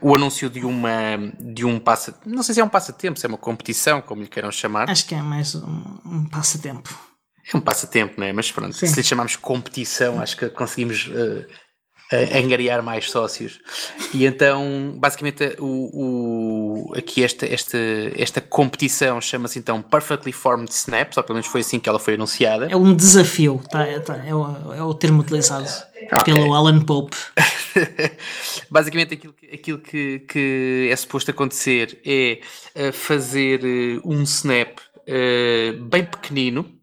o 0.00 0.14
anúncio 0.14 0.48
de 0.48 0.64
uma 0.64 0.90
de 1.38 1.64
um 1.64 1.78
passa, 1.78 2.18
não 2.24 2.42
sei 2.42 2.54
se 2.54 2.60
é 2.60 2.64
um 2.64 2.68
passatempo, 2.68 3.18
se 3.18 3.26
é 3.26 3.28
uma 3.28 3.38
competição, 3.38 4.00
como 4.00 4.22
lhe 4.22 4.28
queiram 4.28 4.50
chamar. 4.50 4.88
Acho 4.88 5.06
que 5.06 5.14
é 5.14 5.22
mais 5.22 5.54
um, 5.54 5.98
um 6.04 6.28
passatempo. 6.30 6.90
É 7.52 7.56
um 7.56 7.60
passatempo, 7.60 8.14
não 8.18 8.26
é? 8.26 8.32
Mas 8.32 8.50
pronto, 8.50 8.74
Sim. 8.74 8.86
se 8.86 8.96
lhe 8.96 9.02
chamarmos 9.02 9.36
competição, 9.36 10.20
acho 10.20 10.36
que 10.36 10.48
conseguimos 10.50 11.06
uh, 11.08 11.46
uh, 12.12 12.38
angariar 12.38 12.82
mais 12.82 13.10
sócios. 13.10 13.60
E 14.12 14.24
então, 14.26 14.94
basicamente, 14.96 15.56
o, 15.58 16.90
o, 16.90 16.94
aqui 16.96 17.22
esta, 17.22 17.46
esta, 17.46 17.78
esta 18.16 18.40
competição 18.40 19.20
chama-se 19.20 19.58
então 19.58 19.82
Perfectly 19.82 20.32
Formed 20.32 20.70
Snaps, 20.70 21.16
ou 21.16 21.22
pelo 21.22 21.36
menos 21.36 21.50
foi 21.50 21.60
assim 21.60 21.78
que 21.78 21.88
ela 21.88 21.98
foi 21.98 22.14
anunciada. 22.14 22.66
É 22.70 22.76
um 22.76 22.94
desafio, 22.94 23.60
tá, 23.70 23.84
tá 24.00 24.16
é, 24.26 24.34
o, 24.34 24.74
é 24.74 24.82
o 24.82 24.94
termo 24.94 25.20
utilizado 25.20 25.68
okay. 26.12 26.34
pelo 26.34 26.54
Alan 26.54 26.80
Pope. 26.80 27.16
Basicamente, 28.70 29.14
aquilo, 29.14 29.32
que, 29.32 29.46
aquilo 29.46 29.78
que, 29.78 30.18
que 30.20 30.88
é 30.90 30.96
suposto 30.96 31.30
acontecer 31.30 32.00
é 32.04 32.40
eh, 32.74 32.92
fazer 32.92 33.60
eh, 33.64 34.00
um 34.04 34.22
snap 34.22 34.78
uh, 34.78 35.84
bem 35.84 36.04
pequenino, 36.04 36.79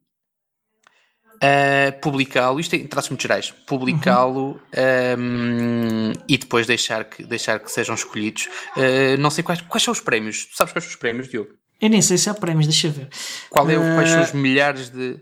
uh, 1.38 2.00
publicá-lo, 2.02 2.60
isto 2.60 2.76
é 2.76 2.80
em 2.80 2.88
traços 2.88 3.10
muito 3.10 3.22
gerais, 3.22 3.52
publicá-lo 3.66 4.60
uhum. 4.76 5.20
um, 5.20 6.14
e 6.28 6.38
depois 6.38 6.68
deixar 6.68 7.06
que, 7.06 7.24
deixar 7.24 7.60
que 7.60 7.72
sejam 7.72 7.96
escolhidos. 7.96 8.48
Uh, 8.76 9.18
não 9.20 9.30
sei 9.30 9.44
quais, 9.44 9.62
quais 9.62 9.84
são 9.84 9.92
os 9.92 10.00
prémios. 10.00 10.46
Tu 10.46 10.56
sabes 10.56 10.74
quais 10.74 10.84
são 10.84 10.92
os 10.92 10.98
prémios, 10.98 11.28
Diogo? 11.30 11.52
Eu 11.80 11.90
nem 11.90 12.02
sei 12.02 12.18
se 12.18 12.30
há 12.30 12.34
prémios, 12.34 12.66
deixa 12.66 12.90
ver. 12.90 13.10
Qual 13.50 13.70
é, 13.70 13.76
quais 13.76 14.10
são 14.10 14.22
os 14.22 14.34
milhares 14.34 14.90
de 14.90 15.20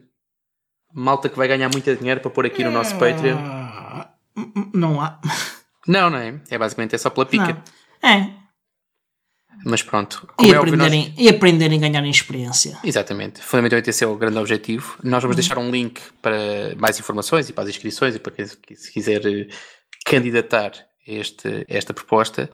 malta 0.94 1.28
que 1.28 1.38
vai 1.38 1.48
ganhar 1.48 1.70
muito 1.70 1.94
dinheiro 1.96 2.22
para 2.22 2.32
pôr 2.32 2.46
aqui 2.46 2.64
no 2.64 2.72
nosso 2.72 2.96
Patreon? 2.96 3.38
Não 4.74 5.02
há. 5.02 5.20
Não, 5.88 6.10
não 6.10 6.18
é? 6.18 6.40
É 6.50 6.58
basicamente 6.58 6.96
é 6.96 6.98
só 6.98 7.10
pela 7.10 7.26
pica. 7.26 7.62
Não. 8.02 8.10
É. 8.10 8.45
Mas 9.64 9.82
pronto. 9.82 10.28
E, 10.42 10.52
é 10.52 10.56
aprenderem, 10.56 11.10
nós... 11.10 11.14
e 11.18 11.30
aprenderem 11.30 11.78
a 11.84 11.90
ganhar 11.90 12.08
experiência. 12.08 12.78
Exatamente. 12.84 13.42
Fundamentalmente 13.42 13.90
esse 13.90 14.04
é 14.04 14.08
o 14.08 14.16
grande 14.16 14.38
objetivo. 14.38 14.98
Nós 15.04 15.22
vamos 15.24 15.36
uhum. 15.36 15.42
deixar 15.42 15.58
um 15.58 15.72
link 15.72 16.02
para 16.22 16.76
mais 16.78 17.00
informações 17.00 17.50
e 17.50 17.54
para 17.54 17.64
as 17.64 17.70
inscrições 17.70 18.16
e 18.16 18.20
para 18.20 18.32
quem 18.32 18.46
se 18.46 18.92
quiser 18.92 19.26
eh, 19.26 19.48
candidatar 20.06 20.72
este, 21.08 21.66
esta 21.68 21.94
proposta. 21.94 22.50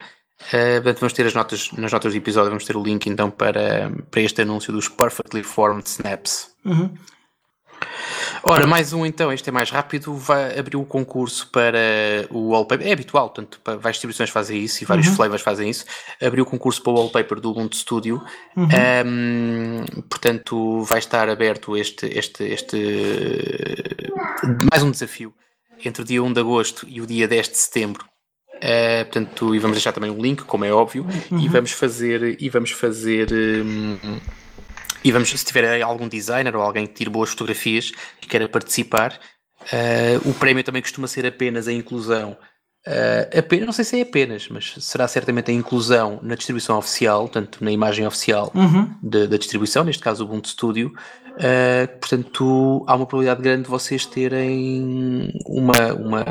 Uh, 0.47 0.81
portanto, 0.81 0.99
vamos 0.99 1.13
ter 1.13 1.25
as 1.27 1.33
notas, 1.33 1.71
nas 1.73 1.91
notas 1.91 2.13
do 2.13 2.17
episódio, 2.17 2.49
vamos 2.49 2.65
ter 2.65 2.75
o 2.75 2.81
link 2.81 3.05
então 3.07 3.29
para, 3.29 3.91
para 4.09 4.21
este 4.21 4.41
anúncio 4.41 4.73
dos 4.73 4.89
Perfectly 4.89 5.43
Formed 5.43 5.87
Snaps. 5.87 6.49
Uhum. 6.65 6.91
Ora, 8.43 8.65
mais 8.65 8.93
um 8.93 9.05
então, 9.05 9.31
este 9.31 9.49
é 9.49 9.51
mais 9.51 9.69
rápido, 9.69 10.15
vai 10.15 10.57
abrir 10.57 10.77
o 10.77 10.83
concurso 10.83 11.47
para 11.51 11.77
o 12.29 12.49
wallpaper, 12.49 12.87
é 12.87 12.91
habitual, 12.91 13.29
tanto 13.29 13.59
várias 13.63 13.93
distribuições 13.93 14.29
fazem 14.29 14.63
isso 14.63 14.83
e 14.83 14.85
vários 14.85 15.07
uhum. 15.07 15.15
flavors 15.15 15.41
fazem 15.41 15.69
isso, 15.69 15.85
abriu 16.21 16.43
o 16.43 16.47
concurso 16.47 16.81
para 16.81 16.91
o 16.91 16.95
wallpaper 16.95 17.39
do 17.39 17.51
Ubuntu 17.51 17.75
Studio, 17.75 18.21
uhum. 18.55 18.67
um, 19.05 19.85
portanto 20.09 20.81
vai 20.83 20.99
estar 20.99 21.29
aberto 21.29 21.77
este, 21.77 22.07
este, 22.07 22.43
este, 22.43 22.77
mais 24.71 24.83
um 24.83 24.91
desafio, 24.91 25.33
entre 25.83 26.01
o 26.01 26.05
dia 26.05 26.23
1 26.23 26.33
de 26.33 26.39
agosto 26.39 26.85
e 26.89 27.01
o 27.01 27.05
dia 27.05 27.27
10 27.27 27.49
de 27.49 27.57
setembro, 27.57 28.11
Uh, 28.61 29.03
portanto, 29.05 29.55
e 29.55 29.57
vamos 29.57 29.75
deixar 29.75 29.91
também 29.91 30.11
um 30.11 30.21
link, 30.21 30.43
como 30.43 30.63
é 30.63 30.71
óbvio, 30.71 31.03
uhum. 31.31 31.39
e 31.39 31.49
vamos 31.49 31.71
fazer, 31.71 32.39
e 32.39 32.47
vamos 32.47 32.69
fazer 32.69 33.27
um, 33.33 33.97
e 35.03 35.11
vamos, 35.11 35.29
se 35.29 35.45
tiver 35.45 35.81
algum 35.81 36.07
designer 36.07 36.55
ou 36.55 36.61
alguém 36.61 36.85
que 36.85 36.93
tire 36.93 37.09
boas 37.09 37.29
fotografias 37.29 37.91
e 38.21 38.25
queira 38.25 38.47
participar, 38.47 39.19
uh, 39.63 40.29
o 40.29 40.33
prémio 40.33 40.63
também 40.63 40.81
costuma 40.81 41.07
ser 41.07 41.25
apenas 41.25 41.67
a 41.67 41.73
inclusão. 41.73 42.37
Uh, 42.87 43.37
apenas, 43.37 43.65
não 43.65 43.73
sei 43.73 43.85
se 43.85 43.99
é 43.99 44.01
apenas, 44.01 44.47
mas 44.49 44.75
será 44.79 45.07
certamente 45.07 45.51
a 45.51 45.53
inclusão 45.53 46.19
na 46.23 46.35
distribuição 46.35 46.77
oficial, 46.77 47.27
tanto 47.29 47.63
na 47.63 47.71
imagem 47.71 48.05
oficial 48.07 48.51
uhum. 48.55 48.93
de, 49.03 49.27
da 49.27 49.37
distribuição, 49.37 49.83
neste 49.83 50.01
caso 50.01 50.23
o 50.23 50.27
Ubuntu 50.27 50.49
Studio. 50.49 50.91
Uh, 51.31 51.87
portanto, 51.99 52.83
há 52.87 52.95
uma 52.95 53.05
probabilidade 53.05 53.41
grande 53.41 53.63
de 53.63 53.69
vocês 53.69 54.05
terem 54.05 55.31
uma, 55.47 55.93
uma, 55.93 56.25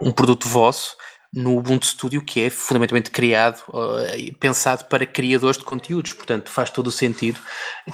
um 0.00 0.12
produto 0.12 0.48
vosso 0.48 0.96
no 1.32 1.56
Ubuntu 1.56 1.86
Studio 1.86 2.22
que 2.22 2.40
é 2.40 2.50
fundamentalmente 2.50 3.10
criado 3.10 3.62
uh, 3.68 4.34
pensado 4.38 4.84
para 4.86 5.06
criadores 5.06 5.58
de 5.58 5.64
conteúdos. 5.64 6.12
Portanto, 6.12 6.50
faz 6.50 6.70
todo 6.70 6.88
o 6.88 6.92
sentido 6.92 7.38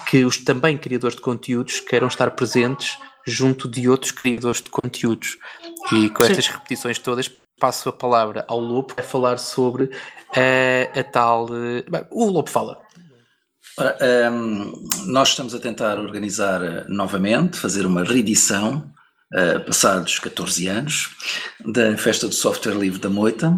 que 0.09 0.25
os 0.25 0.39
também 0.39 0.79
criadores 0.79 1.17
de 1.17 1.23
conteúdos 1.23 1.81
queiram 1.81 2.09
estar 2.09 2.31
presentes 2.31 2.99
junto 3.27 3.69
de 3.69 3.89
outros 3.89 4.13
criadores 4.13 4.63
de 4.63 4.71
conteúdos. 4.71 5.37
E 5.93 6.09
com 6.11 6.25
Sim. 6.25 6.31
estas 6.31 6.49
repetições 6.49 6.99
todas, 6.99 7.31
passo 7.59 7.89
a 7.89 7.93
palavra 7.93 8.45
ao 8.49 8.59
Lobo 8.59 8.95
para 8.95 9.05
falar 9.05 9.39
sobre 9.39 9.85
uh, 9.85 10.99
a 10.99 11.05
tal. 11.05 11.47
Uh, 11.47 11.91
bem, 11.91 12.07
o 12.11 12.31
Lobo 12.31 12.49
fala. 12.49 12.81
Ora, 13.79 13.99
um, 14.33 14.73
nós 15.07 15.29
estamos 15.29 15.55
a 15.55 15.59
tentar 15.59 15.99
organizar 15.99 16.63
uh, 16.63 16.85
novamente, 16.89 17.59
fazer 17.59 17.85
uma 17.85 18.03
reedição 18.03 18.91
uh, 19.33 19.65
passados 19.65 20.19
14 20.19 20.69
anos, 20.69 21.11
da 21.65 21.97
Festa 21.97 22.29
do 22.29 22.35
Software 22.35 22.75
Livre 22.75 22.99
da 22.99 23.11
Moita. 23.11 23.49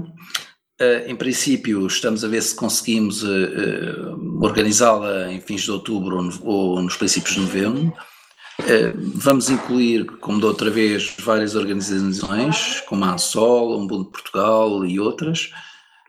Uh, 0.80 1.08
em 1.08 1.16
princípio, 1.16 1.86
estamos 1.86 2.24
a 2.24 2.28
ver 2.28 2.42
se 2.42 2.54
conseguimos 2.54 3.22
uh, 3.22 4.40
organizá-la 4.40 5.32
em 5.32 5.40
fins 5.40 5.62
de 5.62 5.70
outubro 5.70 6.16
ou, 6.16 6.22
no, 6.22 6.46
ou 6.46 6.82
nos 6.82 6.96
princípios 6.96 7.34
de 7.34 7.40
novembro. 7.40 7.92
vamos 9.14 9.50
incluir, 9.50 10.04
como 10.20 10.40
da 10.40 10.46
outra 10.48 10.70
vez, 10.70 11.14
várias 11.18 11.54
organizações, 11.54 12.80
como 12.88 13.04
a 13.04 13.12
ANSOL, 13.12 13.72
o 13.72 14.04
de 14.04 14.10
Portugal 14.10 14.84
e 14.84 14.98
outras, 14.98 15.50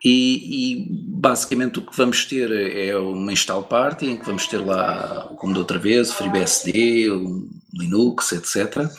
e, 0.02 0.72
e, 0.72 0.86
basicamente 0.90 1.78
o 1.78 1.82
que 1.82 1.94
vamos 1.94 2.24
ter 2.24 2.50
é 2.50 2.96
uma 2.96 3.32
install 3.32 3.64
party 3.64 4.06
em 4.06 4.16
que 4.16 4.24
vamos 4.24 4.46
ter 4.46 4.58
lá, 4.58 5.30
como 5.36 5.52
da 5.52 5.58
outra 5.58 5.78
vez, 5.78 6.10
o 6.10 6.14
FreeBSD, 6.14 7.10
o 7.10 7.48
Linux, 7.74 8.32
etc. 8.32 8.78
Uh, 8.78 8.90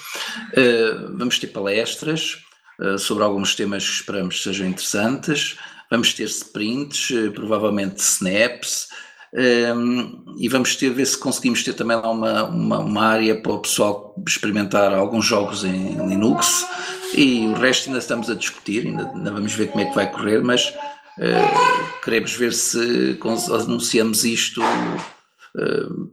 eh, 0.53 0.93
vamos 1.17 1.39
ter 1.39 1.47
palestras 1.47 2.43
uh, 2.79 2.99
sobre 2.99 3.23
alguns 3.23 3.55
temas 3.55 3.83
que 3.83 3.95
esperamos 3.95 4.37
que 4.37 4.43
sejam 4.43 4.67
interessantes. 4.67 5.57
Vamos 5.89 6.13
ter 6.13 6.25
sprints, 6.25 7.09
uh, 7.09 7.31
provavelmente 7.31 7.99
snaps, 7.99 8.87
um, 9.33 10.35
e 10.37 10.47
vamos 10.49 10.75
ter, 10.75 10.89
ver 10.89 11.05
se 11.05 11.17
conseguimos 11.17 11.63
ter 11.63 11.73
também 11.73 11.95
lá 11.95 12.11
uma, 12.11 12.43
uma, 12.43 12.79
uma, 12.79 13.05
área 13.05 13.41
para 13.41 13.53
o 13.53 13.59
pessoal 13.59 14.13
experimentar 14.27 14.93
alguns 14.93 15.25
jogos 15.25 15.63
em 15.63 15.95
Linux 16.05 16.65
e 17.13 17.47
o 17.47 17.53
resto 17.53 17.87
ainda 17.87 17.99
estamos 17.99 18.29
a 18.29 18.35
discutir, 18.35 18.87
ainda, 18.87 19.09
ainda 19.09 19.31
vamos 19.31 19.53
ver 19.53 19.67
como 19.67 19.83
é 19.83 19.85
que 19.85 19.95
vai 19.95 20.11
correr, 20.11 20.43
mas 20.43 20.73
Uh, 21.17 22.01
queremos 22.03 22.33
ver 22.33 22.53
se 22.53 23.19
anunciamos 23.53 24.23
isto 24.23 24.61
uh, 24.63 26.11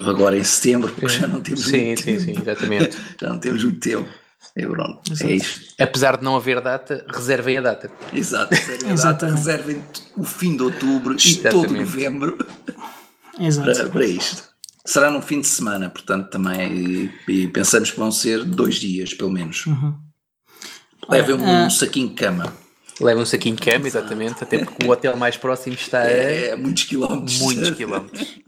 agora 0.00 0.38
em 0.38 0.44
setembro, 0.44 0.92
porque 0.92 1.08
já 1.08 1.26
não 1.26 1.40
temos 1.40 1.64
sim, 1.64 1.86
muito 1.86 2.02
sim, 2.02 2.04
tempo. 2.04 2.20
Sim, 2.20 2.42
exatamente. 2.42 2.96
já 3.20 3.28
não 3.28 3.38
temos 3.38 3.64
muito 3.64 3.80
tempo. 3.80 4.08
E 4.56 4.66
pronto, 4.66 5.02
é 5.22 5.32
isto. 5.32 5.60
Apesar 5.78 6.16
de 6.16 6.24
não 6.24 6.36
haver 6.36 6.60
data, 6.62 7.04
reservem 7.08 7.58
a 7.58 7.60
data. 7.60 7.90
Exato, 8.12 8.54
reservem, 8.54 8.90
a 8.90 8.94
data, 8.94 9.26
reservem 9.26 9.84
o 10.16 10.24
fim 10.24 10.56
de 10.56 10.62
outubro 10.62 11.12
e 11.12 11.16
Exatamente. 11.16 11.68
todo 11.68 11.76
novembro 11.76 12.38
Exato. 13.38 13.74
para, 13.74 13.88
para 13.90 14.06
isto. 14.06 14.44
Será 14.86 15.10
no 15.10 15.20
fim 15.20 15.40
de 15.40 15.48
semana, 15.48 15.90
portanto, 15.90 16.30
também. 16.30 16.72
E, 16.72 17.12
e 17.28 17.48
pensamos 17.48 17.90
que 17.90 17.98
vão 17.98 18.10
ser 18.10 18.44
dois 18.44 18.76
dias, 18.76 19.12
pelo 19.12 19.30
menos. 19.30 19.64
Levem 21.08 21.36
um 21.36 21.66
ah, 21.66 21.70
saquinho 21.70 22.08
de 22.08 22.14
cama. 22.14 22.52
Levem 23.00 23.22
um 23.22 23.26
saquinho 23.26 23.56
de 23.56 23.62
cama, 23.62 23.86
exatamente, 23.86 24.42
até 24.42 24.58
porque 24.58 24.86
o 24.86 24.90
hotel 24.90 25.16
mais 25.16 25.36
próximo 25.36 25.74
está 25.74 26.00
a 26.00 26.10
É, 26.10 26.56
muitos 26.56 26.84
quilómetros. 26.84 27.38
muitos 27.40 27.70
quilómetros. 27.76 28.38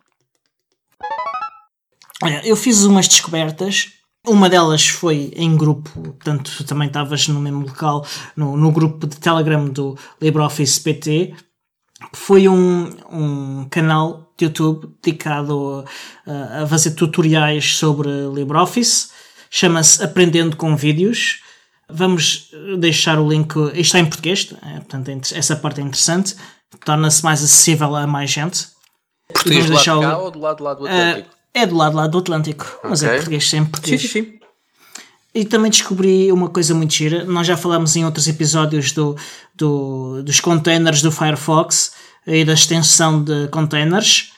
Olha, 2.22 2.44
eu 2.44 2.56
fiz 2.56 2.82
umas 2.84 3.06
descobertas. 3.06 3.92
Uma 4.26 4.50
delas 4.50 4.86
foi 4.88 5.32
em 5.36 5.56
grupo, 5.56 5.90
portanto, 6.00 6.52
tu 6.56 6.64
também 6.64 6.88
estavas 6.88 7.28
no 7.28 7.40
mesmo 7.40 7.64
local, 7.64 8.04
no, 8.36 8.56
no 8.56 8.72
grupo 8.72 9.06
de 9.06 9.16
Telegram 9.16 9.66
do 9.66 9.96
LibreOffice 10.20 10.80
PT. 10.80 11.34
Foi 12.12 12.48
um, 12.48 12.90
um 13.10 13.68
canal 13.70 14.32
de 14.36 14.44
YouTube 14.46 14.94
dedicado 15.02 15.84
a, 16.26 16.62
a 16.62 16.66
fazer 16.66 16.92
tutoriais 16.92 17.76
sobre 17.76 18.08
LibreOffice. 18.34 19.08
Chama-se 19.50 20.02
Aprendendo 20.02 20.56
com 20.56 20.76
Vídeos. 20.76 21.40
Vamos 21.90 22.50
deixar 22.78 23.18
o 23.18 23.28
link. 23.28 23.54
Isto 23.56 23.78
está 23.80 23.98
em 23.98 24.04
português, 24.06 24.52
é, 24.62 24.74
portanto, 24.80 25.08
é 25.08 25.38
essa 25.38 25.56
parte 25.56 25.80
é 25.80 25.84
interessante. 25.84 26.36
Torna-se 26.84 27.24
mais 27.24 27.42
acessível 27.42 27.94
a 27.96 28.06
mais 28.06 28.30
gente. 28.30 28.66
Português 29.32 29.66
do 29.66 29.72
lado 29.72 29.82
de 29.82 29.84
cá 30.06 30.18
o- 30.18 30.24
ou 30.24 30.30
do 30.30 30.38
lado, 30.38 30.56
do 30.58 30.64
lado 30.64 30.78
do 30.80 30.86
Ah, 30.86 31.10
Atlântico? 31.10 31.34
é 31.54 31.66
do 31.66 31.76
lado 31.76 31.96
lá 31.96 32.06
do 32.06 32.18
Atlântico, 32.18 32.80
mas 32.84 33.02
é 33.02 33.14
português 33.16 33.48
sempre 33.48 33.66
sim, 33.66 33.70
português. 33.70 34.02
sim, 34.02 34.08
sim. 34.08 34.38
E 35.34 35.44
também 35.44 35.70
descobri 35.70 36.30
uma 36.32 36.48
coisa 36.48 36.74
muito 36.74 36.92
gira. 36.94 37.24
Nós 37.24 37.46
já 37.46 37.56
falámos 37.56 37.94
em 37.96 38.04
outros 38.04 38.26
episódios 38.28 38.92
do, 38.92 39.16
do- 39.54 40.22
dos 40.22 40.40
containers 40.40 41.00
do 41.02 41.12
Firefox 41.12 41.92
e 42.26 42.44
da 42.44 42.52
extensão 42.54 43.22
de 43.22 43.48
containers. 43.48 44.30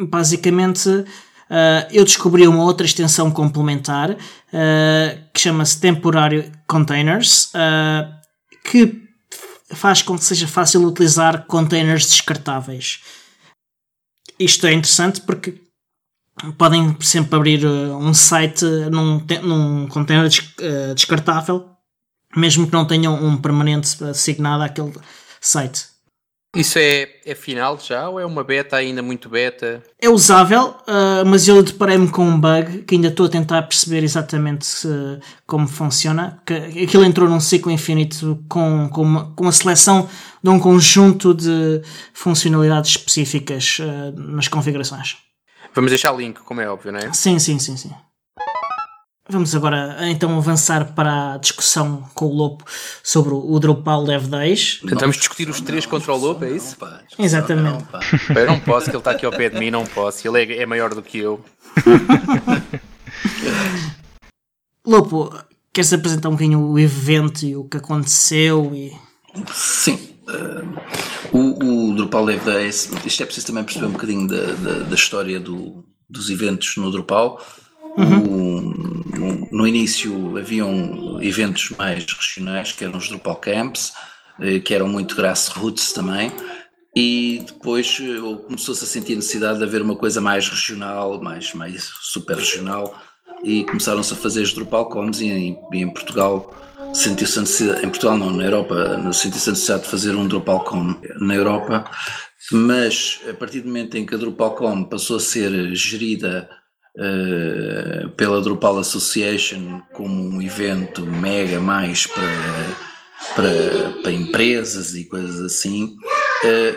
Basicamente, 0.00 1.04
ah, 1.50 1.86
eu 1.90 2.04
descobri 2.04 2.46
uma 2.46 2.62
outra 2.62 2.86
extensão 2.86 3.30
complementar 3.30 4.16
ah, 4.52 5.18
que 5.32 5.40
chama-se 5.40 5.80
Temporário 5.80 6.50
Containers, 6.66 7.50
ah, 7.54 8.20
que 8.64 9.08
faz 9.72 10.02
com 10.02 10.16
que 10.16 10.24
seja 10.24 10.48
fácil 10.48 10.82
utilizar 10.84 11.46
containers 11.46 12.08
descartáveis. 12.08 13.00
Isto 14.38 14.66
é 14.66 14.72
interessante 14.72 15.20
porque 15.20 15.60
podem 16.56 16.96
sempre 17.00 17.36
abrir 17.36 17.66
uh, 17.66 17.96
um 17.96 18.14
site 18.14 18.64
num, 18.90 19.20
num 19.42 19.88
container 19.88 20.28
des- 20.28 20.54
uh, 20.60 20.94
descartável, 20.94 21.68
mesmo 22.36 22.66
que 22.66 22.72
não 22.72 22.86
tenham 22.86 23.14
um 23.14 23.36
permanente 23.36 24.02
assignado 24.04 24.62
àquele 24.62 24.92
site. 25.40 25.87
Isso 26.56 26.78
é, 26.78 27.08
é 27.26 27.34
final 27.34 27.78
já 27.78 28.08
ou 28.08 28.18
é 28.18 28.24
uma 28.24 28.42
beta 28.42 28.74
ainda 28.76 29.02
muito 29.02 29.28
beta? 29.28 29.82
É 30.00 30.08
usável, 30.08 30.68
uh, 30.88 31.24
mas 31.26 31.46
eu 31.46 31.62
deparei-me 31.62 32.08
com 32.08 32.24
um 32.24 32.40
bug 32.40 32.84
que 32.84 32.94
ainda 32.94 33.08
estou 33.08 33.26
a 33.26 33.28
tentar 33.28 33.62
perceber 33.62 34.02
exatamente 34.02 34.64
se- 34.64 34.88
como 35.46 35.68
funciona. 35.68 36.42
Que 36.46 36.54
aquilo 36.84 37.04
entrou 37.04 37.28
num 37.28 37.38
ciclo 37.38 37.70
infinito 37.70 38.42
com, 38.48 38.88
com, 38.88 39.02
uma, 39.02 39.30
com 39.34 39.46
a 39.46 39.52
seleção 39.52 40.08
de 40.42 40.48
um 40.48 40.58
conjunto 40.58 41.34
de 41.34 41.82
funcionalidades 42.14 42.92
específicas 42.92 43.78
uh, 43.80 44.18
nas 44.18 44.48
configurações. 44.48 45.16
Vamos 45.74 45.90
deixar 45.90 46.12
o 46.12 46.18
link, 46.18 46.40
como 46.40 46.62
é 46.62 46.68
óbvio, 46.68 46.92
não 46.92 46.98
é? 46.98 47.12
Sim, 47.12 47.38
sim, 47.38 47.58
sim, 47.58 47.76
sim. 47.76 47.92
Vamos 49.30 49.54
agora 49.54 49.96
então 50.08 50.36
avançar 50.38 50.94
para 50.94 51.34
a 51.34 51.36
discussão 51.36 52.02
com 52.14 52.26
o 52.26 52.32
Lopo 52.34 52.64
sobre 53.02 53.34
o 53.34 53.58
Drupal 53.58 54.04
Dev 54.04 54.26
Days. 54.26 54.76
Portanto, 54.80 55.00
vamos 55.00 55.16
discutir 55.18 55.50
os 55.50 55.60
três 55.60 55.84
contra 55.84 56.14
o 56.14 56.16
Lobo, 56.16 56.44
é 56.46 56.50
isso? 56.52 56.76
Pá, 56.78 57.02
Exatamente. 57.18 57.70
não, 57.74 57.80
pá. 57.82 58.00
Eu 58.34 58.46
não 58.46 58.58
posso, 58.58 58.86
que 58.86 58.92
ele 58.92 58.98
está 58.98 59.10
aqui 59.10 59.26
ao 59.26 59.32
pé 59.32 59.50
de 59.50 59.58
mim, 59.58 59.70
não 59.70 59.84
posso. 59.84 60.26
Ele 60.26 60.54
é, 60.54 60.62
é 60.62 60.66
maior 60.66 60.94
do 60.94 61.02
que 61.02 61.18
eu. 61.18 61.44
Lopo, 64.86 65.30
queres 65.72 65.92
apresentar 65.92 66.28
um 66.28 66.32
bocadinho 66.32 66.60
o 66.60 66.78
evento 66.78 67.44
e 67.44 67.54
o 67.54 67.64
que 67.64 67.76
aconteceu? 67.76 68.72
E... 68.74 68.92
Sim. 69.52 69.98
eh, 70.28 70.64
o, 71.32 71.90
o 71.90 71.94
Drupal 71.94 72.24
Dev 72.24 72.42
Days, 72.44 72.90
isto 73.04 73.22
é 73.22 73.26
preciso 73.26 73.48
também 73.48 73.64
perceber 73.64 73.86
um 73.86 73.90
bocadinho 73.92 74.26
da, 74.26 74.52
da, 74.54 74.72
da 74.84 74.94
história 74.94 75.38
do- 75.38 75.84
dos 76.08 76.30
eventos 76.30 76.76
no 76.78 76.90
Drupal. 76.90 77.44
O- 77.98 79.18
no, 79.18 79.48
no 79.50 79.66
início 79.66 80.36
haviam 80.36 81.18
eventos 81.22 81.70
mais 81.76 82.04
regionais, 82.06 82.72
que 82.72 82.84
eram 82.84 82.98
os 82.98 83.08
Drupal 83.08 83.36
Camps, 83.36 83.92
eh, 84.40 84.60
que 84.60 84.72
eram 84.74 84.88
muito 84.88 85.16
grassroots 85.16 85.92
também, 85.92 86.30
e 86.96 87.42
depois 87.46 87.98
eh, 88.00 88.20
começou-se 88.46 88.84
a 88.84 88.86
sentir 88.86 89.14
a 89.14 89.16
necessidade 89.16 89.58
de 89.58 89.64
haver 89.64 89.82
uma 89.82 89.96
coisa 89.96 90.20
mais 90.20 90.48
regional, 90.48 91.20
mais, 91.20 91.52
mais 91.54 91.90
super 92.00 92.36
regional, 92.36 92.96
e 93.42 93.64
começaram-se 93.64 94.12
a 94.12 94.16
fazer 94.16 94.42
os 94.42 94.52
Drupal 94.52 94.88
Coms, 94.88 95.20
e 95.20 95.26
em, 95.28 95.58
em 95.72 95.88
Portugal 95.88 96.54
sentiu-se 96.94 97.38
a 97.38 97.42
necessidade, 97.42 97.84
em 97.84 97.88
Portugal 97.88 98.16
não, 98.16 98.30
na 98.30 98.44
Europa, 98.44 99.12
sentiu-se 99.12 99.48
a 99.48 99.52
necessidade 99.52 99.82
de 99.84 99.90
fazer 99.90 100.14
um 100.14 100.26
DrupalCon 100.26 100.94
na 101.20 101.34
Europa, 101.34 101.84
mas 102.52 103.20
a 103.28 103.34
partir 103.34 103.60
do 103.60 103.66
momento 103.66 103.96
em 103.96 104.06
que 104.06 104.14
a 104.14 104.18
DrupalCon 104.18 104.84
passou 104.84 105.16
a 105.16 105.20
ser 105.20 105.74
gerida 105.74 106.48
eh, 106.96 108.08
pela 108.16 108.40
Drupal 108.40 108.78
Association 108.78 109.80
como 109.92 110.14
um 110.28 110.40
evento 110.42 111.04
mega 111.06 111.60
mais 111.60 112.06
para, 112.06 112.22
para, 113.34 114.02
para 114.02 114.12
empresas 114.12 114.94
e 114.94 115.04
coisas 115.04 115.40
assim, 115.40 115.94
eh, 116.44 116.74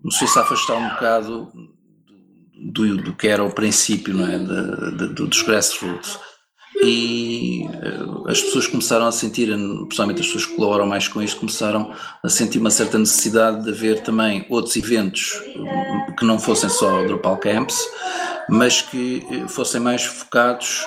começou-se 0.00 0.38
a 0.38 0.42
afastar 0.42 0.74
um 0.76 0.88
bocado 0.90 1.52
do, 2.54 2.96
do 2.96 3.12
que 3.14 3.28
era 3.28 3.42
o 3.42 3.52
princípio 3.52 4.14
não 4.14 4.26
é? 4.26 4.38
de- 4.38 5.08
do- 5.14 5.26
dos 5.26 5.42
grassroots 5.42 6.18
e 6.84 7.64
eh, 7.66 8.30
as 8.30 8.40
pessoas 8.40 8.66
começaram 8.66 9.06
a 9.06 9.12
sentir, 9.12 9.46
principalmente 9.86 10.20
as 10.20 10.26
pessoas 10.26 10.46
que 10.46 10.54
colaboram 10.56 10.86
mais 10.86 11.06
com 11.06 11.22
isto, 11.22 11.38
começaram 11.38 11.92
a 12.24 12.28
sentir 12.28 12.58
uma 12.58 12.70
certa 12.70 12.98
necessidade 12.98 13.62
de 13.64 13.70
haver 13.70 14.00
também 14.02 14.46
outros 14.48 14.74
eventos 14.76 15.32
que 16.18 16.24
não 16.24 16.38
fossem 16.38 16.68
só 16.70 17.04
Drupal 17.04 17.36
Camps, 17.38 17.78
mas 18.48 18.82
que 18.82 19.24
eh, 19.30 19.48
fossem 19.48 19.80
mais 19.80 20.04
focados 20.04 20.84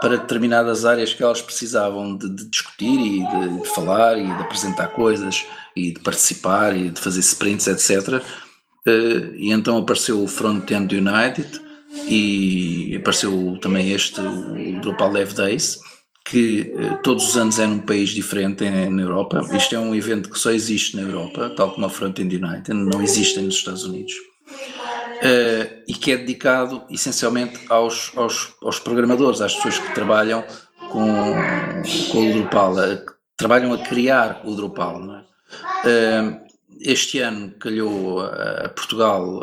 para 0.00 0.16
determinadas 0.16 0.84
áreas 0.84 1.12
que 1.12 1.22
elas 1.22 1.42
precisavam 1.42 2.16
de, 2.16 2.28
de 2.28 2.48
discutir 2.48 2.98
e 3.00 3.26
de, 3.26 3.58
de 3.62 3.68
falar 3.68 4.16
e 4.18 4.24
de 4.24 4.32
apresentar 4.42 4.88
coisas 4.88 5.44
e 5.74 5.92
de 5.92 6.00
participar 6.00 6.76
e 6.76 6.90
de 6.90 7.00
fazer 7.00 7.20
sprints, 7.20 7.66
etc. 7.66 8.22
Eh, 8.86 9.30
e 9.36 9.52
então 9.52 9.76
apareceu 9.78 10.22
o 10.22 10.28
Front-End 10.28 10.94
United 10.96 11.60
e 12.08 12.94
apareceu 12.96 13.58
também 13.60 13.90
este, 13.92 14.20
o 14.20 14.80
Drupal 14.80 15.12
Dev 15.12 15.32
Days, 15.32 15.78
que 16.24 16.72
eh, 16.76 16.94
todos 17.02 17.28
os 17.30 17.36
anos 17.36 17.58
é 17.58 17.66
num 17.66 17.78
país 17.80 18.10
diferente 18.10 18.64
em- 18.64 18.90
na 18.90 19.02
Europa. 19.02 19.40
Isto 19.52 19.74
é 19.74 19.78
um 19.78 19.94
evento 19.94 20.30
que 20.30 20.38
só 20.38 20.50
existe 20.50 20.94
na 20.96 21.02
Europa, 21.02 21.50
tal 21.56 21.72
como 21.72 21.86
o 21.86 21.90
Front-End 21.90 22.36
United, 22.36 22.72
não 22.74 23.02
existe 23.02 23.40
nos 23.40 23.56
Estados 23.56 23.84
Unidos. 23.84 24.12
Eh, 25.20 25.82
e 25.88 25.94
que 25.94 26.12
é 26.12 26.16
dedicado 26.16 26.84
essencialmente 26.90 27.60
aos, 27.68 28.12
aos, 28.16 28.54
aos 28.62 28.78
programadores, 28.78 29.40
às 29.40 29.54
pessoas 29.54 29.78
que 29.78 29.94
trabalham 29.94 30.44
com, 30.90 31.34
com 32.12 32.30
o 32.30 32.32
Drupal, 32.32 32.74
que 32.74 33.12
trabalham 33.36 33.72
a 33.72 33.78
criar 33.78 34.42
o 34.44 34.54
Drupal. 34.54 35.02
É? 35.12 35.24
Eh, 35.88 36.40
este 36.80 37.18
ano 37.18 37.50
calhou 37.58 38.20
a 38.20 38.68
Portugal 38.68 39.42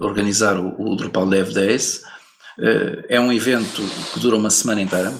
organizar 0.00 0.58
o, 0.58 0.74
o 0.80 0.96
Drupal 0.96 1.28
Dev 1.28 1.52
Days. 1.52 2.02
É 3.08 3.20
um 3.20 3.30
evento 3.30 3.82
que 4.12 4.20
dura 4.20 4.36
uma 4.36 4.48
semana 4.48 4.80
inteira, 4.80 5.12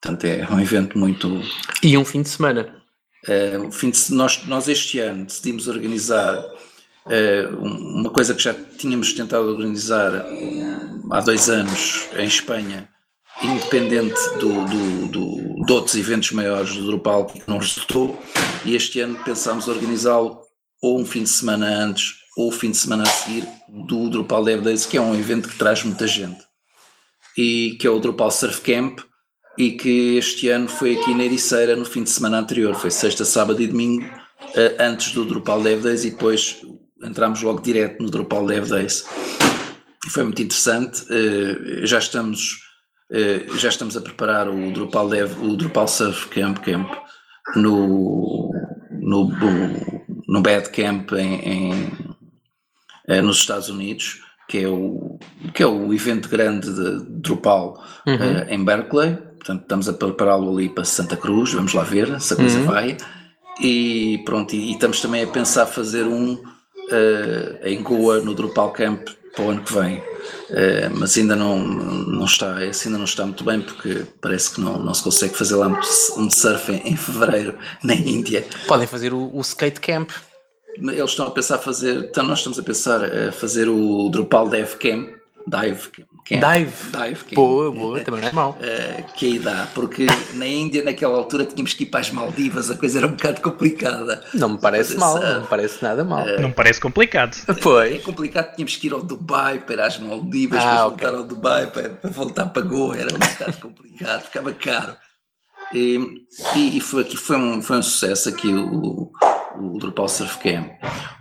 portanto 0.00 0.24
é 0.24 0.46
um 0.48 0.60
evento 0.60 0.96
muito. 0.96 1.42
E 1.82 1.98
um 1.98 2.04
fim 2.04 2.22
de 2.22 2.28
semana. 2.28 2.72
o 3.66 3.72
fim 3.72 3.90
de 3.90 4.14
nós, 4.14 4.46
nós 4.46 4.68
este 4.68 5.00
ano 5.00 5.24
decidimos 5.24 5.66
organizar 5.66 6.44
uma 7.60 8.10
coisa 8.10 8.34
que 8.34 8.42
já 8.42 8.54
tínhamos 8.54 9.12
tentado 9.12 9.48
organizar 9.48 10.26
hum, 10.30 11.08
há 11.10 11.20
dois 11.20 11.48
anos 11.50 12.06
em 12.16 12.26
Espanha, 12.26 12.88
independente 13.42 14.20
do, 14.38 14.64
do, 14.66 15.06
do- 15.08 15.64
de 15.66 15.72
outros 15.72 15.94
eventos 15.96 16.30
maiores 16.32 16.74
do 16.76 16.86
Drupal 16.86 17.26
que 17.26 17.42
não 17.48 17.58
resultou, 17.58 18.18
e 18.64 18.74
este 18.74 19.00
ano 19.00 19.18
pensámos 19.24 19.66
organizá-lo 19.68 20.40
ou 20.82 21.00
um 21.00 21.04
fim 21.04 21.22
de 21.24 21.30
semana 21.30 21.66
antes 21.66 22.14
ou 22.36 22.48
o 22.48 22.52
fim 22.52 22.70
de 22.70 22.76
semana 22.76 23.02
a 23.02 23.06
seguir 23.06 23.46
do 23.88 24.08
Drupal 24.08 24.44
Dev 24.44 24.62
Days, 24.62 24.86
que 24.86 24.96
é 24.96 25.00
um 25.00 25.14
evento 25.14 25.48
que 25.48 25.56
traz 25.58 25.82
muita 25.82 26.06
gente, 26.06 26.38
e 27.36 27.76
que 27.80 27.86
é 27.86 27.90
o 27.90 27.98
Drupal 27.98 28.30
Surf 28.30 28.60
Camp, 28.60 29.00
e 29.58 29.72
que 29.72 30.16
este 30.16 30.48
ano 30.48 30.68
foi 30.68 30.96
aqui 30.96 31.12
na 31.14 31.24
Ericeira 31.24 31.74
no 31.76 31.84
fim 31.84 32.02
de 32.04 32.10
semana 32.10 32.38
anterior, 32.38 32.74
foi 32.76 32.90
sexta, 32.90 33.24
sábado 33.24 33.60
e 33.60 33.66
domingo, 33.66 34.08
eh, 34.54 34.76
antes 34.78 35.12
do 35.12 35.24
Drupal 35.24 35.60
Dev 35.60 35.82
Days, 35.82 36.04
e 36.04 36.10
depois 36.10 36.56
entramos 37.02 37.42
logo 37.42 37.60
direto 37.60 38.02
no 38.02 38.10
Drupal 38.10 38.46
Dev 38.46 38.68
Days. 38.68 39.04
Foi 40.08 40.24
muito 40.24 40.42
interessante, 40.42 41.04
eh, 41.10 41.86
já 41.86 41.98
estamos 41.98 42.70
Uh, 43.10 43.58
já 43.58 43.68
estamos 43.68 43.96
a 43.96 44.00
preparar 44.00 44.48
o 44.48 44.70
Drupal 44.70 45.08
Dev, 45.08 45.32
o 45.42 45.56
Drupal 45.56 45.88
Surf 45.88 46.28
Camp 46.28 46.58
Camp 46.58 46.88
no, 47.56 48.52
no, 48.92 49.28
no 50.28 50.40
Bad 50.40 50.70
Camp 50.70 51.10
em, 51.14 51.40
em 51.40 51.72
uh, 53.08 53.20
nos 53.20 53.38
Estados 53.38 53.68
Unidos, 53.68 54.20
que 54.48 54.58
é 54.58 54.68
o, 54.68 55.18
que 55.52 55.60
é 55.60 55.66
o 55.66 55.92
evento 55.92 56.28
grande 56.28 56.72
de 56.72 57.04
Drupal 57.20 57.82
uhum. 58.06 58.14
uh, 58.14 58.48
em 58.48 58.64
Berkeley. 58.64 59.16
Portanto, 59.16 59.62
estamos 59.62 59.88
a 59.88 59.92
prepará-lo 59.92 60.56
ali 60.56 60.68
para 60.68 60.84
Santa 60.84 61.16
Cruz, 61.16 61.52
vamos 61.52 61.74
lá 61.74 61.82
ver 61.82 62.20
se 62.20 62.34
a 62.34 62.36
coisa 62.36 62.60
uhum. 62.60 62.66
vai. 62.66 62.96
E 63.60 64.22
pronto, 64.24 64.54
e, 64.54 64.70
e, 64.70 64.72
estamos 64.72 65.00
também 65.00 65.24
a 65.24 65.26
pensar 65.26 65.66
fazer 65.66 66.06
um 66.06 66.40
em 67.62 67.82
Goa 67.82 68.20
no 68.20 68.34
Drupal 68.34 68.72
Camp 68.72 69.08
para 69.34 69.44
o 69.44 69.50
ano 69.50 69.62
que 69.62 69.72
vem. 69.72 69.98
Uh, 69.98 70.90
mas 70.98 71.16
ainda 71.16 71.36
não, 71.36 71.58
não 71.58 72.24
está, 72.24 72.64
esse 72.64 72.88
ainda 72.88 72.98
não 72.98 73.04
está 73.04 73.24
muito 73.24 73.44
bem 73.44 73.60
porque 73.60 74.04
parece 74.20 74.50
que 74.50 74.60
não, 74.60 74.78
não 74.78 74.92
se 74.92 75.02
consegue 75.02 75.36
fazer 75.36 75.54
lá 75.54 75.68
um 76.16 76.30
surf 76.30 76.72
em, 76.72 76.92
em 76.92 76.96
fevereiro 76.96 77.56
na 77.82 77.94
Índia. 77.94 78.44
Podem 78.66 78.86
fazer 78.86 79.12
o, 79.12 79.30
o 79.32 79.40
skate 79.40 79.80
camp. 79.80 80.10
Eles 80.76 81.10
estão 81.10 81.26
a 81.26 81.30
pensar 81.30 81.58
fazer, 81.58 81.96
então 82.10 82.24
nós 82.24 82.38
estamos 82.38 82.58
a 82.58 82.62
pensar 82.62 83.04
a 83.04 83.32
fazer 83.32 83.68
o 83.68 84.08
Drupal 84.08 84.48
Dev 84.48 84.74
Camp, 84.76 85.10
Dive 85.50 85.88
Camp. 85.90 86.08
Dive. 86.28 86.72
Dive 86.92 87.24
Camp. 87.24 87.34
Boa, 87.34 87.72
boa, 87.72 88.00
também 88.00 88.20
não 88.20 88.28
é 88.28 88.32
mau. 88.32 88.50
Uh, 88.52 89.12
que 89.14 89.26
aí 89.26 89.38
dá, 89.40 89.66
porque 89.74 90.06
na 90.34 90.46
Índia, 90.46 90.84
naquela 90.84 91.16
altura, 91.16 91.44
tínhamos 91.44 91.74
que 91.74 91.82
ir 91.82 91.86
para 91.86 92.00
as 92.00 92.10
Maldivas, 92.10 92.70
a 92.70 92.76
coisa 92.76 92.98
era 92.98 93.08
um 93.08 93.10
bocado 93.10 93.40
complicada. 93.40 94.22
Não 94.32 94.50
me 94.50 94.58
parece 94.58 94.96
mal, 94.96 95.20
não 95.20 95.40
me 95.40 95.46
parece 95.48 95.82
nada 95.82 96.04
mal. 96.04 96.24
Uh, 96.24 96.40
não 96.40 96.48
me 96.50 96.54
parece 96.54 96.80
complicado. 96.80 97.34
Foi. 97.60 97.96
É 97.96 97.98
complicado, 97.98 98.54
tínhamos 98.54 98.76
que 98.76 98.86
ir 98.86 98.92
ao 98.92 99.02
Dubai 99.02 99.58
para 99.58 99.74
ir 99.74 99.80
às 99.80 99.98
Maldivas, 99.98 100.62
ah, 100.62 100.62
para 100.62 100.86
okay. 100.86 101.06
voltar 101.06 101.18
ao 101.18 101.24
Dubai, 101.24 101.66
para, 101.66 101.88
para, 101.90 102.10
voltar 102.10 102.46
para 102.46 102.62
Goa, 102.62 102.96
era 102.96 103.12
um 103.12 103.18
bocado 103.18 103.56
complicado, 103.60 104.22
ficava 104.22 104.52
caro. 104.52 104.96
E, 105.74 106.24
e, 106.56 106.80
foi, 106.80 107.02
aqui, 107.02 107.16
foi, 107.16 107.36
um, 107.36 107.62
foi 107.62 107.78
um 107.78 107.82
sucesso 107.82 108.28
aqui 108.28 108.48
o, 108.48 109.12
o 109.58 109.78
Drupal 109.78 110.08
Surf 110.08 110.38
Camp. 110.38 110.70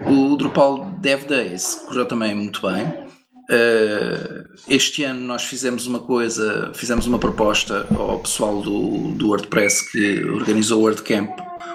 O 0.05 0.35
Drupal 0.35 0.85
Dev 0.99 1.25
Days 1.25 1.83
correu 1.87 2.05
também 2.05 2.33
muito 2.33 2.61
bem. 2.61 3.08
Uh, 3.49 4.47
este 4.67 5.03
ano 5.03 5.21
nós 5.21 5.43
fizemos 5.43 5.87
uma 5.87 5.99
coisa, 5.99 6.71
fizemos 6.75 7.07
uma 7.07 7.17
proposta 7.17 7.87
ao 7.97 8.19
pessoal 8.19 8.61
do, 8.61 9.13
do 9.13 9.29
WordPress 9.29 9.91
que 9.91 10.23
organizou 10.25 10.81
o 10.81 10.83
WordCamp 10.83 11.31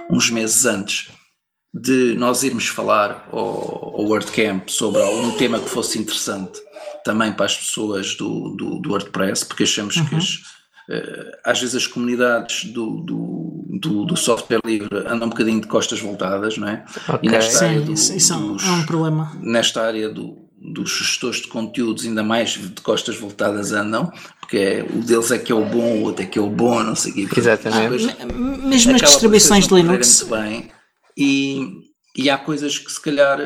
uns 0.09 0.31
meses 0.31 0.64
antes 0.64 1.11
de 1.75 2.14
nós 2.14 2.45
irmos 2.45 2.68
falar 2.68 3.29
ao, 3.33 3.97
ao 3.97 4.05
WordCamp 4.05 4.68
sobre 4.68 5.03
algum 5.03 5.33
tema 5.33 5.59
que 5.59 5.68
fosse 5.68 5.99
interessante 5.99 6.61
também 7.05 7.33
para 7.33 7.47
as 7.47 7.57
pessoas 7.57 8.14
do, 8.14 8.55
do, 8.57 8.79
do 8.79 8.91
WordPress, 8.91 9.45
porque 9.45 9.64
achamos 9.64 9.97
uhum. 9.97 10.07
que 10.07 10.14
as, 10.14 10.35
uh, 10.89 11.33
às 11.45 11.61
vezes 11.61 11.75
as 11.75 11.87
comunidades 11.89 12.66
do, 12.66 13.01
do, 13.01 13.79
do, 13.81 14.05
do, 14.05 14.16
software 14.16 14.61
livre 14.64 14.97
andam 15.09 15.27
um 15.27 15.31
bocadinho 15.31 15.61
de 15.61 15.66
costas 15.66 15.99
voltadas, 15.99 16.57
não 16.57 16.68
é? 16.68 16.85
Okay. 17.09 17.29
E 17.29 17.29
nesta 17.29 17.59
Sim, 17.59 17.64
área 17.64 17.81
do, 17.81 17.93
isso, 17.93 18.14
isso 18.14 18.39
dos, 18.39 18.64
é 18.64 18.70
um 18.70 18.87
problema. 18.87 19.37
Nesta 19.43 19.83
área 19.83 20.09
do, 20.09 20.44
dos 20.65 20.91
gestores 20.91 21.43
de 21.43 21.49
conteúdos, 21.49 22.07
ainda 22.07 22.23
mais 22.23 22.51
de 22.51 22.81
costas 22.81 23.17
voltadas 23.17 23.73
andam, 23.73 24.11
porque 24.41 24.57
é, 24.57 24.83
o 24.83 25.03
deles 25.03 25.31
é 25.31 25.39
que 25.39 25.53
é 25.53 25.55
o 25.55 25.65
bom, 25.65 25.99
o 25.99 26.03
outro 26.05 26.25
é 26.25 26.27
que 26.27 26.39
é 26.39 26.43
o 26.43 26.49
bom, 26.49 26.83
não 26.83 26.97
sei 26.97 27.12
o 27.12 27.29
quê. 27.29 27.41
Exatamente. 27.41 28.15
Mesmo 28.35 28.95
as 28.95 29.03
distribuições 29.03 29.69
de 29.69 29.75
Linux. 29.75 30.23
Bem, 30.23 30.71
e, 31.17 31.83
e 32.17 32.31
há 32.31 32.39
coisas 32.39 32.79
que 32.79 32.91
se 32.91 33.01
calhar 33.01 33.39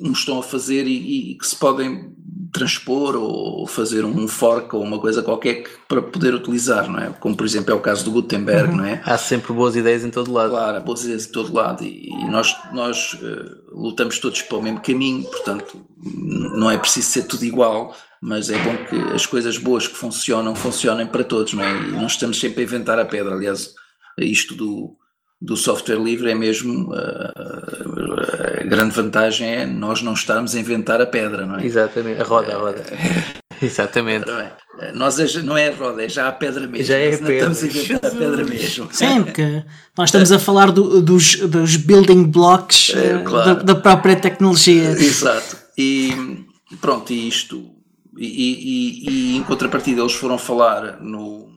não 0.00 0.12
estão 0.12 0.40
a 0.40 0.42
fazer 0.42 0.86
e, 0.86 1.32
e, 1.32 1.38
que 1.38 1.46
se 1.46 1.56
podem 1.56 2.12
transpor 2.52 3.16
ou 3.16 3.66
fazer 3.66 4.04
um 4.04 4.28
fork 4.28 4.76
ou 4.76 4.82
uma 4.82 4.98
coisa 4.98 5.22
qualquer 5.22 5.62
que, 5.62 5.70
para 5.88 6.02
poder 6.02 6.34
utilizar, 6.34 6.88
não 6.88 6.98
é? 6.98 7.08
Como 7.18 7.34
por 7.34 7.46
exemplo 7.46 7.72
é 7.72 7.74
o 7.74 7.80
caso 7.80 8.04
do 8.04 8.10
Gutenberg, 8.10 8.70
uhum. 8.70 8.76
não 8.76 8.84
é? 8.84 9.00
Há 9.04 9.16
sempre 9.16 9.52
boas 9.54 9.74
ideias 9.74 10.04
em 10.04 10.10
todo 10.10 10.30
lado. 10.30 10.50
Claro, 10.50 10.76
há 10.76 10.80
boas 10.80 11.02
ideias 11.02 11.26
em 11.26 11.32
todo 11.32 11.54
lado 11.54 11.82
e, 11.82 12.10
e 12.10 12.24
nós, 12.30 12.54
nós 12.72 13.14
uh, 13.14 13.56
lutamos 13.72 14.18
todos 14.18 14.42
para 14.42 14.58
o 14.58 14.62
mesmo 14.62 14.80
caminho, 14.80 15.24
portanto 15.24 15.80
não 16.04 16.70
é 16.70 16.76
preciso 16.76 17.08
ser 17.10 17.22
tudo 17.22 17.44
igual, 17.44 17.96
mas 18.20 18.50
é 18.50 18.58
bom 18.58 18.76
que 18.84 19.14
as 19.14 19.24
coisas 19.24 19.56
boas 19.56 19.88
que 19.88 19.94
funcionam, 19.94 20.54
funcionem 20.54 21.06
para 21.06 21.24
todos, 21.24 21.54
não 21.54 21.64
é? 21.64 21.72
E 21.72 21.92
não 21.92 22.06
estamos 22.06 22.38
sempre 22.38 22.60
a 22.60 22.64
inventar 22.64 22.98
a 22.98 23.04
pedra, 23.04 23.34
aliás, 23.34 23.74
isto 24.18 24.54
do 24.54 24.96
do 25.42 25.56
software 25.56 25.98
livre 25.98 26.30
é 26.30 26.34
mesmo 26.36 26.92
uh, 26.92 28.60
a 28.60 28.64
grande 28.64 28.94
vantagem 28.94 29.48
é 29.48 29.66
nós 29.66 30.00
não 30.00 30.12
estarmos 30.14 30.54
a 30.54 30.60
inventar 30.60 31.00
a 31.00 31.06
pedra, 31.06 31.44
não 31.44 31.58
é? 31.58 31.66
Exatamente, 31.66 32.20
a 32.20 32.24
roda, 32.24 32.54
a 32.54 32.58
roda. 32.58 32.84
Exatamente. 33.60 34.30
É. 34.30 34.92
Nós 34.92 35.18
é, 35.18 35.42
não 35.42 35.56
é 35.56 35.68
a 35.68 35.74
roda, 35.74 36.04
é 36.04 36.08
já 36.08 36.28
a 36.28 36.32
pedra 36.32 36.66
mesmo. 36.66 36.86
Já 36.86 36.96
é 36.96 37.14
a 37.14 37.18
pedra. 37.18 37.34
Estamos 37.34 37.62
a 37.62 37.66
inventar 37.66 38.10
a 38.10 38.14
pedra 38.14 38.44
mesmo. 38.44 38.88
Sim, 38.92 39.24
porque 39.24 39.64
nós 39.96 40.08
estamos 40.08 40.32
a 40.32 40.38
falar 40.38 40.70
do, 40.70 41.00
dos, 41.00 41.36
dos 41.36 41.76
building 41.76 42.24
blocks 42.24 42.92
é, 42.94 42.98
eh, 42.98 43.18
claro. 43.24 43.56
da, 43.56 43.62
da, 43.62 43.74
própria 43.74 44.16
tecnologia. 44.16 44.90
Exato. 44.90 45.56
E 45.76 46.44
pronto, 46.80 47.12
e 47.12 47.28
isto. 47.28 47.70
E, 48.16 48.26
e, 48.26 49.10
e, 49.10 49.36
em 49.36 49.42
contrapartida, 49.44 50.00
eles 50.00 50.12
foram 50.12 50.36
falar 50.38 51.00
no, 51.00 51.48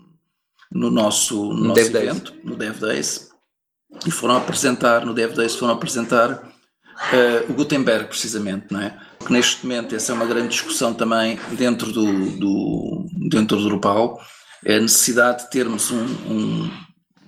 no 0.71 0.89
nosso, 0.89 1.53
no 1.53 1.69
nosso 1.69 1.81
evento, 1.81 2.31
Days. 2.31 2.45
no 2.45 2.55
Dev 2.55 2.79
Days, 2.79 3.29
e 4.05 4.11
foram 4.11 4.37
apresentar, 4.37 5.05
no 5.05 5.13
Dev 5.13 5.33
Days 5.33 5.55
foram 5.55 5.73
apresentar 5.73 6.31
uh, 6.33 7.51
o 7.51 7.53
Gutenberg 7.53 8.07
precisamente, 8.07 8.67
não 8.71 8.81
é? 8.81 8.97
Porque 9.17 9.33
neste 9.33 9.65
momento 9.65 9.95
essa 9.95 10.11
é 10.11 10.15
uma 10.15 10.25
grande 10.25 10.49
discussão 10.49 10.93
também 10.93 11.39
dentro 11.51 11.91
do, 11.91 12.31
do 12.37 13.05
dentro 13.29 13.57
do 13.57 13.63
Drupal, 13.65 14.19
é 14.63 14.77
a 14.77 14.79
necessidade 14.79 15.43
de 15.43 15.49
termos 15.49 15.91
um, 15.91 16.03
um, 16.03 16.71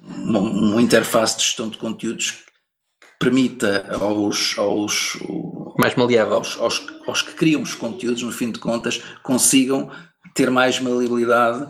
uma, 0.08 0.40
uma 0.40 0.82
interface 0.82 1.38
de 1.38 1.44
gestão 1.44 1.70
de 1.70 1.78
conteúdos 1.78 2.32
que 2.32 3.08
permita 3.20 3.88
aos, 4.00 4.56
aos, 4.58 5.18
mais 5.78 5.96
maleável. 5.96 6.36
Aos, 6.36 6.58
aos, 6.60 6.88
aos 7.08 7.22
que 7.22 7.34
criam 7.34 7.62
os 7.62 7.76
conteúdos, 7.76 8.24
no 8.24 8.32
fim 8.32 8.52
de 8.52 8.60
contas, 8.60 9.02
consigam 9.24 9.92
ter 10.34 10.52
mais 10.52 10.80
maleabilidade 10.80 11.68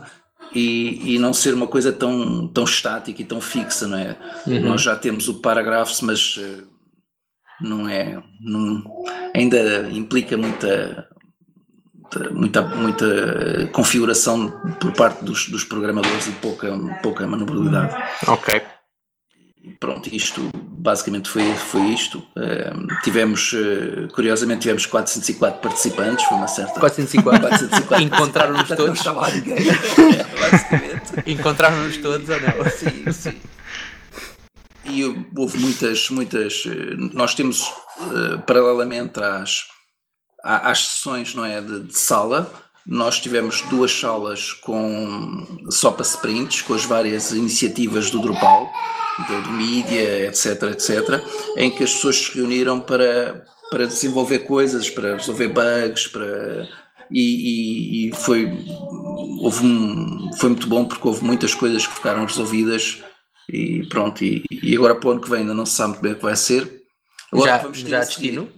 e, 0.54 1.14
e 1.14 1.18
não 1.18 1.32
ser 1.32 1.54
uma 1.54 1.66
coisa 1.66 1.92
tão, 1.92 2.48
tão 2.48 2.64
estática 2.64 3.20
e 3.20 3.24
tão 3.24 3.40
fixa, 3.40 3.86
não 3.86 3.98
é? 3.98 4.16
Uhum. 4.46 4.60
Nós 4.60 4.82
já 4.82 4.96
temos 4.96 5.28
o 5.28 5.34
parágrafo, 5.40 6.04
mas 6.04 6.38
eh, 6.38 6.62
não 7.60 7.88
é. 7.88 8.22
Não, 8.40 8.82
ainda 9.34 9.88
implica 9.90 10.36
muita, 10.36 11.08
muita, 12.30 12.62
muita 12.62 13.66
configuração 13.72 14.50
por 14.80 14.92
parte 14.92 15.24
dos, 15.24 15.48
dos 15.48 15.64
programadores 15.64 16.26
e 16.28 16.32
pouca, 16.32 16.68
pouca 17.02 17.26
manobrabilidade. 17.26 17.94
Ok 18.26 18.77
pronto, 19.78 20.08
isto 20.14 20.50
basicamente 20.54 21.28
foi, 21.28 21.52
foi 21.54 21.80
isto. 21.88 22.18
Uh, 22.36 22.86
tivemos, 23.02 23.52
uh, 23.52 24.08
curiosamente, 24.14 24.62
tivemos 24.62 24.86
404 24.86 25.60
participantes, 25.60 26.24
foi 26.24 26.36
uma 26.36 26.48
certa. 26.48 26.80
404? 26.80 27.40
404 27.40 28.04
Encontraram-nos 28.04 28.68
todos? 28.68 29.04
Não 29.04 29.14
lá 29.14 29.30
ninguém. 29.30 29.56
Encontraram-nos 31.26 31.96
todos 31.98 32.28
ou 32.28 32.40
não? 32.40 32.70
Sim, 32.70 33.12
sim. 33.12 33.40
E 34.84 35.04
houve 35.36 35.58
muitas, 35.58 36.08
muitas. 36.10 36.64
Eh, 36.66 36.96
nós 37.12 37.34
temos, 37.34 37.68
uh, 37.98 38.38
paralelamente 38.46 39.20
às, 39.22 39.64
às 40.42 40.86
sessões 40.86 41.34
não 41.34 41.44
é, 41.44 41.60
de, 41.60 41.80
de 41.80 41.98
sala, 41.98 42.50
nós 42.86 43.20
tivemos 43.20 43.60
duas 43.62 43.92
salas 43.92 44.52
com 44.52 45.46
só 45.70 45.90
para 45.90 46.02
sprints, 46.02 46.62
com 46.62 46.72
as 46.72 46.86
várias 46.86 47.32
iniciativas 47.32 48.10
do 48.10 48.18
Drupal 48.18 48.67
do, 49.26 49.42
do 49.42 49.50
mídia, 49.50 50.26
etc, 50.26 50.62
etc, 50.64 51.22
em 51.56 51.70
que 51.70 51.84
as 51.84 51.92
pessoas 51.94 52.16
se 52.16 52.36
reuniram 52.36 52.80
para, 52.80 53.44
para 53.70 53.86
desenvolver 53.86 54.40
coisas, 54.40 54.88
para 54.88 55.16
resolver 55.16 55.48
bugs, 55.48 56.06
para 56.06 56.68
e, 57.10 58.06
e, 58.06 58.08
e, 58.08 58.14
foi 58.14 58.52
houve 59.40 59.64
um, 59.64 60.30
foi 60.36 60.50
muito 60.50 60.66
bom 60.66 60.84
porque 60.84 61.08
houve 61.08 61.24
muitas 61.24 61.54
coisas 61.54 61.86
que 61.86 61.94
ficaram 61.94 62.26
resolvidas 62.26 63.02
e 63.48 63.86
pronto 63.86 64.22
e, 64.22 64.44
e 64.50 64.76
agora 64.76 64.94
para 64.94 65.08
o 65.08 65.12
ano 65.12 65.20
que 65.22 65.30
vem 65.30 65.40
ainda 65.40 65.54
não 65.54 65.64
se 65.64 65.72
sabe 65.72 65.92
muito 65.92 66.02
bem 66.02 66.12
o 66.12 66.16
que 66.16 66.22
vai 66.22 66.36
ser. 66.36 66.82
Agora 67.32 67.50
já, 67.50 67.58
vamos 67.58 67.78
já 67.78 68.00
destino? 68.00 68.48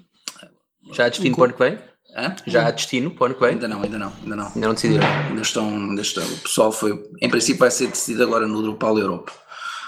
Já 0.93 1.09
destino 1.09 1.37
para 1.37 1.43
o 1.43 1.45
ano 1.45 1.55
que 1.55 1.65
vem? 1.65 1.79
Hã? 2.17 2.37
já 2.45 2.67
há 2.67 2.71
destino 2.73 3.13
para 3.13 3.23
o 3.23 3.27
ano 3.27 3.35
que 3.37 3.41
vem? 3.41 3.51
Ainda 3.51 3.69
não 3.69 3.83
ainda 3.83 3.99
não 3.99 4.13
ainda 4.21 4.37
não. 4.37 4.47
Ainda 4.47 4.67
não 4.67 4.75
decidiram? 4.75 5.07
Ainda 5.07 5.43
estão, 5.43 5.69
ainda 5.69 6.03
estão. 6.03 6.27
O 6.27 6.39
pessoal 6.39 6.73
foi 6.73 7.01
em 7.23 7.31
princípio 7.31 7.61
vai 7.61 7.71
ser 7.71 7.87
decidido 7.87 8.25
agora 8.25 8.49
no 8.49 8.61
Drupal 8.63 8.99
Europa 8.99 9.33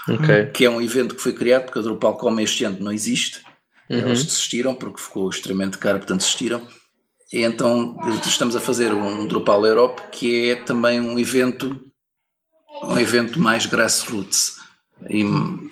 okay. 0.07 0.47
que 0.47 0.65
é 0.65 0.69
um 0.69 0.81
evento 0.81 1.15
que 1.15 1.21
foi 1.21 1.33
criado 1.33 1.65
porque 1.65 1.79
a 1.79 1.81
Drupal 1.81 2.17
como 2.17 2.39
este 2.39 2.63
ano 2.63 2.77
não 2.79 2.91
existe. 2.91 3.41
Uhum. 3.89 3.97
Eles 3.97 4.23
desistiram 4.23 4.75
porque 4.75 5.01
ficou 5.01 5.29
extremamente 5.29 5.77
caro, 5.77 5.99
portanto 5.99 6.19
desistiram. 6.19 6.67
E 7.31 7.41
então 7.41 7.97
estamos 8.25 8.55
a 8.55 8.59
fazer 8.59 8.93
um 8.93 9.27
Drupal 9.27 9.65
Europe 9.65 10.01
que 10.11 10.51
é 10.51 10.55
também 10.55 10.99
um 10.99 11.17
evento 11.17 11.79
um 12.83 12.99
evento 12.99 13.39
mais 13.39 13.65
grassroots 13.65 14.57
e, 15.09 15.23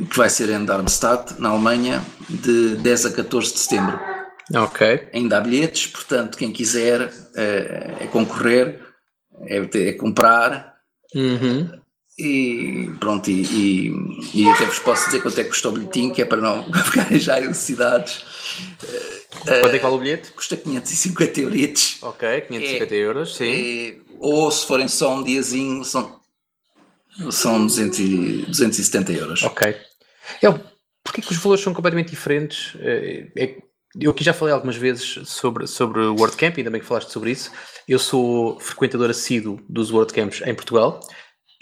que 0.09 0.17
vai 0.17 0.29
ser 0.29 0.49
em 0.49 0.63
Darmstadt, 0.63 1.39
na 1.39 1.49
Alemanha, 1.49 2.01
de 2.29 2.75
10 2.77 3.07
a 3.07 3.11
14 3.11 3.53
de 3.53 3.59
setembro. 3.59 3.99
Ok. 4.53 5.09
Ainda 5.13 5.37
há 5.37 5.41
bilhetes, 5.41 5.87
portanto, 5.87 6.37
quem 6.37 6.51
quiser 6.51 7.11
é, 7.35 7.95
é 8.01 8.07
concorrer, 8.07 8.81
é, 9.47 9.57
é 9.57 9.93
comprar 9.93 10.71
Uhum. 11.13 11.69
E 12.17 12.89
pronto, 12.99 13.31
e, 13.31 13.41
e, 13.41 14.41
e, 14.41 14.49
até 14.49 14.65
vos 14.65 14.79
posso 14.79 15.05
dizer 15.05 15.21
quanto 15.21 15.39
é 15.39 15.43
que 15.43 15.49
custou 15.49 15.71
o 15.71 15.75
bilhetinho, 15.75 16.13
que 16.13 16.21
é 16.21 16.25
para 16.25 16.41
não 16.41 16.63
ficarem 16.83 17.19
já 17.19 17.39
elucidados. 17.39 18.25
Quanto 19.39 19.67
é 19.67 19.71
que 19.71 19.79
vale 19.79 19.95
o 19.95 19.97
bilhete? 19.97 20.31
Custa 20.31 20.57
550 20.57 21.41
euros. 21.41 21.97
Ok, 22.01 22.41
550 22.41 22.93
é, 22.93 22.97
euros, 22.97 23.35
sim. 23.35 23.51
É, 23.51 23.95
ou 24.19 24.51
se 24.51 24.67
forem 24.67 24.87
só 24.87 25.15
um 25.15 25.23
diazinho, 25.23 25.83
são, 25.83 26.19
são 27.31 27.65
200 27.65 27.99
e, 27.99 28.45
270 28.47 29.11
euros. 29.13 29.43
Ok. 29.43 29.75
Eu, 30.41 30.59
porquê 31.03 31.21
que 31.21 31.31
os 31.31 31.37
valores 31.37 31.63
são 31.63 31.73
completamente 31.73 32.11
diferentes? 32.11 32.75
É, 32.81 33.31
é, 33.35 33.57
eu 33.99 34.11
aqui 34.11 34.23
já 34.23 34.33
falei 34.33 34.53
algumas 34.53 34.75
vezes 34.75 35.19
sobre, 35.25 35.65
sobre 35.65 36.01
o 36.01 36.15
WordCamp, 36.15 36.57
ainda 36.57 36.69
bem 36.69 36.81
que 36.81 36.87
falaste 36.87 37.09
sobre 37.09 37.31
isso. 37.31 37.51
Eu 37.87 37.97
sou 37.97 38.59
frequentador 38.59 39.09
assíduo 39.09 39.59
dos 39.67 39.91
WordCamps 39.91 40.41
em 40.45 40.53
Portugal. 40.53 40.99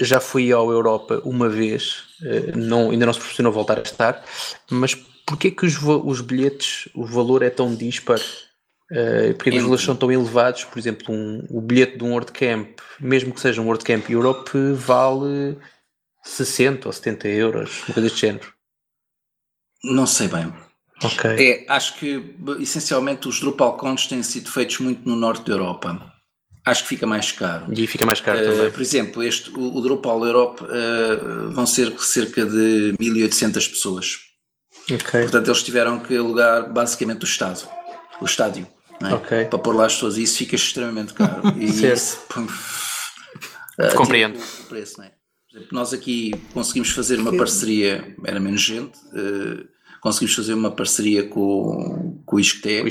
Já 0.02 0.20
fui 0.20 0.52
ao 0.52 0.72
Europa 0.72 1.22
uma 1.26 1.50
vez, 1.50 2.04
eh, 2.24 2.54
não, 2.56 2.92
ainda 2.92 3.06
não 3.06 3.14
se 3.14 3.20
proporcionou 3.20 3.52
voltar 3.52 3.78
a 3.80 3.82
estar, 3.82 4.24
mas 4.72 4.96
porquê 5.26 5.52
que 5.52 5.66
os, 5.66 5.78
os 5.84 6.22
bilhetes, 6.22 6.90
o 6.96 7.06
valor 7.06 7.44
é 7.44 7.50
tão 7.50 7.76
dispar? 7.76 8.20
Uh, 8.92 9.36
porque 9.36 9.52
os 9.52 9.62
valores 9.62 9.84
são 9.84 9.96
tão 9.96 10.12
elevados, 10.12 10.64
por 10.64 10.80
exemplo, 10.80 11.14
um, 11.14 11.46
o 11.52 11.62
bilhete 11.62 11.98
de 11.98 12.04
um 12.04 12.14
WordCamp, 12.14 12.80
mesmo 13.00 13.32
que 13.32 13.40
seja 13.40 13.62
um 13.62 13.68
WordCamp 13.68 14.10
Europe, 14.10 14.52
vale 14.74 15.58
60 16.24 16.88
ou 16.90 16.94
70 16.94 17.28
euros, 17.28 17.84
uma 17.84 17.94
coisa 17.94 18.02
deste 18.02 18.22
género. 18.22 18.52
Não 19.84 20.08
sei 20.08 20.28
bem. 20.28 20.52
Ok. 21.04 21.30
É, 21.30 21.66
acho 21.72 21.98
que 21.98 22.36
essencialmente 22.60 23.28
os 23.28 23.40
DrupalCons 23.40 24.08
têm 24.08 24.22
sido 24.24 24.52
feitos 24.52 24.80
muito 24.80 25.08
no 25.08 25.16
norte 25.16 25.46
da 25.46 25.54
Europa. 25.54 26.14
Acho 26.66 26.84
que 26.84 26.90
fica 26.90 27.08
mais 27.08 27.32
caro. 27.32 27.66
E 27.74 27.88
fica 27.88 28.06
mais 28.06 28.22
caro 28.22 28.40
uh, 28.40 28.44
também. 28.44 28.72
Por 28.72 28.82
exemplo, 28.82 29.24
este, 29.24 29.50
o, 29.52 29.78
o 29.78 29.82
Drupal 29.82 30.26
Europe 30.26 30.64
uh, 30.64 31.52
vão 31.52 31.66
ser 31.66 31.92
cerca 32.00 32.46
de 32.46 32.96
1800 33.00 33.68
pessoas. 33.68 34.20
Ok. 34.92 35.22
Portanto, 35.22 35.48
eles 35.48 35.64
tiveram 35.64 36.00
que 36.00 36.16
alugar 36.18 36.72
basicamente 36.72 37.24
o 37.24 37.26
estádio. 37.26 37.68
O 38.22 38.26
estádio. 38.26 38.68
É? 39.02 39.14
Okay. 39.14 39.46
Para 39.46 39.60
pôr 39.60 39.76
lá 39.76 39.86
as 39.86 39.94
pessoas. 39.94 40.18
E 40.18 40.24
isso 40.24 40.38
fica 40.38 40.56
extremamente 40.56 41.14
caro. 41.14 41.42
e 41.58 41.72
certo. 41.72 41.96
Isso, 41.96 42.20
uh, 43.80 43.96
Compreendo. 43.96 44.38
O 44.38 44.64
preço, 44.66 44.98
não 44.98 45.06
é? 45.06 45.12
Por 45.50 45.58
exemplo, 45.58 45.70
nós 45.72 45.94
aqui 45.94 46.32
conseguimos 46.54 46.92
fazer 46.92 47.20
uma 47.20 47.36
parceria, 47.36 48.16
era 48.24 48.40
menos 48.40 48.62
gente, 48.62 48.98
uh, 49.08 49.68
conseguimos 50.00 50.36
fazer 50.36 50.54
uma 50.54 50.70
parceria 50.70 51.24
com, 51.28 52.22
com 52.26 52.36
o 52.36 52.40
Isqueté, 52.40 52.84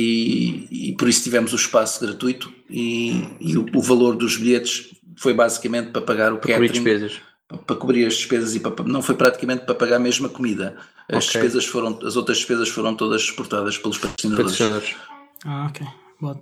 e, 0.00 0.90
e 0.90 0.92
por 0.92 1.08
isso 1.08 1.24
tivemos 1.24 1.52
o 1.52 1.56
espaço 1.56 2.00
gratuito 2.00 2.52
e, 2.70 3.28
e 3.40 3.58
o, 3.58 3.66
o, 3.74 3.82
valor 3.82 4.14
dos 4.14 4.36
bilhetes 4.36 4.94
foi 5.16 5.34
basicamente 5.34 5.90
para 5.90 6.00
pagar 6.00 6.32
o 6.32 6.38
para 6.38 6.52
catering, 6.52 6.68
cobrir 6.68 6.98
despesas. 7.00 7.20
para 7.66 7.76
cobrir 7.76 8.06
as 8.06 8.14
despesas 8.14 8.54
e 8.54 8.60
para, 8.60 8.84
não 8.84 9.02
foi 9.02 9.16
praticamente 9.16 9.64
para 9.64 9.74
pagar 9.74 9.98
mesmo 9.98 10.28
a 10.28 10.30
comida. 10.30 10.76
As 11.08 11.26
okay. 11.26 11.40
despesas 11.40 11.66
foram, 11.66 11.98
as 12.04 12.14
outras 12.14 12.38
despesas 12.38 12.68
foram 12.68 12.94
todas 12.94 13.22
suportadas 13.22 13.76
pelos 13.76 13.98
patrocinadores. 13.98 14.52
patrocinadores. 14.52 14.96
Ah, 15.44 15.66
ok. 15.68 15.84
Bom. 16.20 16.40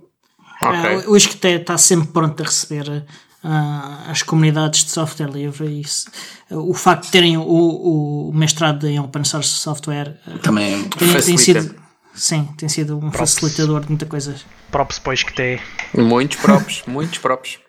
Okay. 0.61 0.97
Uh, 0.97 1.11
o 1.11 1.17
Isqueté 1.17 1.55
está 1.55 1.79
sempre 1.79 2.09
pronto 2.09 2.39
a 2.39 2.45
receber 2.45 2.87
uh, 2.87 4.11
as 4.11 4.21
comunidades 4.21 4.85
de 4.85 4.91
software 4.91 5.31
livre 5.31 5.65
e 5.67 5.81
isso, 5.81 6.07
uh, 6.51 6.69
o 6.69 6.75
facto 6.75 7.05
de 7.05 7.11
terem 7.11 7.37
o, 7.37 7.41
o, 7.41 8.31
mestrado 8.35 8.87
em 8.87 8.99
open 8.99 9.23
source 9.23 9.49
software 9.49 10.19
também 10.43 10.83
tem, 10.89 11.21
tem 11.21 11.37
sido 11.37 11.86
sim, 12.17 12.45
tem 12.57 12.67
sido 12.67 12.97
um 12.97 13.11
props. 13.11 13.17
facilitador 13.17 13.81
de 13.81 13.89
muita 13.89 14.05
coisa. 14.05 14.35
Props 14.71 14.99
pois 14.99 15.23
que 15.23 15.33
tem. 15.33 15.59
Muitos 15.93 16.37
props, 16.37 16.83
muitos 16.87 17.17
props. 17.19 17.59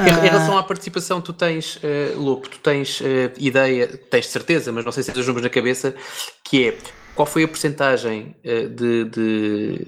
Em, 0.00 0.20
relação 0.20 0.56
à 0.56 0.62
participação, 0.62 1.20
tu 1.20 1.32
tens, 1.32 1.76
uh, 1.76 2.16
Lopo, 2.16 2.48
tu 2.48 2.58
tens 2.60 3.00
uh, 3.00 3.04
ideia, 3.36 3.88
tens 3.88 4.26
certeza, 4.28 4.70
mas 4.70 4.84
não 4.84 4.92
sei 4.92 5.02
se 5.02 5.10
tens 5.10 5.22
os 5.22 5.26
números 5.26 5.42
na 5.42 5.50
cabeça, 5.50 5.94
que 6.44 6.68
é 6.68 6.78
qual 7.16 7.26
foi 7.26 7.42
a 7.42 7.48
porcentagem 7.48 8.36
uh, 8.44 8.68
de, 8.68 9.04
de 9.06 9.84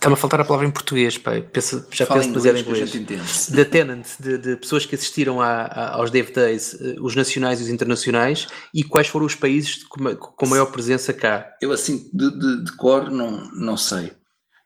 Está-me 0.00 0.14
a 0.14 0.16
faltar 0.16 0.40
a 0.40 0.44
palavra 0.46 0.66
em 0.66 0.70
português, 0.70 1.18
pai. 1.18 1.42
Penso, 1.42 1.86
já 1.92 2.06
Fala 2.06 2.20
penso 2.20 2.32
demasiado 2.32 2.56
em 2.56 2.60
inglês. 2.62 3.50
Da 3.50 3.66
tenant, 3.66 4.06
de, 4.18 4.38
de, 4.38 4.56
pessoas 4.56 4.86
que 4.86 4.94
assistiram 4.94 5.42
a, 5.42 5.66
a, 5.66 5.94
aos 5.96 6.10
Dev 6.10 6.30
Days, 6.30 6.74
eh, 6.80 6.96
os 7.02 7.14
nacionais 7.14 7.60
e 7.60 7.64
os 7.64 7.68
internacionais, 7.68 8.48
e 8.72 8.82
quais 8.82 9.08
foram 9.08 9.26
os 9.26 9.34
países 9.34 9.84
com, 9.84 10.16
com 10.16 10.46
maior 10.46 10.72
presença 10.72 11.12
cá? 11.12 11.54
Eu, 11.60 11.70
assim, 11.70 12.08
de, 12.14 12.30
de, 12.30 12.64
de, 12.64 12.72
cor, 12.78 13.10
não, 13.10 13.50
não 13.52 13.76
sei. 13.76 14.12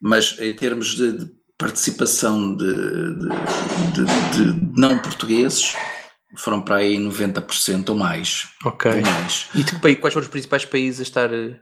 Mas 0.00 0.38
em 0.38 0.54
termos 0.54 0.94
de, 0.94 1.28
participação 1.58 2.56
de, 2.56 2.66
não 4.76 4.98
portugueses, 4.98 5.74
foram 6.36 6.60
para 6.60 6.76
aí 6.76 6.96
90% 6.96 7.88
ou 7.88 7.96
mais. 7.96 8.48
Ok. 8.64 8.88
Ou 8.88 9.02
mais. 9.02 9.48
E 9.52 9.96
quais 9.96 10.14
foram 10.14 10.24
os 10.24 10.30
principais 10.30 10.64
países 10.64 11.00
a 11.00 11.02
estar 11.02 11.32
eh, 11.32 11.58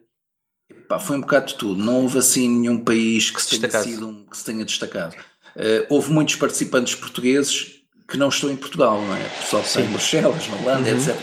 Pá, 0.88 0.98
foi 0.98 1.16
um 1.16 1.20
bocado 1.20 1.46
de 1.46 1.54
tudo. 1.54 1.82
Não 1.82 2.02
houve 2.02 2.18
assim 2.18 2.48
nenhum 2.48 2.78
país 2.78 3.30
que, 3.30 3.40
se 3.40 3.58
tenha, 3.58 3.82
sido 3.82 4.08
um, 4.08 4.24
que 4.24 4.36
se 4.36 4.44
tenha 4.44 4.64
destacado. 4.64 5.14
Uh, 5.56 5.86
houve 5.88 6.12
muitos 6.12 6.36
participantes 6.36 6.94
portugueses 6.94 7.82
que 8.08 8.16
não 8.16 8.28
estão 8.28 8.50
em 8.50 8.56
Portugal, 8.56 9.00
não 9.00 9.14
é? 9.14 9.24
Pessoal 9.40 9.62
que 9.62 9.68
está 9.68 9.80
em 9.80 9.88
Bruxelas, 9.88 10.48
na 10.48 10.56
Holanda, 10.56 10.90
uhum. 10.90 10.96
etc. 10.96 11.16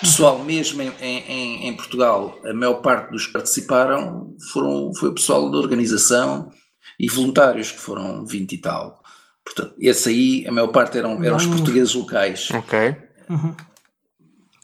Pessoal 0.00 0.38
mesmo 0.40 0.82
em, 0.82 0.92
em, 1.00 1.68
em, 1.68 1.76
Portugal, 1.76 2.38
a 2.44 2.52
maior 2.52 2.74
parte 2.74 3.10
dos 3.10 3.26
que 3.26 3.32
participaram 3.32 4.34
foram, 4.52 4.92
foi 4.94 5.08
o 5.08 5.14
pessoal 5.14 5.50
da 5.50 5.56
organização 5.56 6.50
e 6.98 7.08
voluntários, 7.08 7.72
que 7.72 7.80
foram 7.80 8.26
20 8.26 8.52
e 8.52 8.58
tal. 8.58 9.02
Portanto, 9.44 9.74
esse 9.78 10.08
aí, 10.08 10.46
a 10.46 10.52
maior 10.52 10.68
parte 10.68 10.98
eram, 10.98 11.22
eram 11.22 11.36
os 11.36 11.46
portugueses 11.46 11.94
locais. 11.94 12.50
Ok. 12.50 12.96
Uhum. 13.30 13.54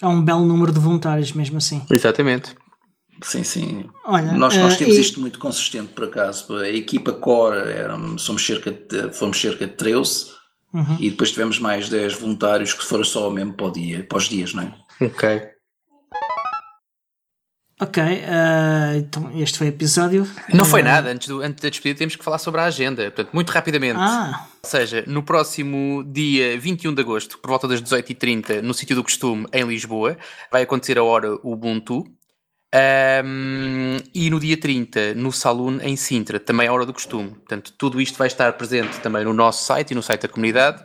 É 0.03 0.07
um 0.07 0.23
belo 0.23 0.45
número 0.45 0.73
de 0.73 0.81
voluntários, 0.81 1.33
mesmo 1.33 1.59
assim. 1.59 1.83
Exatamente. 1.91 2.55
Sim, 3.23 3.45
sim. 3.45 3.91
Olha, 4.05 4.33
nós, 4.33 4.57
nós 4.57 4.75
eh, 4.75 4.77
temos 4.77 4.97
uh, 4.97 5.01
isto 5.01 5.21
muito 5.21 5.39
consistente, 5.39 5.93
por 5.93 6.05
acaso. 6.05 6.57
A 6.57 6.69
equipa 6.69 7.13
core 7.13 7.71
era, 7.71 7.97
somos 8.19 8.45
cerca 8.45 8.71
de, 8.71 9.13
fomos 9.13 9.41
cerca 9.41 9.67
de 9.67 9.73
13 9.75 10.27
uhum. 10.73 10.97
e 10.99 11.11
depois 11.11 11.31
tivemos 11.31 11.59
mais 11.59 11.89
10 11.89 12.15
voluntários 12.15 12.73
que 12.73 12.85
foram 12.85 13.05
só 13.05 13.31
mesmo 13.31 13.53
para, 13.55 13.67
o 13.67 13.71
dia, 13.71 14.05
para 14.05 14.19
os 14.19 14.29
dias, 14.29 14.55
não 14.55 14.63
é? 14.63 14.75
Ok. 15.05 15.51
Ok, 17.83 18.03
uh, 18.03 18.99
então 18.99 19.31
este 19.41 19.57
foi 19.57 19.69
o 19.69 19.71
episódio. 19.71 20.29
Não 20.53 20.67
foi 20.67 20.83
nada, 20.83 21.11
antes, 21.11 21.29
do, 21.29 21.41
antes 21.41 21.63
da 21.63 21.71
despedida 21.71 21.99
temos 21.99 22.15
que 22.15 22.23
falar 22.23 22.37
sobre 22.37 22.61
a 22.61 22.65
agenda, 22.65 23.05
portanto, 23.05 23.31
muito 23.33 23.49
rapidamente. 23.49 23.99
Ah. 23.99 24.47
Ou 24.63 24.69
seja, 24.69 25.03
no 25.07 25.23
próximo 25.23 26.05
dia 26.05 26.61
21 26.61 26.93
de 26.93 27.01
agosto, 27.01 27.39
por 27.39 27.49
volta 27.49 27.67
das 27.67 27.81
18h30, 27.81 28.61
no 28.61 28.75
sítio 28.75 28.95
do 28.95 29.03
costume, 29.03 29.47
em 29.51 29.65
Lisboa, 29.65 30.19
vai 30.53 30.61
acontecer 30.61 30.99
a 30.99 31.03
hora 31.03 31.33
Ubuntu, 31.43 32.05
um, 32.73 33.97
e 34.15 34.31
no 34.31 34.39
dia 34.39 34.57
30, 34.57 35.15
no 35.15 35.33
Saloon 35.33 35.79
em 35.83 35.97
Sintra, 35.97 36.39
também 36.39 36.69
à 36.69 36.73
hora 36.73 36.87
do 36.87 36.93
costume. 36.93 37.31
Portanto, 37.31 37.73
tudo 37.77 38.01
isto 38.01 38.17
vai 38.17 38.29
estar 38.29 38.53
presente 38.53 39.01
também 39.01 39.25
no 39.25 39.35
nosso 39.35 39.65
site 39.65 39.91
e 39.91 39.95
no 39.95 40.03
site 40.03 40.23
da 40.23 40.29
comunidade. 40.29 40.85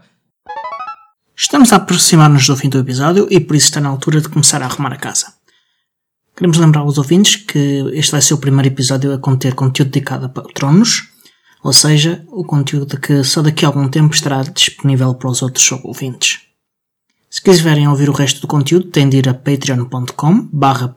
Estamos 1.37 1.71
a 1.73 1.75
aproximar-nos 1.75 2.47
do 2.47 2.55
fim 2.55 2.69
do 2.69 2.79
episódio 2.79 3.27
e 3.29 3.39
por 3.39 3.55
isso 3.55 3.67
está 3.67 3.81
na 3.81 3.89
altura 3.89 4.21
de 4.21 4.29
começar 4.29 4.61
a 4.61 4.65
arrumar 4.65 4.93
a 4.93 4.97
casa. 4.97 5.33
Queremos 6.35 6.57
lembrar 6.57 6.81
aos 6.81 6.97
ouvintes 6.97 7.35
que 7.35 7.83
este 7.93 8.11
vai 8.11 8.21
ser 8.21 8.33
o 8.33 8.39
primeiro 8.39 8.67
episódio 8.67 9.13
a 9.13 9.17
conter 9.17 9.53
conteúdo 9.53 9.91
dedicado 9.91 10.25
a 10.25 10.29
patronos, 10.29 11.09
ou 11.63 11.71
seja, 11.71 12.25
o 12.29 12.43
conteúdo 12.43 12.99
que 12.99 13.23
só 13.23 13.41
daqui 13.41 13.63
a 13.63 13.67
algum 13.67 13.87
tempo 13.87 14.13
estará 14.13 14.41
disponível 14.43 15.13
para 15.15 15.29
os 15.29 15.41
outros 15.41 15.71
ouvintes. 15.83 16.44
Se 17.35 17.41
quiserem 17.41 17.85
ouvir 17.85 18.09
o 18.09 18.13
resto 18.13 18.39
do 18.39 18.47
conteúdo, 18.47 18.89
têm 18.89 19.09
de 19.09 19.17
ir 19.17 19.27
a 19.27 19.33
patreon.com 19.33 20.47
barra 20.53 20.95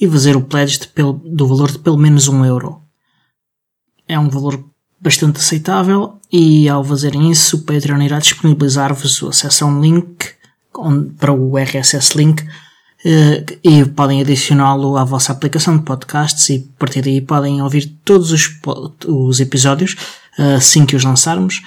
e 0.00 0.08
fazer 0.08 0.36
o 0.36 0.42
pledge 0.42 0.88
pelo, 0.88 1.12
do 1.24 1.46
valor 1.46 1.70
de 1.70 1.78
pelo 1.78 1.96
menos 1.96 2.26
um 2.26 2.44
euro. 2.44 2.82
É 4.08 4.18
um 4.18 4.28
valor 4.28 4.60
bastante 5.00 5.38
aceitável 5.38 6.18
e 6.32 6.68
ao 6.68 6.82
fazerem 6.82 7.30
isso 7.30 7.58
o 7.58 7.60
Patreon 7.60 8.02
irá 8.02 8.18
disponibilizar-vos 8.18 9.22
o 9.22 9.28
acesso 9.28 9.64
a 9.64 9.68
um 9.68 9.80
link 9.80 10.32
para 11.16 11.32
o 11.32 11.56
RSS 11.56 12.18
link 12.18 12.44
eh, 13.04 13.44
e 13.62 13.84
podem 13.84 14.20
adicioná-lo 14.20 14.96
à 14.96 15.04
vossa 15.04 15.30
aplicação 15.30 15.76
de 15.76 15.84
podcasts 15.84 16.48
e 16.48 16.68
a 16.74 16.78
partir 16.78 17.02
daí 17.02 17.20
podem 17.20 17.62
ouvir 17.62 17.86
todos 18.04 18.32
os, 18.32 18.50
os 19.06 19.38
episódios 19.38 19.94
eh, 20.36 20.54
assim 20.54 20.84
que 20.84 20.96
os 20.96 21.04
lançarmos 21.04 21.62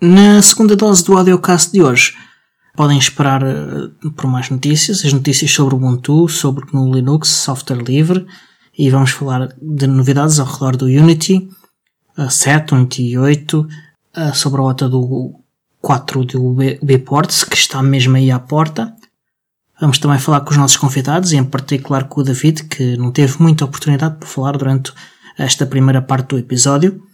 na 0.00 0.42
segunda 0.42 0.76
dose 0.76 1.04
do 1.04 1.16
audiocast 1.16 1.72
de 1.72 1.82
hoje, 1.82 2.14
podem 2.76 2.98
esperar 2.98 3.42
uh, 3.42 4.10
por 4.12 4.26
mais 4.26 4.50
notícias, 4.50 5.04
as 5.04 5.12
notícias 5.12 5.50
sobre 5.50 5.74
o 5.74 5.78
Ubuntu, 5.78 6.28
sobre 6.28 6.66
GNU 6.66 6.94
Linux, 6.94 7.28
software 7.28 7.82
livre, 7.82 8.26
e 8.78 8.90
vamos 8.90 9.10
falar 9.10 9.48
de 9.60 9.86
novidades 9.86 10.38
ao 10.38 10.46
redor 10.46 10.76
do 10.76 10.84
Unity, 10.84 11.48
uh, 12.18 12.30
7, 12.30 12.74
Unity 12.74 13.16
8, 13.16 13.60
uh, 13.60 14.34
sobre 14.34 14.60
a 14.60 14.64
OTA 14.64 14.88
do 14.88 15.34
4 15.80 16.24
do 16.24 16.56
Bports, 16.82 17.44
que 17.44 17.56
está 17.56 17.82
mesmo 17.82 18.16
aí 18.16 18.30
à 18.30 18.38
porta. 18.38 18.94
Vamos 19.80 19.98
também 19.98 20.18
falar 20.18 20.40
com 20.40 20.50
os 20.50 20.56
nossos 20.58 20.76
convidados, 20.76 21.32
e 21.32 21.36
em 21.36 21.44
particular 21.44 22.04
com 22.04 22.20
o 22.20 22.24
David, 22.24 22.64
que 22.64 22.96
não 22.98 23.10
teve 23.10 23.40
muita 23.40 23.64
oportunidade 23.64 24.18
para 24.18 24.28
falar 24.28 24.58
durante 24.58 24.92
esta 25.38 25.64
primeira 25.64 26.02
parte 26.02 26.28
do 26.28 26.38
episódio. 26.38 27.05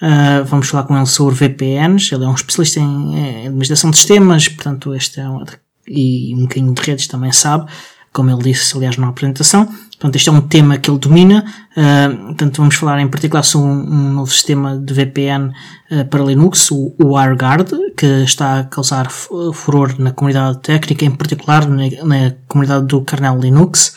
Uh, 0.00 0.44
vamos 0.46 0.68
falar 0.68 0.84
com 0.84 0.96
ele 0.96 1.06
sobre 1.06 1.34
VPNs. 1.34 2.14
Ele 2.14 2.24
é 2.24 2.28
um 2.28 2.34
especialista 2.34 2.80
em, 2.80 3.14
em 3.14 3.46
administração 3.46 3.90
de 3.90 3.98
sistemas, 3.98 4.48
portanto, 4.48 4.94
este 4.94 5.20
é 5.20 5.28
um, 5.28 5.44
e 5.86 6.34
um 6.34 6.42
bocadinho 6.42 6.72
de 6.72 6.82
redes 6.82 7.06
também 7.06 7.32
sabe, 7.32 7.70
como 8.12 8.30
ele 8.30 8.42
disse, 8.42 8.76
aliás, 8.76 8.96
na 8.96 9.08
apresentação. 9.08 9.66
Portanto, 9.66 10.16
este 10.16 10.28
é 10.30 10.32
um 10.32 10.40
tema 10.40 10.78
que 10.78 10.90
ele 10.90 10.98
domina. 10.98 11.44
Uh, 11.76 12.26
portanto, 12.28 12.56
vamos 12.56 12.74
falar 12.74 13.00
em 13.00 13.08
particular 13.08 13.42
sobre 13.42 13.68
um, 13.68 13.72
um 13.72 14.12
novo 14.14 14.30
sistema 14.30 14.78
de 14.78 14.94
VPN 14.94 15.52
uh, 15.90 16.04
para 16.06 16.24
Linux, 16.24 16.70
o, 16.70 16.94
o 16.98 17.16
WireGuard, 17.16 17.70
que 17.96 18.06
está 18.24 18.60
a 18.60 18.64
causar 18.64 19.10
furor 19.10 19.94
na 19.98 20.12
comunidade 20.12 20.58
técnica, 20.60 21.04
em 21.04 21.10
particular 21.10 21.68
na, 21.68 21.84
na 22.04 22.34
comunidade 22.48 22.86
do 22.86 23.02
kernel 23.02 23.38
Linux. 23.38 23.94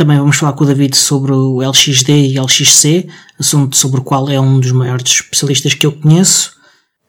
Também 0.00 0.16
vamos 0.16 0.36
falar 0.36 0.54
com 0.54 0.64
o 0.64 0.66
David 0.66 0.96
sobre 0.96 1.30
o 1.30 1.60
LXD 1.60 2.08
e 2.08 2.38
LXC, 2.40 3.06
assunto 3.38 3.76
sobre 3.76 4.00
o 4.00 4.02
qual 4.02 4.30
é 4.30 4.40
um 4.40 4.58
dos 4.58 4.72
maiores 4.72 5.04
especialistas 5.12 5.74
que 5.74 5.84
eu 5.84 5.92
conheço. 5.92 6.52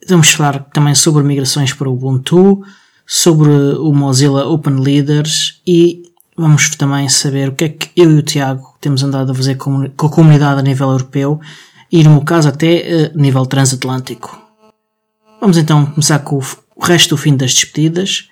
Vamos 0.06 0.30
falar 0.30 0.58
também 0.74 0.94
sobre 0.94 1.22
migrações 1.22 1.72
para 1.72 1.88
o 1.88 1.94
Ubuntu, 1.94 2.62
sobre 3.06 3.48
o 3.48 3.94
Mozilla 3.94 4.46
Open 4.46 4.78
Leaders 4.78 5.62
e 5.66 6.02
vamos 6.36 6.68
também 6.76 7.08
saber 7.08 7.48
o 7.48 7.52
que 7.52 7.64
é 7.64 7.68
que 7.70 7.88
eu 7.96 8.10
e 8.10 8.18
o 8.18 8.22
Tiago 8.22 8.76
temos 8.78 9.02
andado 9.02 9.32
a 9.32 9.34
fazer 9.34 9.54
com 9.54 9.84
a 9.86 10.10
comunidade 10.10 10.60
a 10.60 10.62
nível 10.62 10.90
europeu 10.90 11.40
e, 11.90 12.04
no 12.04 12.10
meu 12.10 12.20
caso, 12.20 12.50
até 12.50 12.66
a 12.66 13.00
eh, 13.06 13.12
nível 13.14 13.46
transatlântico. 13.46 14.38
Vamos 15.40 15.56
então 15.56 15.86
começar 15.86 16.18
com 16.18 16.38
o 16.76 16.84
resto 16.84 17.08
do 17.08 17.16
fim 17.16 17.38
das 17.38 17.54
despedidas. 17.54 18.28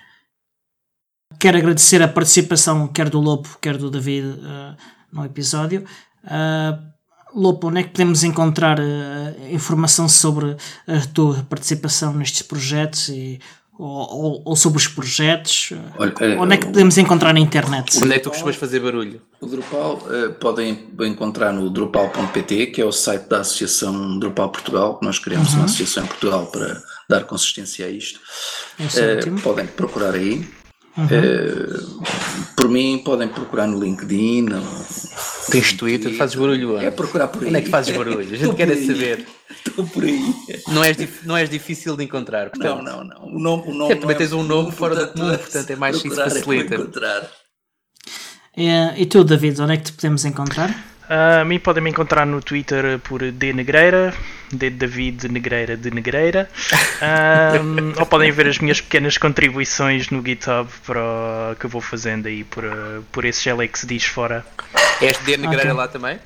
Quero 1.41 1.57
agradecer 1.57 2.03
a 2.03 2.07
participação 2.07 2.87
quer 2.87 3.09
do 3.09 3.19
Lopo, 3.19 3.57
quer 3.59 3.75
do 3.75 3.89
David 3.89 4.27
uh, 4.27 4.77
no 5.11 5.25
episódio. 5.25 5.83
Uh, 6.23 6.79
Lopo, 7.33 7.69
onde 7.69 7.79
é 7.79 7.83
que 7.83 7.89
podemos 7.89 8.23
encontrar 8.23 8.79
uh, 8.79 8.83
informação 9.49 10.07
sobre 10.07 10.55
a 10.87 10.99
tua 11.11 11.43
participação 11.49 12.13
nestes 12.13 12.43
projetos 12.43 13.09
e 13.09 13.39
ou, 13.75 14.43
ou, 14.45 14.55
sobre 14.55 14.77
os 14.77 14.87
projetos? 14.87 15.73
Olha, 15.97 16.13
Onde 16.39 16.53
é 16.53 16.57
que 16.57 16.67
podemos 16.67 16.99
encontrar 16.99 17.33
na 17.33 17.39
internet? 17.39 17.97
Onde 17.97 18.13
é 18.13 18.17
que 18.19 18.23
tu 18.23 18.29
costumas 18.29 18.55
fazer 18.55 18.79
barulho? 18.79 19.19
O 19.41 19.47
Drupal 19.47 19.95
uh, 19.95 20.33
podem 20.33 20.89
encontrar 20.99 21.51
no 21.51 21.71
drupal.pt, 21.71 22.67
que 22.67 22.79
é 22.79 22.85
o 22.85 22.91
site 22.91 23.27
da 23.27 23.39
Associação 23.39 24.19
Drupal 24.19 24.49
Portugal. 24.49 24.99
Nós 25.01 25.17
criamos 25.17 25.53
uhum. 25.53 25.61
uma 25.61 25.65
associação 25.65 26.03
em 26.03 26.07
Portugal 26.07 26.45
para 26.51 26.83
dar 27.09 27.23
consistência 27.23 27.87
a 27.87 27.89
isto. 27.89 28.19
Uh, 28.79 29.41
podem 29.41 29.65
procurar 29.65 30.13
aí. 30.13 30.60
Uhum. 30.97 31.05
Uh, 31.05 32.03
por 32.55 32.67
mim, 32.69 33.01
podem 33.03 33.27
procurar 33.27 33.67
no 33.67 33.81
LinkedIn. 33.81 34.43
No, 34.43 34.61
Tens 35.49 35.73
Twitter, 35.73 36.15
fazes 36.15 36.35
barulho. 36.35 36.77
É 36.77 36.91
procurar 36.91 37.27
por 37.27 37.41
aí. 37.41 37.49
Onde 37.49 37.57
é 37.57 37.61
que 37.61 37.69
fazes 37.69 37.95
barulho? 37.95 38.19
A 38.19 38.23
gente 38.23 38.55
quer 38.55 38.69
é 38.69 38.75
saber. 38.75 39.25
Estou 39.49 39.85
por 39.87 40.03
aí. 40.03 40.33
Não 40.67 40.83
és, 40.83 40.97
não 41.23 41.35
és 41.35 41.49
difícil 41.49 41.97
de 41.97 42.03
encontrar. 42.03 42.49
Portanto. 42.49 42.83
Não, 42.83 43.03
não, 43.03 43.03
não. 43.03 43.35
O 43.35 43.39
nome, 43.39 43.63
o 43.67 43.73
nome 43.73 43.93
é, 43.93 43.95
também 43.95 44.15
tens 44.15 44.33
um 44.33 44.43
nome 44.43 44.71
fora 44.71 44.95
do 44.95 45.07
comum, 45.11 45.37
portanto 45.37 45.69
é 45.69 45.75
mais 45.75 45.97
isso 45.97 46.15
facilita. 46.15 46.75
É, 48.55 48.93
e 48.97 49.05
tu, 49.05 49.23
David, 49.23 49.61
onde 49.61 49.73
é 49.73 49.77
que 49.77 49.83
te 49.83 49.93
podemos 49.93 50.25
encontrar? 50.25 50.90
A 51.09 51.43
mim 51.45 51.59
podem 51.59 51.83
me 51.83 51.89
encontrar 51.89 52.25
no 52.25 52.41
Twitter 52.41 52.99
por 52.99 53.31
D 53.31 53.53
Negreira, 53.53 54.13
D 54.51 54.69
David 54.69 55.27
Negreira 55.29 55.75
de 55.77 55.91
Negreira. 55.91 56.49
Um, 57.01 57.93
ou 57.99 58.05
podem 58.05 58.31
ver 58.31 58.47
as 58.47 58.59
minhas 58.59 58.81
pequenas 58.81 59.17
contribuições 59.17 60.09
no 60.09 60.23
GitHub 60.23 60.69
para, 60.85 61.55
que 61.59 61.65
eu 61.65 61.69
vou 61.69 61.81
fazendo 61.81 62.27
aí 62.27 62.43
por, 62.43 62.63
por 63.11 63.25
esses 63.25 63.45
LXDs 63.45 64.05
fora. 64.05 64.45
És 65.01 65.17
D 65.19 65.37
Negreira 65.37 65.71
okay. 65.71 65.73
lá 65.73 65.87
também? 65.87 66.19